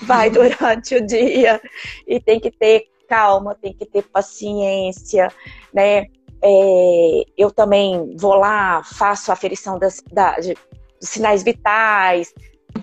Vai 0.00 0.30
durante 0.30 0.94
o 0.94 1.04
dia. 1.04 1.60
E 2.06 2.20
tem 2.20 2.38
que 2.38 2.52
ter 2.52 2.84
calma, 3.08 3.56
tem 3.56 3.72
que 3.72 3.84
ter 3.84 4.02
paciência, 4.04 5.26
né? 5.74 6.06
É, 6.42 7.22
eu 7.36 7.50
também 7.50 8.14
vou 8.16 8.34
lá, 8.34 8.82
faço 8.84 9.30
a 9.30 9.34
aferição 9.34 9.78
das, 9.78 10.02
da, 10.12 10.38
de, 10.38 10.54
dos 11.00 11.08
sinais 11.08 11.42
vitais, 11.42 12.32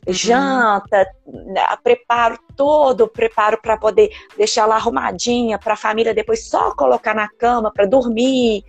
uhum. 0.06 0.14
janta, 0.14 1.08
né, 1.26 1.64
preparo 1.84 2.38
todo, 2.56 3.08
preparo 3.08 3.60
para 3.62 3.78
poder 3.78 4.10
deixar 4.38 4.64
ela 4.64 4.76
arrumadinha, 4.76 5.58
para 5.58 5.74
a 5.74 5.78
família 5.78 6.14
depois 6.14 6.47
só 6.47 6.76
colocar 6.76 7.14
na 7.14 7.30
cama 7.30 7.72
para 7.72 7.86
dormir. 7.86 8.64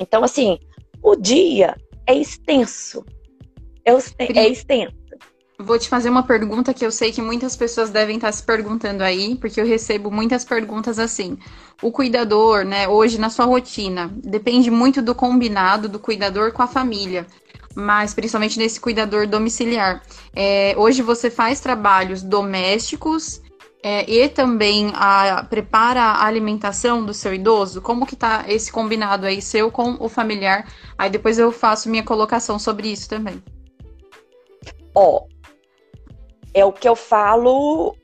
Então, 0.00 0.24
assim, 0.24 0.58
o 1.02 1.14
dia 1.14 1.76
é 2.06 2.14
extenso. 2.14 3.04
É, 3.84 3.92
é 4.18 4.48
extenso. 4.48 5.03
Vou 5.64 5.78
te 5.78 5.88
fazer 5.88 6.10
uma 6.10 6.22
pergunta 6.22 6.74
que 6.74 6.84
eu 6.84 6.92
sei 6.92 7.10
que 7.10 7.22
muitas 7.22 7.56
pessoas 7.56 7.88
devem 7.88 8.16
estar 8.16 8.30
se 8.30 8.42
perguntando 8.42 9.02
aí, 9.02 9.34
porque 9.36 9.58
eu 9.58 9.64
recebo 9.64 10.10
muitas 10.10 10.44
perguntas 10.44 10.98
assim. 10.98 11.38
O 11.80 11.90
cuidador, 11.90 12.66
né, 12.66 12.86
hoje 12.86 13.18
na 13.18 13.30
sua 13.30 13.46
rotina, 13.46 14.12
depende 14.14 14.70
muito 14.70 15.00
do 15.00 15.14
combinado 15.14 15.88
do 15.88 15.98
cuidador 15.98 16.52
com 16.52 16.60
a 16.60 16.66
família, 16.66 17.26
mas 17.74 18.12
principalmente 18.12 18.58
nesse 18.58 18.78
cuidador 18.78 19.26
domiciliar. 19.26 20.02
É, 20.36 20.74
hoje 20.76 21.00
você 21.00 21.30
faz 21.30 21.60
trabalhos 21.60 22.22
domésticos 22.22 23.40
é, 23.82 24.04
e 24.10 24.28
também 24.28 24.92
a, 24.94 25.46
prepara 25.48 26.02
a 26.02 26.26
alimentação 26.26 27.02
do 27.02 27.14
seu 27.14 27.32
idoso? 27.32 27.80
Como 27.80 28.04
que 28.04 28.16
tá 28.16 28.44
esse 28.48 28.70
combinado 28.70 29.24
aí, 29.24 29.40
seu 29.40 29.70
com 29.70 29.96
o 29.98 30.10
familiar? 30.10 30.68
Aí 30.98 31.08
depois 31.08 31.38
eu 31.38 31.50
faço 31.50 31.88
minha 31.88 32.02
colocação 32.02 32.58
sobre 32.58 32.88
isso 32.88 33.08
também. 33.08 33.42
Ó, 34.94 35.24
é 36.54 36.64
o 36.64 36.72
que 36.72 36.88
eu 36.88 36.94
falo 36.94 37.96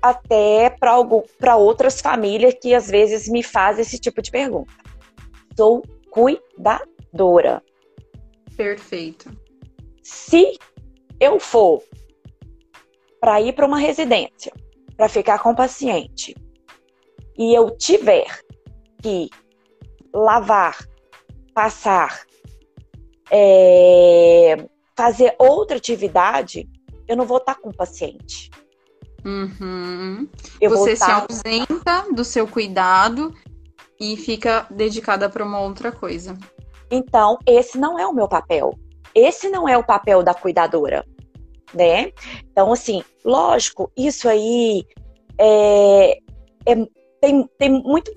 até 0.00 0.70
para 0.70 1.56
outras 1.56 2.00
famílias 2.00 2.54
que 2.60 2.72
às 2.74 2.88
vezes 2.88 3.28
me 3.28 3.42
fazem 3.42 3.82
esse 3.82 3.98
tipo 3.98 4.22
de 4.22 4.30
pergunta. 4.30 4.72
Sou 5.56 5.82
cuidadora. 6.10 7.62
Perfeito. 8.56 9.30
Se 10.02 10.56
eu 11.18 11.40
for 11.40 11.82
para 13.20 13.40
ir 13.40 13.52
para 13.52 13.66
uma 13.66 13.78
residência, 13.78 14.52
para 14.96 15.08
ficar 15.08 15.40
com 15.40 15.50
o 15.50 15.56
paciente, 15.56 16.34
e 17.36 17.52
eu 17.54 17.76
tiver 17.76 18.26
que 19.02 19.28
lavar, 20.14 20.78
passar, 21.52 22.24
é, 23.30 24.56
fazer 24.96 25.34
outra 25.38 25.76
atividade, 25.76 26.68
eu 27.08 27.16
não 27.16 27.24
vou 27.24 27.38
estar 27.38 27.56
com 27.56 27.70
o 27.70 27.76
paciente. 27.76 28.50
Uhum. 29.24 30.28
Você 30.62 30.92
estar... 30.92 31.06
se 31.06 31.10
ausenta 31.12 32.12
do 32.12 32.24
seu 32.24 32.46
cuidado 32.46 33.34
e 33.98 34.16
fica 34.16 34.66
dedicada 34.70 35.28
para 35.28 35.44
uma 35.44 35.60
outra 35.60 35.90
coisa. 35.90 36.36
Então, 36.90 37.38
esse 37.46 37.78
não 37.78 37.98
é 37.98 38.06
o 38.06 38.12
meu 38.12 38.28
papel. 38.28 38.78
Esse 39.14 39.48
não 39.48 39.68
é 39.68 39.76
o 39.76 39.84
papel 39.84 40.22
da 40.22 40.34
cuidadora, 40.34 41.04
né? 41.74 42.12
Então, 42.50 42.72
assim, 42.72 43.02
lógico, 43.24 43.90
isso 43.96 44.28
aí 44.28 44.84
é, 45.38 46.18
é, 46.66 46.74
tem, 47.20 47.48
tem, 47.58 47.70
muito, 47.70 48.12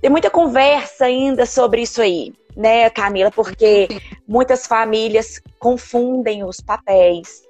tem 0.00 0.10
muita 0.10 0.30
conversa 0.30 1.06
ainda 1.06 1.46
sobre 1.46 1.82
isso 1.82 2.00
aí, 2.00 2.32
né, 2.56 2.90
Camila? 2.90 3.30
Porque 3.30 3.88
muitas 4.26 4.66
famílias 4.66 5.40
confundem 5.58 6.44
os 6.44 6.60
papéis. 6.60 7.42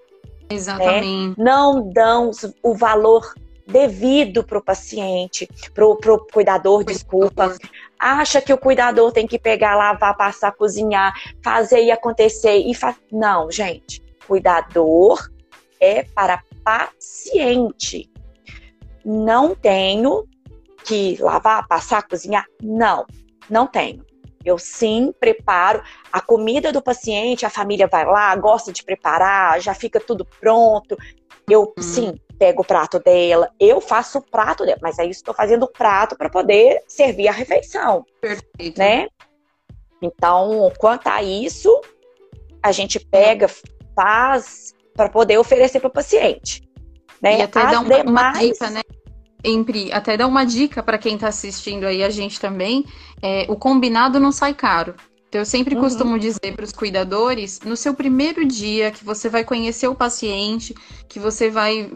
Exatamente. 0.50 1.28
Né? 1.28 1.34
Não 1.36 1.90
dão 1.90 2.30
o 2.62 2.74
valor 2.74 3.34
devido 3.66 4.42
para 4.42 4.58
o 4.58 4.64
paciente, 4.64 5.48
para 5.74 5.84
o 5.84 6.26
cuidador, 6.32 6.82
desculpa. 6.84 7.54
Acha 7.98 8.40
que 8.40 8.52
o 8.52 8.58
cuidador 8.58 9.12
tem 9.12 9.26
que 9.26 9.38
pegar, 9.38 9.76
lavar, 9.76 10.16
passar, 10.16 10.52
cozinhar, 10.52 11.12
fazer 11.42 11.84
e 11.84 11.90
acontecer. 11.90 12.56
e 12.56 12.74
fa... 12.74 12.96
Não, 13.12 13.50
gente. 13.50 14.02
Cuidador 14.26 15.30
é 15.80 16.02
para 16.02 16.42
paciente. 16.64 18.10
Não 19.04 19.54
tenho 19.54 20.26
que 20.84 21.18
lavar, 21.20 21.66
passar, 21.68 22.02
cozinhar? 22.06 22.46
Não, 22.62 23.06
não 23.50 23.66
tenho. 23.66 24.07
Eu 24.44 24.58
sim 24.58 25.12
preparo 25.18 25.82
a 26.12 26.20
comida 26.20 26.72
do 26.72 26.82
paciente, 26.82 27.44
a 27.44 27.50
família 27.50 27.86
vai 27.86 28.04
lá, 28.04 28.34
gosta 28.36 28.72
de 28.72 28.82
preparar, 28.82 29.60
já 29.60 29.74
fica 29.74 30.00
tudo 30.00 30.24
pronto. 30.24 30.96
Eu 31.48 31.72
hum. 31.76 31.82
sim 31.82 32.14
pego 32.38 32.62
o 32.62 32.64
prato 32.64 33.00
dela, 33.00 33.50
eu 33.58 33.80
faço 33.80 34.18
o 34.18 34.22
prato 34.22 34.64
dela, 34.64 34.78
mas 34.80 34.98
aí 34.98 35.10
estou 35.10 35.34
fazendo 35.34 35.64
o 35.64 35.72
prato 35.72 36.16
para 36.16 36.30
poder 36.30 36.82
servir 36.86 37.26
a 37.26 37.32
refeição. 37.32 38.04
Perfeito. 38.20 38.78
Né? 38.78 39.08
Então, 40.00 40.72
quanto 40.78 41.08
a 41.08 41.22
isso, 41.22 41.80
a 42.62 42.70
gente 42.70 43.00
pega, 43.00 43.48
faz 43.94 44.72
para 44.94 45.08
poder 45.08 45.38
oferecer 45.38 45.80
para 45.80 45.88
o 45.88 45.92
paciente. 45.92 46.62
Né? 47.20 47.38
E 47.38 47.42
até 47.42 47.60
As 47.60 47.70
dá 47.72 47.80
uma, 47.80 48.02
demais... 48.02 48.36
uma 48.36 48.52
dica, 48.52 48.70
né? 48.70 48.82
Empre, 49.44 49.92
até 49.92 50.16
dar 50.16 50.26
uma 50.26 50.44
dica 50.44 50.82
para 50.82 50.98
quem 50.98 51.14
está 51.14 51.28
assistindo 51.28 51.84
aí 51.84 52.02
a 52.02 52.10
gente 52.10 52.40
também, 52.40 52.84
é, 53.22 53.46
o 53.48 53.56
combinado 53.56 54.18
não 54.18 54.32
sai 54.32 54.52
caro. 54.52 54.94
Então, 55.28 55.40
eu 55.42 55.44
sempre 55.44 55.74
uhum. 55.74 55.82
costumo 55.82 56.18
dizer 56.18 56.54
para 56.56 56.64
os 56.64 56.72
cuidadores, 56.72 57.60
no 57.60 57.76
seu 57.76 57.92
primeiro 57.92 58.46
dia, 58.46 58.90
que 58.90 59.04
você 59.04 59.28
vai 59.28 59.44
conhecer 59.44 59.86
o 59.86 59.94
paciente, 59.94 60.74
que 61.06 61.20
você 61.20 61.50
vai 61.50 61.92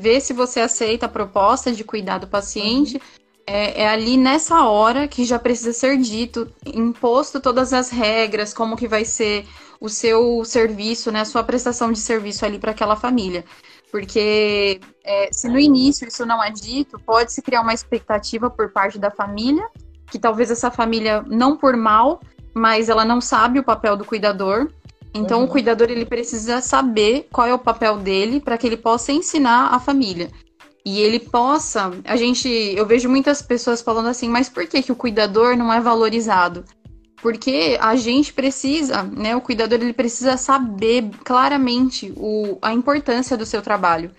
ver 0.00 0.20
se 0.20 0.32
você 0.32 0.60
aceita 0.60 1.06
a 1.06 1.08
proposta 1.08 1.72
de 1.72 1.82
cuidar 1.82 2.18
do 2.18 2.28
paciente, 2.28 2.94
uhum. 2.94 3.00
é, 3.46 3.82
é, 3.82 3.88
ali 3.88 4.16
nessa 4.16 4.62
hora 4.62 5.08
que 5.08 5.24
já 5.24 5.40
precisa 5.40 5.72
ser 5.72 5.98
dito, 5.98 6.50
imposto 6.64 7.40
todas 7.40 7.72
as 7.72 7.90
regras, 7.90 8.54
como 8.54 8.76
que 8.76 8.86
vai 8.86 9.04
ser 9.04 9.44
o 9.80 9.88
seu 9.88 10.44
serviço, 10.44 11.10
né, 11.10 11.20
a 11.20 11.24
sua 11.24 11.42
prestação 11.42 11.90
de 11.92 11.98
serviço 11.98 12.44
ali 12.44 12.58
para 12.58 12.70
aquela 12.70 12.96
família. 12.96 13.44
Porque 13.90 14.80
é, 15.04 15.30
se 15.32 15.48
no 15.48 15.58
início 15.58 16.06
isso 16.06 16.26
não 16.26 16.42
é 16.42 16.50
dito, 16.50 16.98
pode 16.98 17.32
se 17.32 17.40
criar 17.40 17.62
uma 17.62 17.72
expectativa 17.72 18.50
por 18.50 18.70
parte 18.70 18.98
da 18.98 19.10
família, 19.10 19.66
que 20.10 20.18
talvez 20.18 20.50
essa 20.50 20.70
família, 20.70 21.22
não 21.26 21.56
por 21.56 21.76
mal, 21.76 22.20
mas 22.54 22.88
ela 22.88 23.04
não 23.04 23.20
sabe 23.20 23.58
o 23.58 23.64
papel 23.64 23.96
do 23.96 24.04
cuidador. 24.04 24.70
Então 25.14 25.40
uhum. 25.40 25.44
o 25.46 25.48
cuidador 25.48 25.90
ele 25.90 26.04
precisa 26.04 26.60
saber 26.60 27.28
qual 27.32 27.46
é 27.46 27.54
o 27.54 27.58
papel 27.58 27.98
dele 27.98 28.40
para 28.40 28.58
que 28.58 28.66
ele 28.66 28.76
possa 28.76 29.12
ensinar 29.12 29.74
a 29.74 29.80
família. 29.80 30.30
E 30.84 31.00
ele 31.00 31.18
possa, 31.18 31.90
a 32.04 32.16
gente, 32.16 32.48
eu 32.48 32.86
vejo 32.86 33.08
muitas 33.08 33.42
pessoas 33.42 33.82
falando 33.82 34.08
assim, 34.08 34.28
mas 34.28 34.48
por 34.48 34.66
que 34.66 34.82
que 34.82 34.92
o 34.92 34.96
cuidador 34.96 35.56
não 35.56 35.72
é 35.72 35.80
valorizado? 35.80 36.64
Porque 37.20 37.76
a 37.80 37.96
gente 37.96 38.32
precisa, 38.32 39.02
né, 39.02 39.34
o 39.34 39.40
cuidador 39.40 39.80
ele 39.80 39.92
precisa 39.92 40.36
saber 40.36 41.10
claramente 41.24 42.12
o, 42.16 42.58
a 42.62 42.72
importância 42.72 43.36
do 43.36 43.44
seu 43.44 43.60
trabalho. 43.60 44.10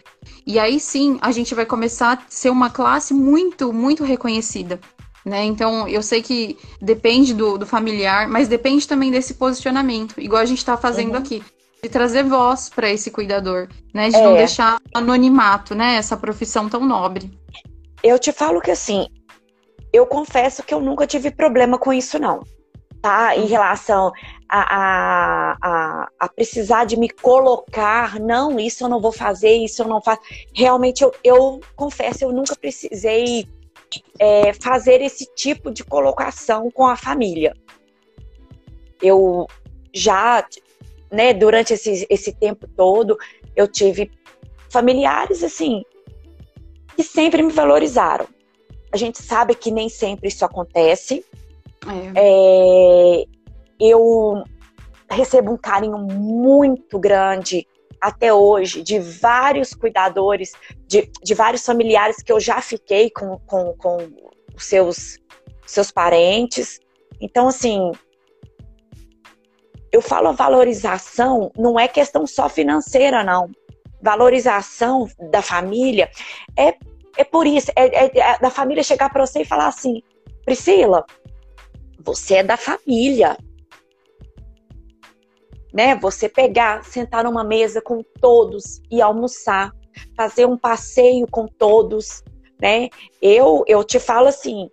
E 0.45 0.59
aí 0.59 0.79
sim, 0.79 1.17
a 1.21 1.31
gente 1.31 1.55
vai 1.55 1.65
começar 1.65 2.13
a 2.13 2.21
ser 2.29 2.49
uma 2.49 2.69
classe 2.69 3.13
muito, 3.13 3.71
muito 3.71 4.03
reconhecida. 4.03 4.79
Né? 5.25 5.45
Então, 5.45 5.87
eu 5.87 6.01
sei 6.01 6.21
que 6.21 6.57
depende 6.81 7.33
do, 7.33 7.57
do 7.57 7.65
familiar, 7.65 8.27
mas 8.27 8.47
depende 8.47 8.87
também 8.87 9.11
desse 9.11 9.33
posicionamento, 9.35 10.19
igual 10.19 10.41
a 10.41 10.45
gente 10.45 10.57
está 10.59 10.75
fazendo 10.77 11.11
uhum. 11.11 11.19
aqui, 11.19 11.43
de 11.83 11.89
trazer 11.89 12.23
voz 12.23 12.69
para 12.69 12.89
esse 12.89 13.11
cuidador, 13.11 13.67
né? 13.93 14.09
De 14.09 14.15
é. 14.15 14.21
não 14.21 14.33
deixar 14.33 14.79
anonimato, 14.93 15.75
né? 15.75 15.95
Essa 15.95 16.17
profissão 16.17 16.67
tão 16.67 16.85
nobre. 16.85 17.31
Eu 18.01 18.17
te 18.17 18.31
falo 18.31 18.59
que 18.59 18.71
assim, 18.71 19.07
eu 19.93 20.05
confesso 20.05 20.63
que 20.63 20.73
eu 20.73 20.81
nunca 20.81 21.05
tive 21.05 21.31
problema 21.31 21.77
com 21.77 21.93
isso, 21.93 22.17
não 22.17 22.41
tá? 23.01 23.35
Em 23.35 23.41
uhum. 23.41 23.47
relação 23.47 24.11
a, 24.47 24.75
a, 24.75 25.57
a, 25.61 26.09
a, 26.19 26.29
precisar 26.29 26.85
de 26.85 26.97
me 26.97 27.09
colocar, 27.09 28.19
não, 28.19 28.59
isso 28.59 28.83
eu 28.83 28.89
não 28.89 28.99
vou 28.99 29.11
fazer, 29.11 29.55
isso 29.57 29.81
eu 29.81 29.87
não 29.87 30.01
faço. 30.01 30.21
Realmente, 30.53 31.03
eu, 31.03 31.13
eu 31.23 31.61
confesso, 31.75 32.23
eu 32.23 32.31
nunca 32.31 32.55
precisei 32.55 33.47
é, 34.19 34.53
fazer 34.53 35.01
esse 35.01 35.25
tipo 35.35 35.71
de 35.71 35.83
colocação 35.83 36.69
com 36.71 36.85
a 36.85 36.95
família. 36.95 37.55
Eu 39.01 39.47
já, 39.93 40.45
né, 41.11 41.33
durante 41.33 41.73
esse, 41.73 42.05
esse 42.09 42.33
tempo 42.33 42.67
todo, 42.75 43.17
eu 43.55 43.67
tive 43.67 44.11
familiares, 44.69 45.43
assim, 45.43 45.83
que 46.95 47.03
sempre 47.03 47.41
me 47.41 47.51
valorizaram. 47.51 48.27
A 48.91 48.97
gente 48.97 49.21
sabe 49.21 49.55
que 49.55 49.71
nem 49.71 49.87
sempre 49.87 50.27
isso 50.27 50.43
acontece, 50.43 51.23
é. 51.87 53.21
É, 53.21 53.25
eu 53.79 54.43
recebo 55.09 55.51
um 55.51 55.57
carinho 55.57 55.97
muito 55.97 56.99
grande 56.99 57.67
até 58.01 58.33
hoje 58.33 58.81
de 58.81 58.99
vários 58.99 59.73
cuidadores, 59.73 60.53
de, 60.87 61.09
de 61.21 61.33
vários 61.33 61.65
familiares 61.65 62.21
que 62.23 62.31
eu 62.31 62.39
já 62.39 62.61
fiquei 62.61 63.09
com, 63.09 63.37
com, 63.39 63.73
com 63.73 63.97
os 64.55 64.65
seus, 64.65 65.17
seus 65.65 65.91
parentes. 65.91 66.79
Então, 67.19 67.47
assim, 67.47 67.91
eu 69.91 70.01
falo 70.01 70.33
valorização, 70.33 71.51
não 71.57 71.79
é 71.79 71.87
questão 71.87 72.25
só 72.25 72.47
financeira, 72.47 73.23
não. 73.23 73.49
Valorização 74.01 75.09
da 75.29 75.41
família 75.41 76.09
é, 76.57 76.73
é 77.17 77.23
por 77.23 77.45
isso, 77.45 77.71
é, 77.75 78.05
é, 78.05 78.17
é 78.17 78.39
da 78.39 78.49
família 78.49 78.83
chegar 78.83 79.09
para 79.11 79.25
você 79.25 79.41
e 79.41 79.45
falar 79.45 79.67
assim, 79.67 80.01
Priscila, 80.45 81.05
você 82.03 82.35
é 82.35 82.43
da 82.43 82.57
família. 82.57 83.37
Né? 85.73 85.95
Você 85.95 86.27
pegar, 86.27 86.83
sentar 86.83 87.23
numa 87.23 87.43
mesa 87.43 87.81
com 87.81 88.03
todos 88.19 88.81
e 88.89 89.01
almoçar, 89.01 89.71
fazer 90.15 90.45
um 90.45 90.57
passeio 90.57 91.27
com 91.27 91.47
todos, 91.47 92.23
né? 92.59 92.89
Eu 93.21 93.63
eu 93.67 93.83
te 93.83 93.99
falo 93.99 94.27
assim, 94.27 94.69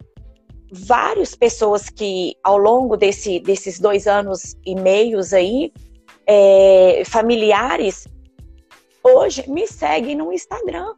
várias 0.73 1.35
pessoas 1.35 1.89
que 1.89 2.35
ao 2.43 2.57
longo 2.57 2.97
desse, 2.97 3.41
desses 3.41 3.79
dois 3.79 4.07
anos 4.07 4.57
e 4.65 4.75
meios 4.75 5.33
aí, 5.33 5.73
é, 6.27 7.03
familiares, 7.07 8.09
hoje 9.03 9.49
me 9.49 9.67
seguem 9.67 10.17
no 10.17 10.33
Instagram. 10.33 10.95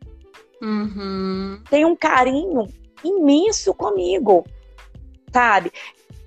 Uhum. 0.62 1.62
Tem 1.70 1.84
um 1.84 1.94
carinho 1.94 2.66
imenso 3.04 3.74
comigo, 3.74 4.44
sabe? 5.32 5.70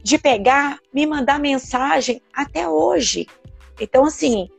De 0.04 0.18
pegar, 0.18 0.80
me 0.94 1.06
mandar 1.06 1.40
mensagem 1.40 2.22
até 2.34 2.68
hoje. 2.68 3.28
Então, 3.80 4.06
assim, 4.06 4.50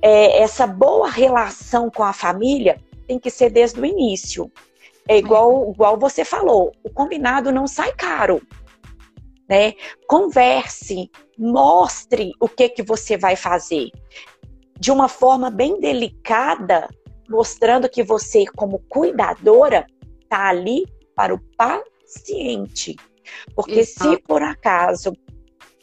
é, 0.00 0.42
essa 0.42 0.66
boa 0.66 1.08
relação 1.08 1.90
com 1.90 2.02
a 2.02 2.12
família 2.12 2.80
tem 3.06 3.18
que 3.18 3.30
ser 3.30 3.50
desde 3.50 3.80
o 3.80 3.86
início. 3.86 4.50
É 5.08 5.18
igual, 5.18 5.72
igual 5.72 5.98
você 5.98 6.24
falou, 6.24 6.72
o 6.82 6.90
combinado 6.90 7.52
não 7.52 7.66
sai 7.66 7.92
caro. 7.92 8.40
Né? 9.48 9.74
Converse, 10.06 11.10
mostre 11.36 12.32
o 12.40 12.48
que 12.48 12.68
que 12.68 12.82
você 12.82 13.16
vai 13.16 13.36
fazer. 13.36 13.90
De 14.78 14.90
uma 14.90 15.08
forma 15.08 15.50
bem 15.50 15.78
delicada, 15.80 16.88
mostrando 17.28 17.88
que 17.88 18.02
você, 18.02 18.44
como 18.56 18.80
cuidadora, 18.88 19.86
está 20.22 20.48
ali 20.48 20.84
para 21.14 21.34
o 21.34 21.40
paciente. 21.56 22.96
Porque 23.54 23.80
Exato. 23.80 24.10
se 24.10 24.22
por 24.22 24.42
acaso, 24.42 25.12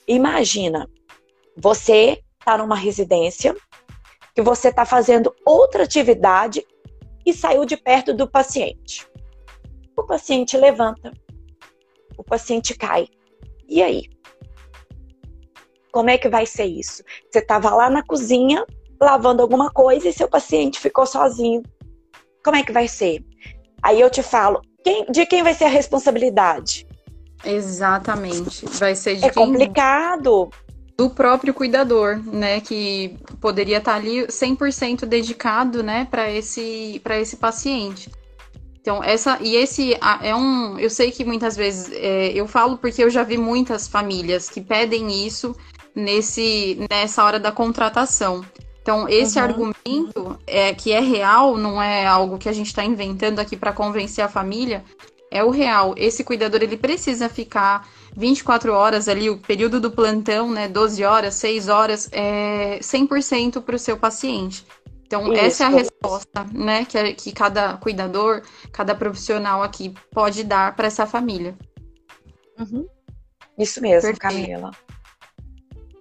imagina, 0.07 0.87
você 1.55 2.21
está 2.39 2.57
numa 2.57 2.75
residência, 2.75 3.55
que 4.33 4.41
você 4.41 4.69
está 4.69 4.85
fazendo 4.85 5.35
outra 5.45 5.83
atividade 5.83 6.65
e 7.25 7.33
saiu 7.33 7.65
de 7.65 7.75
perto 7.75 8.13
do 8.13 8.29
paciente. 8.29 9.07
O 9.97 10.03
paciente 10.03 10.55
levanta, 10.55 11.11
o 12.17 12.23
paciente 12.23 12.73
cai. 12.73 13.07
E 13.67 13.83
aí? 13.83 14.03
Como 15.91 16.09
é 16.09 16.17
que 16.17 16.29
vai 16.29 16.45
ser 16.45 16.65
isso? 16.65 17.03
Você 17.29 17.39
estava 17.39 17.69
lá 17.71 17.89
na 17.89 18.03
cozinha 18.03 18.65
lavando 19.01 19.41
alguma 19.41 19.71
coisa 19.71 20.07
e 20.07 20.13
seu 20.13 20.27
paciente 20.27 20.79
ficou 20.79 21.05
sozinho. 21.05 21.63
Como 22.43 22.55
é 22.55 22.63
que 22.63 22.71
vai 22.71 22.87
ser? 22.87 23.23
Aí 23.81 23.99
eu 23.99 24.09
te 24.09 24.21
falo, 24.21 24.61
quem, 24.83 25.05
de 25.05 25.25
quem 25.25 25.43
vai 25.43 25.53
ser 25.53 25.65
a 25.65 25.69
responsabilidade? 25.69 26.85
Exatamente. 27.43 28.65
Vai 28.65 28.95
ser 28.95 29.15
de 29.15 29.25
é 29.25 29.29
quem... 29.29 29.45
complicado. 29.45 30.49
Do 30.97 31.09
próprio 31.09 31.53
cuidador, 31.53 32.19
né? 32.25 32.59
Que 32.59 33.17
poderia 33.39 33.77
estar 33.77 33.95
ali 33.95 34.27
100% 34.27 35.05
dedicado, 35.05 35.81
né, 35.81 36.05
para 36.11 36.29
esse, 36.29 37.01
esse 37.21 37.37
paciente. 37.37 38.11
Então, 38.81 39.03
essa. 39.03 39.37
E 39.41 39.55
esse 39.55 39.97
é 40.21 40.35
um. 40.35 40.77
Eu 40.77 40.89
sei 40.89 41.11
que 41.11 41.23
muitas 41.23 41.55
vezes. 41.55 41.89
É, 41.93 42.31
eu 42.33 42.47
falo 42.47 42.77
porque 42.77 43.03
eu 43.03 43.09
já 43.09 43.23
vi 43.23 43.37
muitas 43.37 43.87
famílias 43.87 44.49
que 44.49 44.59
pedem 44.59 45.25
isso 45.25 45.55
nesse, 45.95 46.85
nessa 46.89 47.23
hora 47.23 47.39
da 47.39 47.51
contratação. 47.51 48.43
Então, 48.81 49.07
esse 49.07 49.37
uhum. 49.37 49.45
argumento 49.45 50.39
é 50.47 50.73
que 50.73 50.91
é 50.91 50.99
real, 50.99 51.57
não 51.57 51.81
é 51.81 52.07
algo 52.07 52.37
que 52.37 52.49
a 52.49 52.53
gente 52.53 52.67
está 52.67 52.83
inventando 52.83 53.39
aqui 53.39 53.55
para 53.55 53.73
convencer 53.73 54.23
a 54.23 54.29
família, 54.29 54.83
é 55.32 55.43
o 55.43 55.49
real. 55.49 55.93
Esse 55.97 56.23
cuidador 56.23 56.61
ele 56.61 56.77
precisa 56.77 57.30
ficar 57.30 57.88
24 58.15 58.73
horas 58.73 59.07
ali, 59.07 59.30
o 59.30 59.38
período 59.38 59.80
do 59.80 59.91
plantão, 59.91 60.51
né, 60.51 60.67
12 60.67 61.03
horas, 61.03 61.36
6 61.36 61.69
horas, 61.69 62.09
é 62.11 62.80
100% 62.82 63.61
para 63.61 63.75
o 63.75 63.80
seu 63.80 63.97
paciente. 63.97 64.65
Então, 65.05 65.34
Isso. 65.34 65.41
essa 65.41 65.63
é 65.63 65.67
a 65.67 65.69
resposta, 65.69 66.45
né, 66.53 66.86
que, 66.86 67.13
que 67.13 67.32
cada 67.32 67.77
cuidador, 67.77 68.43
cada 68.71 68.93
profissional 68.93 69.63
aqui 69.63 69.93
pode 70.11 70.43
dar 70.43 70.75
para 70.75 70.88
essa 70.88 71.05
família. 71.05 71.57
Uhum. 72.59 72.86
Isso 73.57 73.82
mesmo, 73.82 74.13
Perfeito. 74.13 74.19
Camila. 74.19 74.71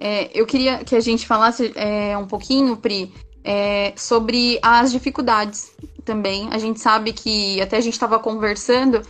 É, 0.01 0.31
eu 0.39 0.47
queria 0.47 0.85
que 0.85 0.95
a 0.95 1.01
gente 1.01 1.27
falasse 1.27 1.73
é, 1.75 2.17
um 2.17 2.27
pouquinho, 2.27 2.77
Pri, 2.77 3.13
é, 3.43 3.93
sobre 3.97 4.59
as 4.63 4.93
dificuldades 4.93 5.73
também. 6.09 6.49
A 6.51 6.57
gente 6.57 6.81
sabe 6.81 7.13
que, 7.13 7.61
até 7.61 7.77
a 7.77 7.81
gente 7.83 7.93
estava 7.93 8.19
conversando, 8.19 9.03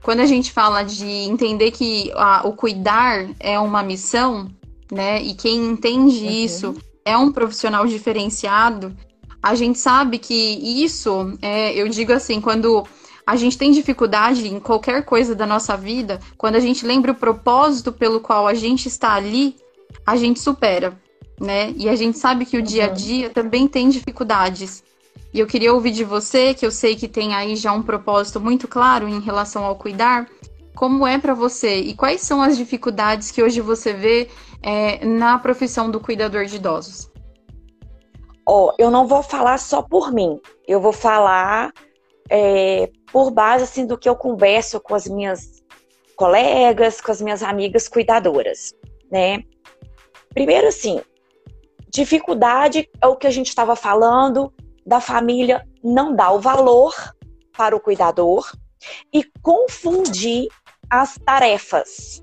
quando 0.00 0.20
a 0.20 0.26
gente 0.26 0.52
fala 0.52 0.84
de 0.84 1.04
entender 1.04 1.72
que 1.72 2.12
a, 2.14 2.46
o 2.46 2.52
cuidar 2.52 3.26
é 3.40 3.58
uma 3.58 3.82
missão, 3.82 4.48
né, 4.90 5.20
e 5.20 5.34
quem 5.34 5.56
entende 5.66 6.24
uhum. 6.24 6.30
isso 6.30 6.76
é 7.04 7.16
um 7.16 7.32
profissional 7.32 7.84
diferenciado, 7.86 8.96
a 9.42 9.56
gente 9.56 9.80
sabe 9.80 10.18
que 10.18 10.34
isso, 10.84 11.36
é, 11.42 11.74
eu 11.74 11.88
digo 11.88 12.12
assim, 12.12 12.40
quando 12.40 12.86
a 13.26 13.34
gente 13.34 13.58
tem 13.58 13.72
dificuldade 13.72 14.46
em 14.46 14.60
qualquer 14.60 15.04
coisa 15.04 15.34
da 15.34 15.46
nossa 15.46 15.76
vida, 15.76 16.20
quando 16.38 16.54
a 16.54 16.60
gente 16.60 16.86
lembra 16.86 17.10
o 17.10 17.16
propósito 17.16 17.90
pelo 17.90 18.20
qual 18.20 18.46
a 18.46 18.54
gente 18.54 18.86
está 18.86 19.12
ali, 19.12 19.56
a 20.06 20.16
gente 20.16 20.38
supera, 20.38 20.96
né? 21.40 21.74
E 21.76 21.88
a 21.88 21.96
gente 21.96 22.16
sabe 22.16 22.46
que 22.46 22.56
o 22.56 22.60
uhum. 22.60 22.64
dia 22.64 22.84
a 22.84 22.88
dia 22.88 23.28
também 23.28 23.66
tem 23.66 23.88
dificuldades. 23.88 24.84
E 25.32 25.40
eu 25.40 25.46
queria 25.46 25.74
ouvir 25.74 25.90
de 25.90 26.04
você, 26.04 26.54
que 26.54 26.64
eu 26.64 26.70
sei 26.70 26.94
que 26.94 27.08
tem 27.08 27.34
aí 27.34 27.56
já 27.56 27.72
um 27.72 27.82
propósito 27.82 28.40
muito 28.40 28.68
claro 28.68 29.08
em 29.08 29.20
relação 29.20 29.64
ao 29.64 29.76
cuidar, 29.76 30.28
como 30.74 31.06
é 31.06 31.18
para 31.18 31.34
você 31.34 31.80
e 31.80 31.94
quais 31.94 32.20
são 32.20 32.42
as 32.42 32.56
dificuldades 32.56 33.30
que 33.30 33.42
hoje 33.42 33.60
você 33.60 33.92
vê 33.92 34.28
é, 34.62 35.04
na 35.04 35.38
profissão 35.38 35.90
do 35.90 36.00
cuidador 36.00 36.46
de 36.46 36.56
idosos? 36.56 37.10
Ó, 38.46 38.68
oh, 38.68 38.74
eu 38.78 38.90
não 38.90 39.06
vou 39.06 39.22
falar 39.22 39.58
só 39.58 39.82
por 39.82 40.12
mim, 40.12 40.40
eu 40.68 40.80
vou 40.80 40.92
falar 40.92 41.72
é, 42.28 42.90
por 43.10 43.30
base 43.30 43.64
assim 43.64 43.86
do 43.86 43.96
que 43.96 44.08
eu 44.08 44.16
converso 44.16 44.80
com 44.80 44.94
as 44.94 45.06
minhas 45.06 45.62
colegas, 46.16 47.00
com 47.00 47.10
as 47.10 47.20
minhas 47.20 47.42
amigas 47.42 47.88
cuidadoras, 47.88 48.74
né? 49.10 49.42
Primeiro, 50.32 50.68
assim, 50.68 51.00
dificuldade 51.88 52.88
é 53.00 53.06
o 53.06 53.16
que 53.16 53.26
a 53.26 53.30
gente 53.30 53.48
estava 53.48 53.76
falando 53.76 54.52
da 54.86 55.00
família 55.00 55.66
não 55.82 56.14
dar 56.14 56.32
o 56.32 56.40
valor 56.40 56.94
para 57.56 57.74
o 57.74 57.80
cuidador 57.80 58.50
e 59.12 59.24
confundir 59.42 60.48
as 60.90 61.18
tarefas. 61.24 62.22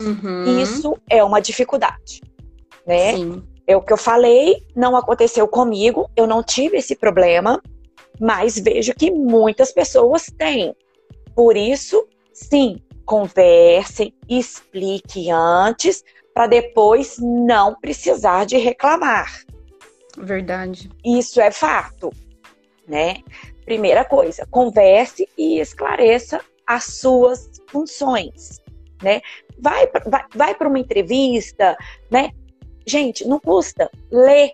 Uhum. 0.00 0.60
Isso 0.60 0.96
é 1.08 1.22
uma 1.22 1.40
dificuldade, 1.40 2.20
né? 2.86 3.16
Sim. 3.16 3.42
É 3.66 3.76
o 3.76 3.80
que 3.80 3.92
eu 3.92 3.96
falei, 3.96 4.66
não 4.74 4.96
aconteceu 4.96 5.46
comigo, 5.46 6.10
eu 6.16 6.26
não 6.26 6.42
tive 6.42 6.78
esse 6.78 6.96
problema, 6.96 7.62
mas 8.20 8.58
vejo 8.58 8.92
que 8.94 9.10
muitas 9.10 9.72
pessoas 9.72 10.26
têm. 10.36 10.74
Por 11.34 11.56
isso, 11.56 12.06
sim, 12.32 12.80
conversem, 13.06 14.14
explique 14.28 15.30
antes, 15.30 16.02
para 16.34 16.46
depois 16.46 17.18
não 17.20 17.74
precisar 17.80 18.44
de 18.44 18.56
reclamar. 18.56 19.44
Verdade. 20.16 20.90
Isso 21.04 21.40
é 21.40 21.50
fato, 21.50 22.10
né? 22.86 23.16
Primeira 23.64 24.04
coisa, 24.04 24.46
converse 24.50 25.28
e 25.36 25.60
esclareça 25.60 26.40
as 26.66 26.84
suas 26.84 27.50
funções, 27.68 28.60
né? 29.02 29.20
Vai, 29.58 29.88
vai, 30.06 30.24
vai 30.34 30.54
para 30.54 30.68
uma 30.68 30.78
entrevista, 30.78 31.76
né? 32.10 32.30
Gente, 32.86 33.26
não 33.26 33.38
custa 33.38 33.90
ler. 34.10 34.52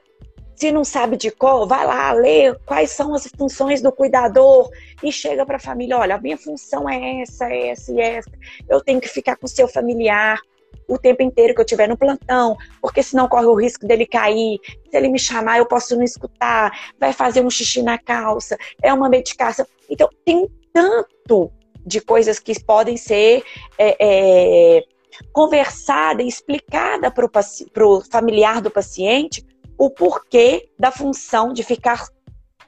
Se 0.54 0.72
não 0.72 0.82
sabe 0.82 1.16
de 1.16 1.30
qual, 1.30 1.68
vai 1.68 1.86
lá 1.86 2.12
ler 2.12 2.58
quais 2.66 2.90
são 2.90 3.14
as 3.14 3.28
funções 3.28 3.80
do 3.80 3.92
cuidador 3.92 4.68
e 5.02 5.12
chega 5.12 5.46
para 5.46 5.56
a 5.56 5.60
família, 5.60 5.96
olha, 5.96 6.16
a 6.16 6.20
minha 6.20 6.36
função 6.36 6.88
é 6.88 7.20
essa, 7.22 7.48
essa 7.54 7.92
e 7.92 8.00
essa. 8.00 8.30
Eu 8.68 8.80
tenho 8.80 9.00
que 9.00 9.06
ficar 9.06 9.36
com 9.36 9.46
o 9.46 9.48
seu 9.48 9.68
familiar, 9.68 10.40
o 10.88 10.98
tempo 10.98 11.22
inteiro 11.22 11.54
que 11.54 11.60
eu 11.60 11.64
estiver 11.64 11.88
no 11.88 11.96
plantão, 11.96 12.56
porque 12.80 13.02
senão 13.02 13.28
corre 13.28 13.46
o 13.46 13.54
risco 13.54 13.86
dele 13.86 14.06
cair. 14.06 14.58
Se 14.90 14.96
ele 14.96 15.08
me 15.08 15.18
chamar, 15.18 15.58
eu 15.58 15.66
posso 15.66 15.94
não 15.94 16.02
escutar, 16.02 16.72
vai 16.98 17.12
fazer 17.12 17.44
um 17.44 17.50
xixi 17.50 17.82
na 17.82 17.98
calça, 17.98 18.56
é 18.82 18.92
uma 18.92 19.08
medicação. 19.08 19.66
Então, 19.90 20.08
tem 20.24 20.48
tanto 20.72 21.52
de 21.84 22.00
coisas 22.00 22.38
que 22.38 22.58
podem 22.64 22.96
ser 22.96 23.42
é, 23.78 23.96
é, 24.00 24.84
conversada 25.32 26.22
e 26.22 26.28
explicada 26.28 27.10
para 27.10 27.86
o 27.86 28.00
familiar 28.10 28.60
do 28.60 28.70
paciente 28.70 29.46
o 29.76 29.90
porquê 29.90 30.68
da 30.78 30.90
função 30.90 31.52
de 31.52 31.62
ficar 31.62 32.06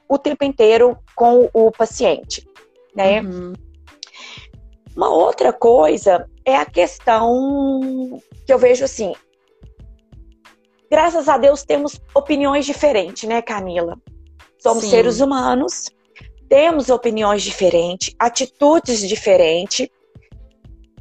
o 0.07 0.17
tempo 0.17 0.43
inteiro 0.43 0.97
com 1.15 1.49
o 1.53 1.71
paciente, 1.71 2.47
né? 2.95 3.21
Uhum. 3.21 3.53
Uma 4.95 5.09
outra 5.09 5.53
coisa 5.53 6.29
é 6.45 6.55
a 6.55 6.65
questão 6.65 8.21
que 8.45 8.53
eu 8.53 8.57
vejo 8.57 8.83
assim. 8.83 9.13
Graças 10.89 11.29
a 11.29 11.37
Deus 11.37 11.63
temos 11.63 11.99
opiniões 12.13 12.65
diferentes, 12.65 13.27
né, 13.27 13.41
Camila? 13.41 13.97
Somos 14.59 14.83
Sim. 14.83 14.89
seres 14.91 15.19
humanos, 15.21 15.89
temos 16.49 16.89
opiniões 16.89 17.41
diferentes, 17.41 18.13
atitudes 18.19 19.07
diferentes, 19.07 19.87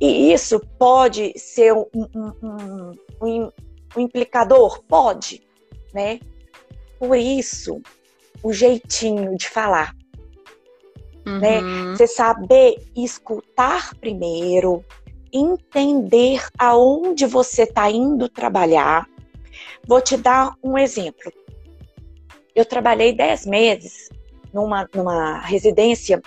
e 0.01 0.32
isso 0.32 0.61
pode 0.78 1.38
ser 1.38 1.74
um, 1.74 1.86
um, 1.93 2.93
um, 3.20 3.51
um 3.97 4.01
implicador? 4.01 4.82
Pode, 4.84 5.43
né? 5.93 6.20
Por 6.99 7.16
isso, 7.16 7.82
o 8.43 8.53
jeitinho 8.53 9.36
de 9.36 9.49
falar. 9.49 9.95
Né? 11.26 11.61
Uhum. 11.61 11.91
Né? 11.91 11.97
Você 11.97 12.07
saber 12.07 12.76
escutar 12.97 13.95
primeiro, 13.97 14.84
entender 15.33 16.47
aonde 16.59 17.26
você 17.26 17.62
está 17.62 17.91
indo 17.91 18.28
trabalhar. 18.28 19.09
Vou 19.87 20.01
te 20.01 20.16
dar 20.16 20.55
um 20.62 20.76
exemplo. 20.76 21.33
Eu 22.55 22.64
trabalhei 22.64 23.12
10 23.12 23.47
meses 23.47 24.09
numa, 24.53 24.89
numa 24.95 25.39
residência. 25.41 26.20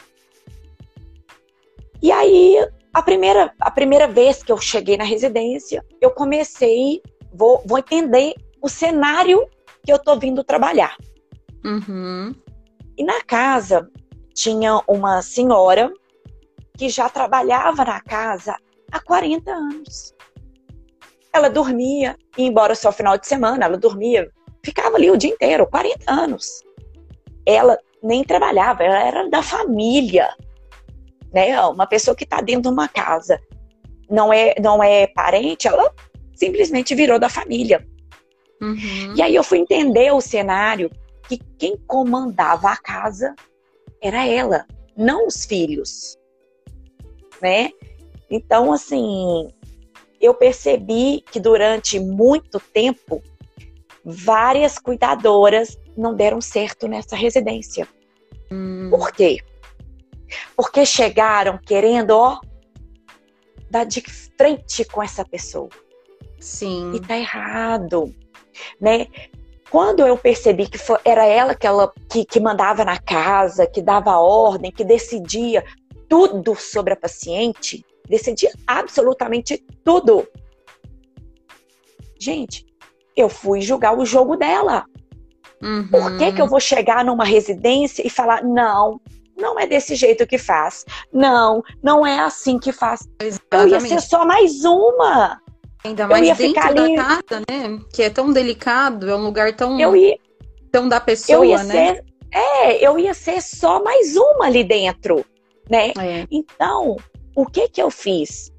E 2.01 2.12
aí, 2.12 2.58
a 2.93 3.01
primeira, 3.01 3.54
a 3.60 3.72
primeira 3.72 4.08
vez 4.08 4.43
que 4.43 4.51
eu 4.51 4.58
cheguei 4.58 4.97
na 4.97 5.04
residência, 5.04 5.86
eu 6.01 6.12
comecei, 6.12 7.01
vou, 7.34 7.62
vou 7.66 7.78
entender 7.78 8.36
o 8.62 8.70
cenário 8.70 9.47
que 9.84 9.91
eu 9.91 9.99
tô 9.99 10.18
vindo 10.18 10.43
trabalhar. 10.43 10.95
Uhum. 11.64 12.34
E 12.97 13.04
na 13.04 13.22
casa 13.24 13.89
tinha 14.34 14.82
uma 14.88 15.22
senhora 15.22 15.91
que 16.78 16.89
já 16.89 17.10
trabalhava 17.10 17.86
na 17.86 18.01
casa 18.01 18.58
há 18.94 19.00
40 19.02 19.52
anos. 19.52 20.14
Ela 21.34 21.50
dormia, 21.50 22.16
embora 22.38 22.76
só 22.76 22.91
final 22.91 23.18
de 23.18 23.28
semana, 23.28 23.66
ela 23.66 23.78
dormia, 23.78 24.30
ficava 24.64 24.96
ali 24.96 25.10
o 25.10 25.18
dia 25.18 25.32
inteiro, 25.32 25.66
40 25.66 26.12
anos. 26.12 26.64
Ela 27.46 27.78
nem 28.04 28.24
trabalhava, 28.24 28.84
ela 28.84 29.04
era 29.04 29.30
da 29.30 29.41
família. 29.41 30.30
Né? 31.34 31.60
Uma 31.62 31.88
pessoa 31.88 32.16
que 32.16 32.24
está 32.24 32.39
dentro 32.39 32.64
de 32.64 32.68
uma 32.70 32.88
casa 32.88 33.41
não 34.10 34.32
é, 34.32 34.54
não 34.62 34.84
é 34.84 35.08
parente, 35.08 35.68
ela 35.68 35.91
simplesmente 36.36 36.94
virou 36.94 37.18
da 37.18 37.30
família. 37.30 37.86
Uhum. 38.62 39.16
E 39.16 39.22
aí 39.22 39.34
eu 39.34 39.44
fui 39.44 39.58
entender 39.58 40.14
o 40.14 40.22
cenário 40.22 40.91
que 41.28 41.39
quem 41.58 41.76
comandava 41.88 42.70
a 42.70 42.78
casa 42.78 43.34
era 44.00 44.28
ela, 44.28 44.68
não 44.96 45.26
os 45.26 45.46
filhos, 45.46 46.16
né? 47.41 47.72
Então, 48.36 48.74
assim, 48.74 49.48
eu 50.20 50.34
percebi 50.34 51.24
que 51.32 51.40
durante 51.40 52.00
muito 52.00 52.60
tempo 52.60 53.22
várias 54.04 54.80
cuidadoras 54.80 55.78
não 55.96 56.16
deram 56.16 56.42
certo 56.42 56.88
nessa 56.88 57.16
residência. 57.16 57.88
Hum. 58.52 58.88
Por 58.90 59.12
quê? 59.12 59.38
Porque 60.56 60.84
chegaram 60.84 61.60
querendo, 61.60 62.10
ó, 62.10 62.40
dar 63.70 63.84
de 63.84 64.02
frente 64.36 64.84
com 64.86 65.04
essa 65.04 65.24
pessoa. 65.24 65.70
Sim. 66.40 66.92
E 66.96 67.00
tá 67.00 67.16
errado, 67.16 68.12
né? 68.82 69.06
Quando 69.70 70.08
eu 70.08 70.18
percebi 70.18 70.68
que 70.68 70.80
foi, 70.80 70.98
era 71.06 71.24
ela 71.24 71.54
que, 71.54 71.68
ela 71.68 71.94
que, 72.10 72.26
que 72.26 72.40
mandava 72.40 72.84
na 72.84 72.98
casa, 72.98 73.68
que 73.68 73.82
dava 73.82 74.18
ordem, 74.18 74.72
que 74.72 74.84
decidia 74.84 75.64
tudo 76.10 76.56
sobre 76.56 76.94
a 76.94 76.96
paciente, 76.96 77.86
decidia 78.08 78.51
absolutamente 78.68 79.64
tudo. 79.84 80.28
Gente, 82.20 82.66
eu 83.16 83.30
fui 83.30 83.62
julgar 83.62 83.97
o 83.97 84.06
jogo 84.06 84.36
dela. 84.36 84.86
Uhum. 85.62 85.88
Por 85.88 86.18
que, 86.18 86.34
que 86.34 86.41
eu 86.41 86.47
vou 86.47 86.60
chegar 86.60 87.06
numa 87.06 87.24
residência 87.24 88.06
e 88.06 88.10
falar, 88.10 88.43
não, 88.43 88.99
não 89.38 89.60
é 89.60 89.66
desse 89.66 89.95
jeito 89.95 90.28
que 90.28 90.38
faz. 90.38 90.86
Não, 91.12 91.64
não 91.82 92.06
é 92.06 92.20
assim 92.20 92.60
que 92.60 92.72
faz. 92.72 93.08
Exatamente. 93.22 93.74
Eu 93.74 93.80
ia 93.80 93.80
ser 93.80 94.01
só 94.01 94.26
mais 94.26 94.64
uma. 94.64 95.41
Ainda 95.84 96.08
mais 96.08 96.22
dentro 96.22 96.47
ficar 96.47 96.68
ali... 96.68 96.95
da 96.95 97.04
casa, 97.04 97.43
né? 97.49 97.80
Que 97.93 98.04
é 98.04 98.10
tão 98.10 98.32
delicado, 98.32 99.10
é 99.10 99.16
um 99.16 99.24
lugar 99.24 99.54
tão, 99.54 99.80
eu 99.80 99.95
ia... 99.95 100.18
tão 100.72 100.88
da 100.88 100.99
pessoa, 100.99 101.38
eu 101.38 101.45
ia 101.45 101.64
né? 101.64 101.95
Ser... 101.95 102.06
É, 102.32 102.88
eu 102.88 102.97
ia 102.97 103.14
ser 103.14 103.41
só 103.41 103.84
mais 103.84 104.16
uma 104.16 104.45
ali 104.45 104.64
dentro, 104.64 105.24
né? 105.70 105.89
É. 105.99 106.26
Então, 106.32 106.97
o 107.36 107.46
que 107.46 107.68
que 107.68 107.82
eu 107.82 107.90
fiz? 107.90 108.52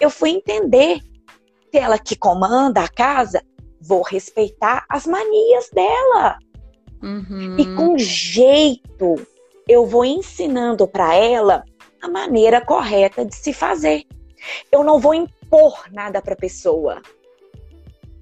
Eu 0.00 0.10
fui 0.10 0.30
entender 0.30 1.00
se 1.70 1.78
ela 1.78 1.98
que 1.98 2.16
comanda 2.16 2.82
a 2.82 2.88
casa, 2.88 3.42
vou 3.80 4.02
respeitar 4.02 4.84
as 4.88 5.06
manias 5.06 5.68
dela. 5.72 6.38
Uhum. 7.02 7.56
E 7.58 7.76
com 7.76 7.98
jeito, 7.98 9.14
eu 9.68 9.86
vou 9.86 10.04
ensinando 10.04 10.88
para 10.88 11.14
ela 11.14 11.64
a 12.00 12.08
maneira 12.08 12.60
correta 12.60 13.24
de 13.24 13.34
se 13.34 13.52
fazer. 13.52 14.04
Eu 14.70 14.82
não 14.82 14.98
vou 14.98 15.14
impor 15.14 15.84
nada 15.92 16.22
para 16.22 16.34
a 16.34 16.38
pessoa. 16.38 17.02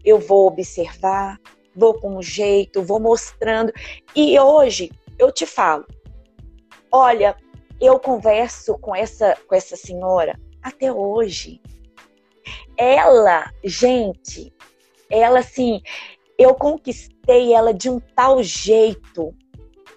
Eu 0.05 0.19
vou 0.19 0.47
observar, 0.47 1.39
vou 1.75 1.95
com 1.95 2.21
jeito, 2.23 2.83
vou 2.83 3.01
mostrando. 3.01 3.73
E 4.15 4.39
hoje 4.39 4.91
eu 5.19 5.31
te 5.31 5.47
falo: 5.47 5.85
olha, 6.91 7.37
eu 7.81 7.99
converso 7.99 8.79
com 8.79 8.95
essa, 8.95 9.37
com 9.47 9.55
essa 9.55 9.77
senhora 9.77 10.39
até 10.63 10.93
hoje. 10.93 11.61
Ela, 12.77 13.51
gente, 13.65 14.53
ela 15.11 15.41
assim, 15.41 15.81
eu 16.39 16.55
conquistei 16.55 17.53
ela 17.53 17.73
de 17.73 17.89
um 17.89 18.01
tal 18.01 18.43
jeito, 18.43 19.35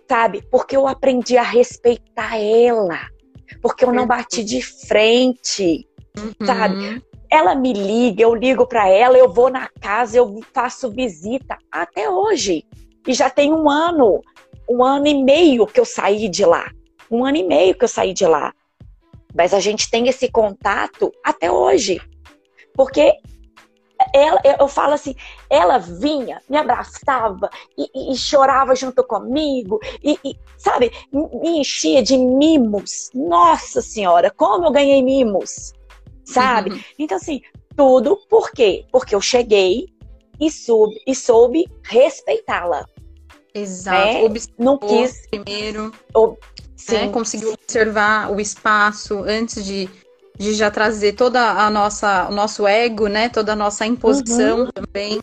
sabe? 0.07 0.41
Porque 0.49 0.75
eu 0.75 0.87
aprendi 0.87 1.37
a 1.37 1.43
respeitar 1.43 2.37
ela. 2.37 2.99
Porque 3.61 3.83
eu 3.83 3.91
não 3.91 4.05
bati 4.05 4.43
de 4.43 4.61
frente, 4.61 5.87
uhum. 6.17 6.45
sabe? 6.45 7.03
Ela 7.31 7.55
me 7.55 7.73
liga, 7.73 8.23
eu 8.23 8.33
ligo 8.33 8.65
para 8.65 8.87
ela, 8.87 9.17
eu 9.17 9.31
vou 9.31 9.49
na 9.49 9.67
casa, 9.81 10.17
eu 10.17 10.39
faço 10.53 10.91
visita 10.91 11.57
até 11.71 12.09
hoje. 12.09 12.65
E 13.07 13.13
já 13.13 13.29
tem 13.29 13.53
um 13.53 13.69
ano, 13.69 14.21
um 14.69 14.83
ano 14.83 15.07
e 15.07 15.23
meio 15.23 15.65
que 15.65 15.79
eu 15.79 15.85
saí 15.85 16.29
de 16.29 16.45
lá. 16.45 16.69
Um 17.09 17.25
ano 17.25 17.37
e 17.37 17.43
meio 17.43 17.75
que 17.75 17.83
eu 17.83 17.89
saí 17.89 18.13
de 18.13 18.25
lá. 18.25 18.53
Mas 19.35 19.53
a 19.53 19.59
gente 19.59 19.89
tem 19.89 20.07
esse 20.07 20.29
contato 20.29 21.11
até 21.23 21.51
hoje. 21.51 22.01
Porque 22.73 23.13
ela, 24.13 24.41
eu 24.59 24.67
falo 24.67 24.93
assim, 24.93 25.15
ela 25.49 25.77
vinha, 25.77 26.41
me 26.49 26.57
abraçava 26.57 27.49
e, 27.77 28.13
e 28.13 28.15
chorava 28.15 28.75
junto 28.75 29.03
comigo, 29.03 29.79
e, 30.01 30.17
e, 30.23 30.39
sabe, 30.57 30.91
me 31.11 31.59
enchia 31.59 32.01
de 32.01 32.17
mimos. 32.17 33.09
Nossa 33.13 33.81
Senhora, 33.81 34.31
como 34.31 34.65
eu 34.65 34.71
ganhei 34.71 35.01
mimos, 35.01 35.73
sabe? 36.23 36.71
Uhum. 36.71 36.79
Então, 36.97 37.17
assim, 37.17 37.41
tudo 37.75 38.17
por 38.29 38.51
quê? 38.51 38.85
Porque 38.91 39.13
eu 39.13 39.21
cheguei 39.21 39.87
e 40.39 40.49
soube, 40.49 41.01
e 41.05 41.13
soube 41.13 41.67
respeitá-la. 41.83 42.85
Exato. 43.53 44.29
Né? 44.29 44.41
Não 44.57 44.77
quis. 44.77 45.27
Primeiro. 45.27 45.91
Ob... 46.13 46.37
Né? 46.87 47.09
Conseguiu 47.09 47.53
observar 47.53 48.31
o 48.31 48.39
espaço 48.39 49.23
antes 49.23 49.63
de 49.63 49.89
de 50.39 50.53
já 50.53 50.71
trazer 50.71 51.13
toda 51.13 51.41
a 51.41 51.69
nossa, 51.69 52.29
o 52.29 52.31
nosso 52.31 52.65
ego, 52.65 53.07
né? 53.07 53.27
Toda 53.27 53.51
a 53.51 53.55
nossa 53.57 53.85
imposição 53.85 54.61
uhum. 54.61 54.71
também. 54.71 55.19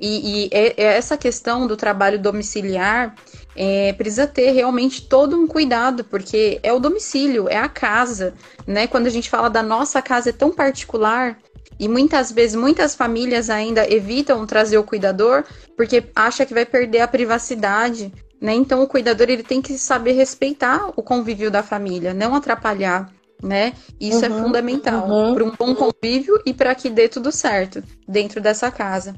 E, 0.00 0.46
e 0.46 0.50
é, 0.50 0.74
é 0.76 0.96
essa 0.96 1.16
questão 1.16 1.68
do 1.68 1.76
trabalho 1.76 2.18
domiciliar 2.18 3.14
é, 3.54 3.92
precisa 3.92 4.26
ter 4.26 4.50
realmente 4.50 5.02
todo 5.02 5.36
um 5.36 5.46
cuidado, 5.46 6.02
porque 6.02 6.58
é 6.64 6.72
o 6.72 6.80
domicílio, 6.80 7.48
é 7.48 7.58
a 7.58 7.68
casa, 7.68 8.34
né? 8.66 8.88
Quando 8.88 9.06
a 9.06 9.10
gente 9.10 9.30
fala 9.30 9.48
da 9.48 9.62
nossa 9.62 10.02
casa 10.02 10.30
é 10.30 10.32
tão 10.32 10.50
particular, 10.50 11.38
e 11.78 11.88
muitas 11.88 12.32
vezes, 12.32 12.56
muitas 12.56 12.94
famílias 12.94 13.48
ainda 13.48 13.90
evitam 13.90 14.44
trazer 14.46 14.76
o 14.76 14.84
cuidador 14.84 15.44
porque 15.76 16.04
acha 16.14 16.44
que 16.44 16.52
vai 16.52 16.66
perder 16.66 17.00
a 17.00 17.08
privacidade, 17.08 18.12
né? 18.40 18.54
Então 18.54 18.82
o 18.82 18.86
cuidador 18.86 19.28
ele 19.28 19.42
tem 19.42 19.60
que 19.60 19.76
saber 19.76 20.12
respeitar 20.12 20.92
o 20.96 21.02
convívio 21.02 21.50
da 21.50 21.62
família, 21.62 22.14
não 22.14 22.34
atrapalhar 22.34 23.12
né? 23.42 23.72
Isso 23.98 24.24
é 24.24 24.28
uhum, 24.28 24.38
é 24.38 24.42
fundamental 24.42 25.08
uhum. 25.08 25.34
para 25.34 25.44
um 25.44 25.50
bom 25.52 25.74
convívio 25.74 26.40
e 26.44 26.52
para 26.52 26.74
que 26.74 26.90
dê 26.90 27.08
tudo 27.08 27.32
certo 27.32 27.82
dentro 28.06 28.40
dessa 28.40 28.70
casa. 28.70 29.16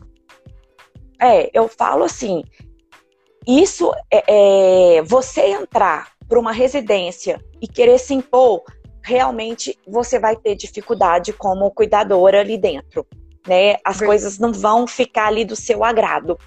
É, 1.20 1.50
eu 1.52 1.68
falo 1.68 2.04
assim, 2.04 2.42
isso 3.46 3.92
é, 4.10 4.96
é 4.98 5.02
você 5.02 5.42
entrar 5.42 6.12
para 6.28 6.38
uma 6.38 6.52
residência 6.52 7.40
e 7.60 7.68
querer 7.68 7.98
se 7.98 8.14
impor, 8.14 8.62
realmente 9.02 9.78
você 9.86 10.18
vai 10.18 10.36
ter 10.36 10.54
dificuldade 10.54 11.32
como 11.32 11.70
cuidadora 11.70 12.40
ali 12.40 12.56
dentro, 12.56 13.06
né? 13.46 13.76
As 13.84 13.98
coisas 14.00 14.38
não 14.38 14.52
vão 14.52 14.86
ficar 14.86 15.26
ali 15.26 15.44
do 15.44 15.56
seu 15.56 15.84
agrado, 15.84 16.38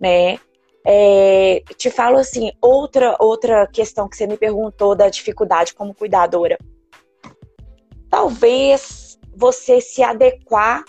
né? 0.00 0.38
É, 0.86 1.62
te 1.76 1.90
falo 1.90 2.16
assim, 2.16 2.50
outra 2.62 3.16
outra 3.18 3.66
questão 3.66 4.08
que 4.08 4.16
você 4.16 4.26
me 4.26 4.36
perguntou 4.36 4.94
da 4.94 5.08
dificuldade 5.08 5.74
como 5.74 5.94
cuidadora. 5.94 6.58
Talvez 8.08 9.18
você 9.36 9.80
se 9.80 10.02
adequar 10.02 10.84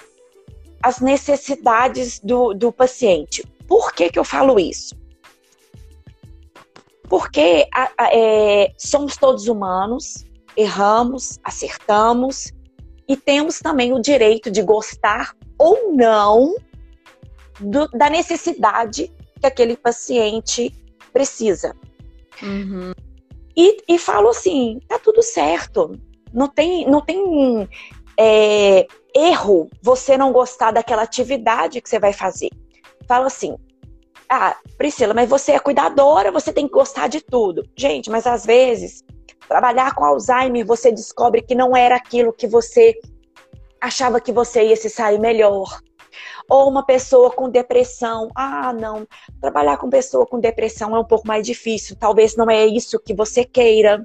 às 0.81 0.99
necessidades 0.99 2.19
do, 2.19 2.53
do 2.53 2.71
paciente. 2.71 3.43
Por 3.67 3.93
que, 3.93 4.09
que 4.09 4.17
eu 4.17 4.23
falo 4.23 4.59
isso? 4.59 4.95
Porque 7.07 7.67
é, 8.11 8.71
somos 8.77 9.17
todos 9.17 9.47
humanos, 9.47 10.25
erramos, 10.55 11.39
acertamos 11.43 12.51
e 13.07 13.17
temos 13.17 13.59
também 13.59 13.93
o 13.93 13.99
direito 13.99 14.49
de 14.51 14.61
gostar 14.61 15.35
ou 15.57 15.93
não 15.93 16.55
do, 17.59 17.87
da 17.89 18.09
necessidade 18.09 19.11
que 19.39 19.47
aquele 19.47 19.77
paciente 19.77 20.73
precisa. 21.11 21.75
Uhum. 22.41 22.93
E, 23.55 23.77
e 23.87 23.97
falo 23.97 24.29
assim, 24.29 24.79
tá 24.87 24.99
tudo 24.99 25.21
certo. 25.21 25.91
Não 26.33 26.47
tem, 26.47 26.89
não 26.89 27.01
tem 27.01 27.67
é, 28.17 28.85
erro 29.15 29.69
você 29.81 30.17
não 30.17 30.31
gostar 30.31 30.71
daquela 30.71 31.01
atividade 31.03 31.81
que 31.81 31.89
você 31.89 31.99
vai 31.99 32.13
fazer. 32.13 32.49
Falo 33.07 33.25
assim, 33.25 33.55
ah, 34.29 34.55
Priscila, 34.77 35.13
mas 35.13 35.27
você 35.27 35.53
é 35.53 35.59
cuidadora, 35.59 36.31
você 36.31 36.53
tem 36.53 36.67
que 36.67 36.73
gostar 36.73 37.07
de 37.07 37.19
tudo. 37.21 37.63
Gente, 37.75 38.09
mas 38.09 38.27
às 38.27 38.45
vezes, 38.45 39.03
trabalhar 39.47 39.95
com 39.95 40.05
Alzheimer, 40.05 40.65
você 40.65 40.91
descobre 40.91 41.41
que 41.41 41.55
não 41.55 41.75
era 41.75 41.95
aquilo 41.95 42.31
que 42.31 42.45
você 42.45 42.93
achava 43.81 44.21
que 44.21 44.31
você 44.31 44.67
ia 44.67 44.75
se 44.75 44.89
sair 44.89 45.19
melhor. 45.19 45.79
Ou 46.49 46.69
uma 46.69 46.85
pessoa 46.85 47.31
com 47.31 47.49
depressão. 47.49 48.29
Ah, 48.35 48.73
não. 48.73 49.07
Trabalhar 49.39 49.77
com 49.77 49.89
pessoa 49.89 50.25
com 50.25 50.39
depressão 50.39 50.95
é 50.95 50.99
um 50.99 51.05
pouco 51.05 51.27
mais 51.27 51.45
difícil. 51.45 51.95
Talvez 51.95 52.35
não 52.35 52.49
é 52.49 52.65
isso 52.65 52.99
que 52.99 53.13
você 53.13 53.43
queira. 53.43 54.03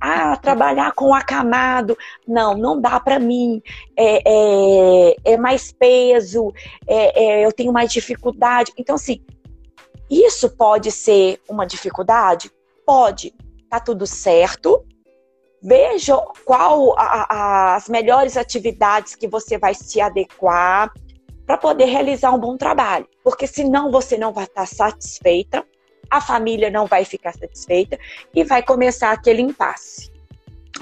Ah, 0.00 0.36
trabalhar 0.36 0.92
com 0.92 1.14
acamado. 1.14 1.96
Não, 2.26 2.56
não 2.56 2.80
dá 2.80 2.98
para 3.00 3.18
mim. 3.18 3.62
É, 3.96 4.22
é, 4.26 5.16
é, 5.24 5.36
mais 5.36 5.72
peso. 5.72 6.52
É, 6.86 7.24
é, 7.24 7.44
eu 7.44 7.52
tenho 7.52 7.72
mais 7.72 7.92
dificuldade. 7.92 8.72
Então, 8.76 8.94
assim, 8.96 9.20
isso 10.10 10.48
pode 10.50 10.92
ser 10.92 11.40
uma 11.48 11.66
dificuldade? 11.66 12.50
Pode. 12.84 13.34
Tá 13.68 13.80
tudo 13.80 14.06
certo. 14.06 14.84
Veja 15.62 16.16
qual 16.44 16.96
a, 16.96 17.26
a, 17.28 17.74
as 17.76 17.88
melhores 17.88 18.36
atividades 18.36 19.16
que 19.16 19.26
você 19.26 19.58
vai 19.58 19.74
se 19.74 20.00
adequar 20.00 20.92
para 21.46 21.56
poder 21.56 21.84
realizar 21.84 22.32
um 22.32 22.38
bom 22.38 22.56
trabalho. 22.56 23.06
Porque 23.22 23.46
senão 23.46 23.90
você 23.90 24.18
não 24.18 24.32
vai 24.32 24.44
estar 24.44 24.66
satisfeita, 24.66 25.64
a 26.10 26.20
família 26.20 26.70
não 26.70 26.86
vai 26.86 27.04
ficar 27.04 27.32
satisfeita 27.32 27.98
e 28.34 28.44
vai 28.44 28.62
começar 28.62 29.12
aquele 29.12 29.42
impasse. 29.42 30.10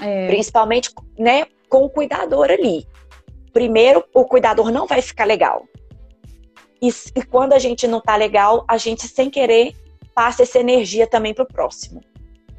É. 0.01 0.27
Principalmente 0.27 0.91
né, 1.17 1.45
com 1.69 1.85
o 1.85 1.89
cuidador 1.89 2.49
ali. 2.49 2.85
Primeiro, 3.53 4.03
o 4.13 4.25
cuidador 4.25 4.71
não 4.71 4.87
vai 4.87 5.01
ficar 5.01 5.25
legal. 5.25 5.65
E, 6.81 6.89
e 6.89 7.23
quando 7.23 7.53
a 7.53 7.59
gente 7.59 7.87
não 7.87 8.01
tá 8.01 8.15
legal, 8.15 8.65
a 8.67 8.77
gente 8.77 9.07
sem 9.07 9.29
querer 9.29 9.73
passa 10.13 10.43
essa 10.43 10.59
energia 10.59 11.07
também 11.07 11.33
pro 11.33 11.45
próximo. 11.45 12.01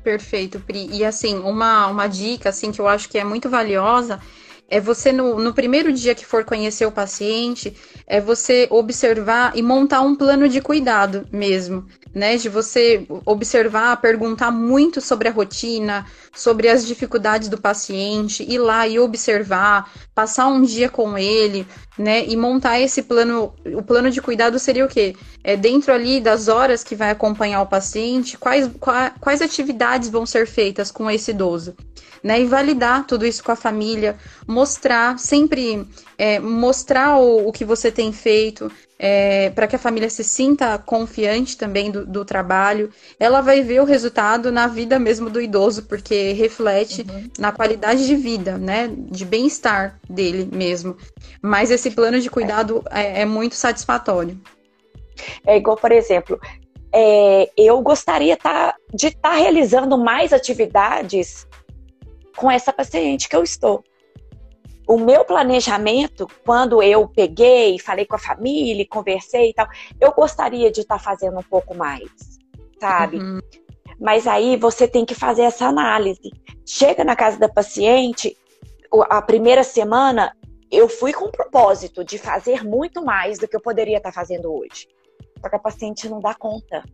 Perfeito, 0.02 0.60
Pri. 0.60 0.88
E 0.90 1.04
assim, 1.04 1.38
uma, 1.38 1.88
uma 1.88 2.06
dica 2.06 2.50
assim 2.50 2.70
que 2.70 2.80
eu 2.80 2.86
acho 2.86 3.08
que 3.08 3.18
é 3.18 3.24
muito 3.24 3.50
valiosa 3.50 4.20
é 4.68 4.80
você 4.80 5.12
no, 5.12 5.38
no 5.38 5.54
primeiro 5.54 5.92
dia 5.92 6.14
que 6.14 6.26
for 6.26 6.44
conhecer 6.44 6.86
o 6.86 6.92
paciente, 6.92 7.76
é 8.06 8.20
você 8.20 8.66
observar 8.70 9.56
e 9.56 9.62
montar 9.62 10.00
um 10.00 10.14
plano 10.14 10.48
de 10.48 10.60
cuidado 10.60 11.26
mesmo, 11.30 11.86
né? 12.14 12.36
De 12.36 12.48
você 12.48 13.06
observar, 13.24 14.00
perguntar 14.00 14.50
muito 14.50 15.00
sobre 15.00 15.28
a 15.28 15.32
rotina, 15.32 16.04
sobre 16.34 16.68
as 16.68 16.86
dificuldades 16.86 17.48
do 17.48 17.60
paciente, 17.60 18.42
ir 18.42 18.58
lá 18.58 18.88
e 18.88 18.98
observar, 18.98 19.90
passar 20.14 20.48
um 20.48 20.62
dia 20.62 20.88
com 20.88 21.16
ele, 21.16 21.66
né? 21.98 22.26
E 22.26 22.36
montar 22.36 22.80
esse 22.80 23.02
plano. 23.02 23.52
O 23.74 23.82
plano 23.82 24.10
de 24.10 24.20
cuidado 24.20 24.58
seria 24.58 24.84
o 24.84 24.88
quê? 24.88 25.14
É 25.42 25.56
dentro 25.56 25.92
ali 25.92 26.20
das 26.20 26.48
horas 26.48 26.84
que 26.84 26.94
vai 26.94 27.10
acompanhar 27.10 27.62
o 27.62 27.66
paciente, 27.66 28.36
quais, 28.36 28.70
quais, 28.80 29.12
quais 29.20 29.42
atividades 29.42 30.08
vão 30.08 30.26
ser 30.26 30.46
feitas 30.46 30.90
com 30.90 31.10
esse 31.10 31.30
idoso 31.30 31.74
né? 32.26 32.40
E 32.40 32.44
validar 32.44 33.06
tudo 33.06 33.24
isso 33.24 33.42
com 33.42 33.52
a 33.52 33.56
família, 33.56 34.16
mostrar, 34.46 35.16
sempre 35.16 35.86
é, 36.18 36.38
mostrar 36.38 37.18
o, 37.18 37.48
o, 37.48 37.52
que 37.52 37.64
você 37.64 37.90
tem 37.90 38.12
feito, 38.12 38.70
é, 38.98 39.50
para 39.50 39.66
que 39.66 39.76
a 39.76 39.78
família 39.78 40.08
se 40.08 40.24
sinta 40.24 40.78
confiante 40.78 41.56
também 41.56 41.90
do, 41.90 42.06
do, 42.06 42.24
trabalho. 42.24 42.90
Ela 43.20 43.40
vai 43.40 43.62
ver 43.62 43.80
o 43.80 43.84
resultado 43.84 44.50
na 44.50 44.66
vida 44.66 44.98
mesmo 44.98 45.28
do 45.28 45.40
idoso, 45.40 45.82
porque 45.84 46.32
reflete 46.32 47.06
uhum. 47.08 47.30
na 47.38 47.52
qualidade 47.52 48.06
de 48.06 48.16
vida, 48.16 48.56
né? 48.56 48.90
De 48.94 49.24
bem-estar 49.24 49.98
dele 50.08 50.48
mesmo. 50.50 50.96
Mas 51.42 51.70
esse 51.70 51.90
plano 51.90 52.20
de 52.20 52.30
cuidado 52.30 52.82
é, 52.90 53.22
é 53.22 53.24
muito 53.24 53.54
satisfatório. 53.54 54.40
É 55.46 55.56
igual, 55.56 55.76
por 55.76 55.92
exemplo, 55.92 56.38
é, 56.92 57.50
eu 57.56 57.80
gostaria 57.82 58.36
tá, 58.36 58.74
de 58.94 59.08
estar 59.08 59.30
tá 59.30 59.34
realizando 59.34 59.98
mais 59.98 60.32
atividades 60.32 61.46
com 62.36 62.50
essa 62.50 62.72
paciente 62.72 63.28
que 63.28 63.36
eu 63.36 63.42
estou. 63.42 63.84
O 64.86 64.98
meu 64.98 65.24
planejamento, 65.24 66.28
quando 66.44 66.82
eu 66.82 67.08
peguei, 67.08 67.78
falei 67.78 68.06
com 68.06 68.14
a 68.14 68.18
família, 68.18 68.86
conversei 68.88 69.50
e 69.50 69.54
tal, 69.54 69.66
eu 70.00 70.12
gostaria 70.12 70.70
de 70.70 70.82
estar 70.82 70.98
tá 70.98 71.02
fazendo 71.02 71.38
um 71.38 71.42
pouco 71.42 71.74
mais, 71.74 72.10
sabe? 72.80 73.18
Uhum. 73.18 73.40
Mas 74.00 74.26
aí 74.26 74.56
você 74.56 74.86
tem 74.86 75.04
que 75.04 75.14
fazer 75.14 75.42
essa 75.42 75.66
análise. 75.66 76.30
Chega 76.64 77.02
na 77.02 77.16
casa 77.16 77.38
da 77.38 77.48
paciente, 77.48 78.36
a 79.10 79.20
primeira 79.20 79.64
semana 79.64 80.36
eu 80.70 80.88
fui 80.88 81.12
com 81.12 81.26
o 81.26 81.32
propósito 81.32 82.04
de 82.04 82.18
fazer 82.18 82.64
muito 82.64 83.04
mais 83.04 83.38
do 83.38 83.48
que 83.48 83.56
eu 83.56 83.60
poderia 83.60 83.96
estar 83.96 84.10
tá 84.10 84.14
fazendo 84.14 84.52
hoje. 84.52 84.86
Só 85.40 85.48
que 85.48 85.56
a 85.56 85.60
paciente 85.60 86.08
não 86.08 86.20
dá 86.20 86.34
conta. 86.34 86.84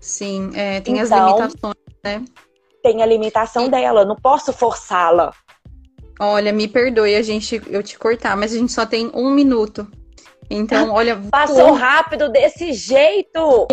Sim, 0.00 0.50
é, 0.54 0.80
tem 0.80 0.98
então, 0.98 1.02
as 1.02 1.10
limitações, 1.10 1.76
né? 2.04 2.24
tem 2.86 3.02
a 3.02 3.06
limitação 3.06 3.68
dela, 3.68 4.04
não 4.04 4.14
posso 4.14 4.52
forçá-la. 4.52 5.32
Olha, 6.18 6.52
me 6.52 6.66
perdoe 6.66 7.14
a 7.14 7.22
gente 7.22 7.60
eu 7.68 7.82
te 7.82 7.98
cortar, 7.98 8.36
mas 8.36 8.52
a 8.52 8.58
gente 8.58 8.72
só 8.72 8.86
tem 8.86 9.10
um 9.14 9.30
minuto. 9.30 9.86
Então, 10.48 10.90
olha. 10.90 11.16
Passou 11.30 11.72
rápido 11.72 12.28
desse 12.28 12.72
jeito! 12.72 13.66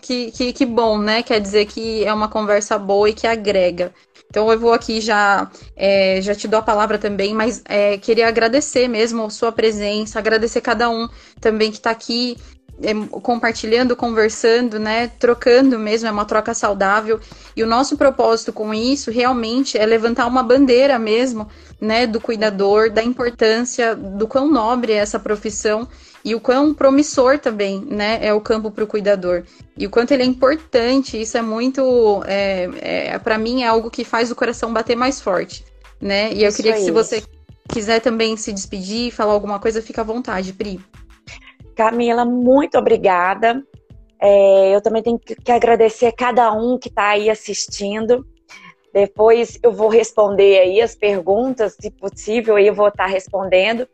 Que, 0.00 0.30
que, 0.30 0.52
que 0.52 0.66
bom, 0.66 0.98
né? 0.98 1.22
Quer 1.22 1.40
dizer 1.40 1.66
que 1.66 2.04
é 2.04 2.12
uma 2.12 2.28
conversa 2.28 2.78
boa 2.78 3.08
e 3.08 3.14
que 3.14 3.26
agrega. 3.26 3.92
Então 4.28 4.50
eu 4.50 4.58
vou 4.58 4.72
aqui 4.72 4.98
já, 4.98 5.50
é, 5.76 6.18
já 6.22 6.34
te 6.34 6.48
dou 6.48 6.58
a 6.58 6.62
palavra 6.62 6.98
também, 6.98 7.34
mas 7.34 7.62
é, 7.68 7.98
queria 7.98 8.28
agradecer 8.28 8.88
mesmo 8.88 9.24
a 9.24 9.30
sua 9.30 9.52
presença, 9.52 10.18
agradecer 10.18 10.62
cada 10.62 10.88
um 10.88 11.06
também 11.38 11.70
que 11.70 11.76
está 11.76 11.90
aqui 11.90 12.38
é, 12.82 12.94
compartilhando, 13.20 13.96
conversando, 13.96 14.78
né, 14.78 15.08
trocando 15.18 15.78
mesmo, 15.78 16.08
é 16.08 16.10
uma 16.10 16.24
troca 16.24 16.52
saudável. 16.54 17.20
E 17.56 17.62
o 17.62 17.66
nosso 17.66 17.96
propósito 17.96 18.52
com 18.52 18.74
isso 18.74 19.10
realmente 19.10 19.78
é 19.78 19.86
levantar 19.86 20.26
uma 20.26 20.42
bandeira 20.42 20.98
mesmo, 20.98 21.48
né, 21.80 22.06
do 22.06 22.20
cuidador, 22.20 22.90
da 22.90 23.02
importância, 23.02 23.94
do 23.94 24.26
quão 24.26 24.50
nobre 24.50 24.92
é 24.92 24.96
essa 24.96 25.18
profissão 25.18 25.88
e 26.24 26.34
o 26.34 26.40
quão 26.40 26.72
promissor 26.72 27.38
também, 27.38 27.84
né, 27.88 28.18
é 28.22 28.32
o 28.32 28.40
campo 28.40 28.70
para 28.70 28.84
o 28.84 28.86
cuidador. 28.86 29.42
E 29.76 29.86
o 29.86 29.90
quanto 29.90 30.12
ele 30.12 30.22
é 30.22 30.26
importante, 30.26 31.20
isso 31.20 31.36
é 31.36 31.42
muito, 31.42 32.22
é, 32.26 32.68
é 32.80 33.18
para 33.18 33.38
mim 33.38 33.62
é 33.62 33.66
algo 33.66 33.90
que 33.90 34.04
faz 34.04 34.30
o 34.30 34.34
coração 34.34 34.72
bater 34.72 34.96
mais 34.96 35.20
forte, 35.20 35.64
né? 36.00 36.32
E 36.32 36.44
eu 36.44 36.52
queria 36.52 36.74
que 36.74 36.80
se 36.80 36.90
você 36.90 37.22
quiser 37.68 38.00
também 38.00 38.36
se 38.36 38.52
despedir, 38.52 39.10
falar 39.10 39.32
alguma 39.32 39.58
coisa, 39.58 39.82
fica 39.82 40.02
à 40.02 40.04
vontade, 40.04 40.52
Pri. 40.52 40.80
Camila, 41.82 42.24
muito 42.24 42.78
obrigada. 42.78 43.60
É, 44.20 44.72
eu 44.72 44.80
também 44.80 45.02
tenho 45.02 45.18
que 45.18 45.50
agradecer 45.50 46.06
a 46.06 46.12
cada 46.12 46.52
um 46.52 46.78
que 46.78 46.88
está 46.88 47.08
aí 47.08 47.28
assistindo. 47.28 48.24
Depois 48.94 49.58
eu 49.64 49.72
vou 49.72 49.88
responder 49.88 50.60
aí 50.60 50.80
as 50.80 50.94
perguntas, 50.94 51.76
se 51.80 51.90
possível, 51.90 52.56
eu 52.56 52.72
vou 52.72 52.86
estar 52.86 53.06
tá 53.06 53.10
respondendo. 53.10 53.88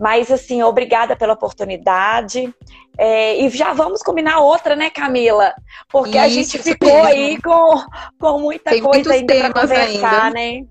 Mas, 0.00 0.32
assim, 0.32 0.64
obrigada 0.64 1.14
pela 1.14 1.34
oportunidade. 1.34 2.52
É, 2.96 3.40
e 3.40 3.48
já 3.50 3.72
vamos 3.72 4.02
combinar 4.02 4.40
outra, 4.40 4.74
né, 4.74 4.90
Camila? 4.90 5.54
Porque 5.88 6.18
Isso, 6.18 6.18
a 6.18 6.28
gente 6.28 6.58
ficou 6.58 7.04
aí 7.04 7.40
com, 7.40 7.84
com 8.18 8.40
muita 8.40 8.70
Tem 8.72 8.82
coisa 8.82 9.12
ainda 9.12 9.34
para 9.34 9.60
conversar, 9.62 10.24
ainda. 10.24 10.30
né? 10.30 10.66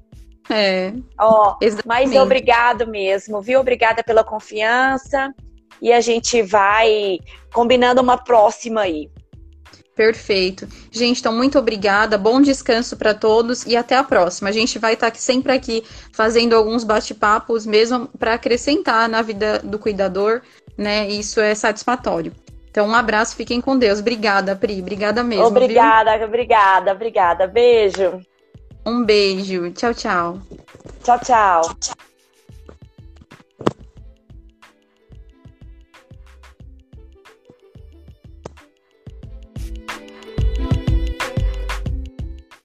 É. 0.49 0.93
Ó, 1.18 1.57
mas 1.86 2.13
obrigado 2.15 2.88
mesmo, 2.88 3.41
viu? 3.41 3.61
Obrigada 3.61 4.03
pela 4.03 4.24
confiança 4.24 5.34
e 5.82 5.91
a 5.91 6.01
gente 6.01 6.41
vai 6.41 7.19
combinando 7.53 8.01
uma 8.01 8.17
próxima 8.17 8.82
aí. 8.82 9.09
Perfeito. 9.97 10.67
Gente, 10.91 11.19
então 11.19 11.34
muito 11.34 11.57
obrigada, 11.57 12.19
bom 12.19 12.39
descanso 12.39 12.95
para 12.95 13.15
todos 13.15 13.65
e 13.65 13.75
até 13.75 13.95
a 13.95 14.03
próxima. 14.03 14.49
A 14.49 14.51
gente 14.51 14.78
vai 14.78 14.93
estar 14.93 15.09
tá 15.09 15.17
sempre 15.17 15.51
aqui 15.51 15.84
fazendo 16.13 16.55
alguns 16.55 16.84
bate-papos 16.84 17.65
mesmo 17.65 18.07
para 18.19 18.36
acrescentar 18.36 19.09
na 19.09 19.23
vida 19.23 19.57
do 19.59 19.80
cuidador, 19.80 20.43
né? 20.78 21.09
Isso 21.09 21.41
é 21.41 21.55
satisfatório. 21.55 22.32
Então, 22.69 22.88
um 22.88 22.93
abraço, 22.93 23.36
fiquem 23.36 23.59
com 23.59 23.75
Deus. 23.75 23.99
Obrigada, 23.99 24.55
Pri. 24.55 24.80
Obrigada 24.80 25.23
mesmo. 25.23 25.45
Obrigada, 25.45 26.15
viu? 26.15 26.28
obrigada, 26.28 26.91
obrigada. 26.91 27.47
Beijo. 27.47 28.21
Um 28.86 29.03
beijo. 29.03 29.71
Tchau, 29.71 29.95
tchau. 29.95 30.39
Tchau, 31.03 31.19
tchau. 31.19 32.07